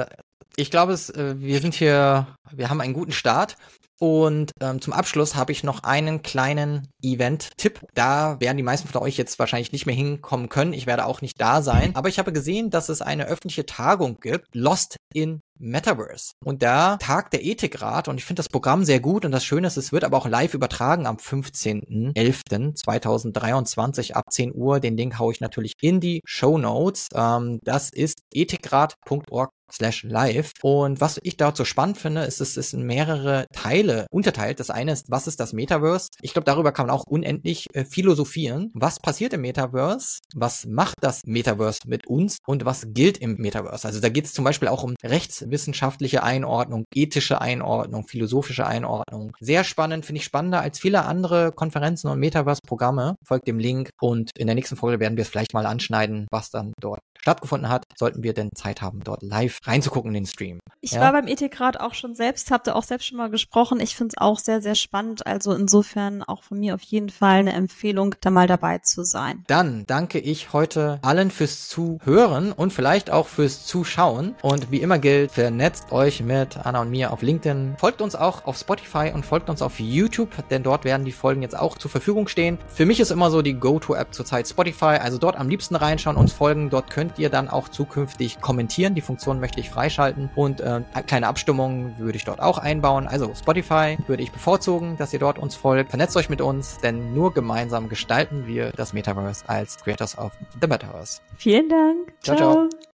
Ich 0.55 0.71
glaube, 0.71 0.93
äh, 0.93 1.39
wir 1.39 1.59
sind 1.59 1.73
hier, 1.73 2.27
wir 2.51 2.69
haben 2.69 2.81
einen 2.81 2.93
guten 2.93 3.11
Start. 3.11 3.55
Und 3.99 4.49
ähm, 4.59 4.81
zum 4.81 4.93
Abschluss 4.93 5.35
habe 5.35 5.51
ich 5.51 5.63
noch 5.63 5.83
einen 5.83 6.23
kleinen 6.23 6.87
Event-Tipp. 7.03 7.81
Da 7.93 8.39
werden 8.39 8.57
die 8.57 8.63
meisten 8.63 8.87
von 8.87 9.03
euch 9.03 9.15
jetzt 9.15 9.37
wahrscheinlich 9.37 9.73
nicht 9.73 9.85
mehr 9.85 9.93
hinkommen 9.93 10.49
können. 10.49 10.73
Ich 10.73 10.87
werde 10.87 11.05
auch 11.05 11.21
nicht 11.21 11.39
da 11.39 11.61
sein. 11.61 11.95
Aber 11.95 12.09
ich 12.09 12.17
habe 12.17 12.33
gesehen, 12.33 12.71
dass 12.71 12.89
es 12.89 13.03
eine 13.03 13.27
öffentliche 13.27 13.67
Tagung 13.67 14.17
gibt. 14.19 14.55
Lost 14.55 14.97
in 15.13 15.41
Metaverse. 15.59 16.31
Und 16.43 16.63
da 16.63 16.97
tagt 16.97 17.33
der 17.33 17.45
Ethikrat 17.45 18.07
und 18.07 18.17
ich 18.17 18.25
finde 18.25 18.39
das 18.39 18.49
Programm 18.49 18.83
sehr 18.85 18.99
gut 18.99 19.25
und 19.25 19.31
das 19.31 19.45
Schöne 19.45 19.67
ist, 19.67 19.77
es 19.77 19.91
wird 19.91 20.03
aber 20.03 20.17
auch 20.17 20.27
live 20.27 20.53
übertragen 20.53 21.07
am 21.07 21.17
15.11.2023 21.17 24.13
ab 24.13 24.31
10 24.31 24.53
Uhr. 24.55 24.79
Den 24.79 24.97
Link 24.97 25.19
haue 25.19 25.33
ich 25.33 25.41
natürlich 25.41 25.73
in 25.81 25.99
die 25.99 26.21
Show 26.25 26.57
Notes. 26.57 27.09
Ähm, 27.13 27.59
das 27.63 27.89
ist 27.91 28.23
ethikrat.org 28.33 29.51
slash 29.71 30.03
live. 30.03 30.51
Und 30.61 31.01
was 31.01 31.19
ich 31.23 31.37
so 31.55 31.65
spannend 31.65 31.97
finde, 31.97 32.21
ist, 32.21 32.39
es 32.39 32.57
ist 32.57 32.73
in 32.73 32.83
mehrere 32.83 33.45
Teile 33.53 34.05
unterteilt. 34.11 34.59
Das 34.59 34.69
eine 34.69 34.91
ist, 34.91 35.09
was 35.09 35.27
ist 35.27 35.39
das 35.39 35.53
Metaverse? 35.53 36.09
Ich 36.21 36.33
glaube, 36.33 36.45
darüber 36.45 36.71
kann 36.71 36.87
man 36.87 36.95
auch 36.95 37.05
unendlich 37.05 37.67
äh, 37.73 37.85
philosophieren. 37.85 38.71
Was 38.73 38.99
passiert 38.99 39.33
im 39.33 39.41
Metaverse? 39.41 40.19
Was 40.35 40.65
macht 40.65 40.97
das 41.01 41.21
Metaverse 41.25 41.79
mit 41.87 42.07
uns? 42.07 42.37
Und 42.45 42.65
was 42.65 42.87
gilt 42.89 43.17
im 43.17 43.37
Metaverse? 43.37 43.87
Also 43.87 43.99
da 43.99 44.09
geht 44.09 44.25
es 44.25 44.33
zum 44.33 44.45
Beispiel 44.45 44.67
auch 44.67 44.83
um 44.83 44.95
rechtswissenschaftliche 45.51 46.23
Einordnung, 46.23 46.85
ethische 46.93 47.41
Einordnung, 47.41 48.07
philosophische 48.07 48.65
Einordnung. 48.65 49.35
Sehr 49.39 49.63
spannend, 49.63 50.05
finde 50.05 50.19
ich 50.19 50.25
spannender 50.25 50.61
als 50.61 50.79
viele 50.79 51.03
andere 51.05 51.51
Konferenzen 51.51 52.09
und 52.09 52.19
Metaverse-Programme. 52.19 53.15
Folgt 53.23 53.47
dem 53.47 53.59
Link 53.59 53.89
und 53.99 54.31
in 54.37 54.47
der 54.47 54.55
nächsten 54.55 54.77
Folge 54.77 54.99
werden 54.99 55.17
wir 55.17 55.23
es 55.23 55.29
vielleicht 55.29 55.53
mal 55.53 55.65
anschneiden, 55.65 56.27
was 56.31 56.49
dann 56.49 56.73
dort 56.79 57.01
stattgefunden 57.21 57.69
hat, 57.69 57.85
sollten 57.95 58.23
wir 58.23 58.33
denn 58.33 58.49
Zeit 58.55 58.81
haben, 58.81 59.01
dort 59.03 59.21
live 59.21 59.59
reinzugucken 59.63 60.09
in 60.09 60.23
den 60.23 60.25
Stream. 60.25 60.59
Ich 60.81 60.93
ja? 60.93 61.01
war 61.01 61.11
beim 61.13 61.27
Ethikrat 61.27 61.79
auch 61.79 61.93
schon 61.93 62.15
selbst, 62.15 62.49
habt 62.51 62.67
ihr 62.67 62.75
auch 62.75 62.83
selbst 62.83 63.07
schon 63.07 63.17
mal 63.17 63.29
gesprochen. 63.29 63.79
Ich 63.79 63.95
finde 63.95 64.13
es 64.15 64.21
auch 64.21 64.39
sehr, 64.39 64.61
sehr 64.61 64.75
spannend. 64.75 65.27
Also 65.27 65.53
insofern 65.53 66.23
auch 66.23 66.43
von 66.43 66.59
mir 66.59 66.73
auf 66.73 66.81
jeden 66.81 67.09
Fall 67.09 67.39
eine 67.39 67.53
Empfehlung, 67.53 68.15
da 68.21 68.31
mal 68.31 68.47
dabei 68.47 68.79
zu 68.79 69.03
sein. 69.03 69.43
Dann 69.47 69.85
danke 69.85 70.19
ich 70.19 70.53
heute 70.53 70.99
allen 71.03 71.29
fürs 71.29 71.67
Zuhören 71.67 72.51
und 72.51 72.73
vielleicht 72.73 73.11
auch 73.11 73.27
fürs 73.27 73.65
Zuschauen. 73.65 74.35
Und 74.41 74.71
wie 74.71 74.81
immer 74.81 74.97
gilt, 74.97 75.31
vernetzt 75.31 75.91
euch 75.91 76.23
mit 76.23 76.57
Anna 76.57 76.81
und 76.81 76.89
mir 76.89 77.13
auf 77.13 77.21
LinkedIn. 77.21 77.75
Folgt 77.77 78.01
uns 78.01 78.15
auch 78.15 78.45
auf 78.45 78.57
Spotify 78.57 79.11
und 79.13 79.25
folgt 79.25 79.49
uns 79.49 79.61
auf 79.61 79.79
YouTube, 79.79 80.29
denn 80.49 80.63
dort 80.63 80.83
werden 80.83 81.05
die 81.05 81.11
Folgen 81.11 81.43
jetzt 81.43 81.57
auch 81.57 81.77
zur 81.77 81.91
Verfügung 81.91 82.27
stehen. 82.27 82.57
Für 82.67 82.87
mich 82.87 82.99
ist 82.99 83.11
immer 83.11 83.29
so 83.29 83.43
die 83.43 83.53
Go-To-App 83.53 84.13
zurzeit 84.13 84.47
Spotify. 84.47 84.97
Also 84.99 85.19
dort 85.19 85.37
am 85.37 85.49
liebsten 85.49 85.75
reinschauen, 85.75 86.17
uns 86.17 86.33
folgen. 86.33 86.71
Dort 86.71 86.89
könnt 86.89 87.10
könnt 87.11 87.19
ihr 87.19 87.29
dann 87.29 87.49
auch 87.49 87.67
zukünftig 87.67 88.39
kommentieren. 88.39 88.95
Die 88.95 89.01
Funktion 89.01 89.41
möchte 89.41 89.59
ich 89.59 89.69
freischalten 89.69 90.29
und 90.33 90.61
äh, 90.61 90.79
kleine 91.05 91.27
Abstimmungen 91.27 91.95
würde 91.97 92.15
ich 92.15 92.23
dort 92.23 92.39
auch 92.39 92.57
einbauen. 92.57 93.05
Also 93.05 93.33
Spotify 93.35 93.97
würde 94.07 94.23
ich 94.23 94.31
bevorzugen, 94.31 94.95
dass 94.95 95.11
ihr 95.11 95.19
dort 95.19 95.37
uns 95.37 95.55
folgt. 95.55 95.89
Vernetzt 95.89 96.15
euch 96.15 96.29
mit 96.29 96.39
uns, 96.39 96.77
denn 96.77 97.13
nur 97.13 97.33
gemeinsam 97.33 97.89
gestalten 97.89 98.47
wir 98.47 98.71
das 98.71 98.93
Metaverse 98.93 99.43
als 99.49 99.77
Creators 99.77 100.17
of 100.17 100.31
the 100.61 100.67
Metaverse. 100.67 101.19
Vielen 101.35 101.67
Dank. 101.67 102.13
ciao. 102.21 102.37
ciao. 102.37 102.53
ciao. 102.69 102.81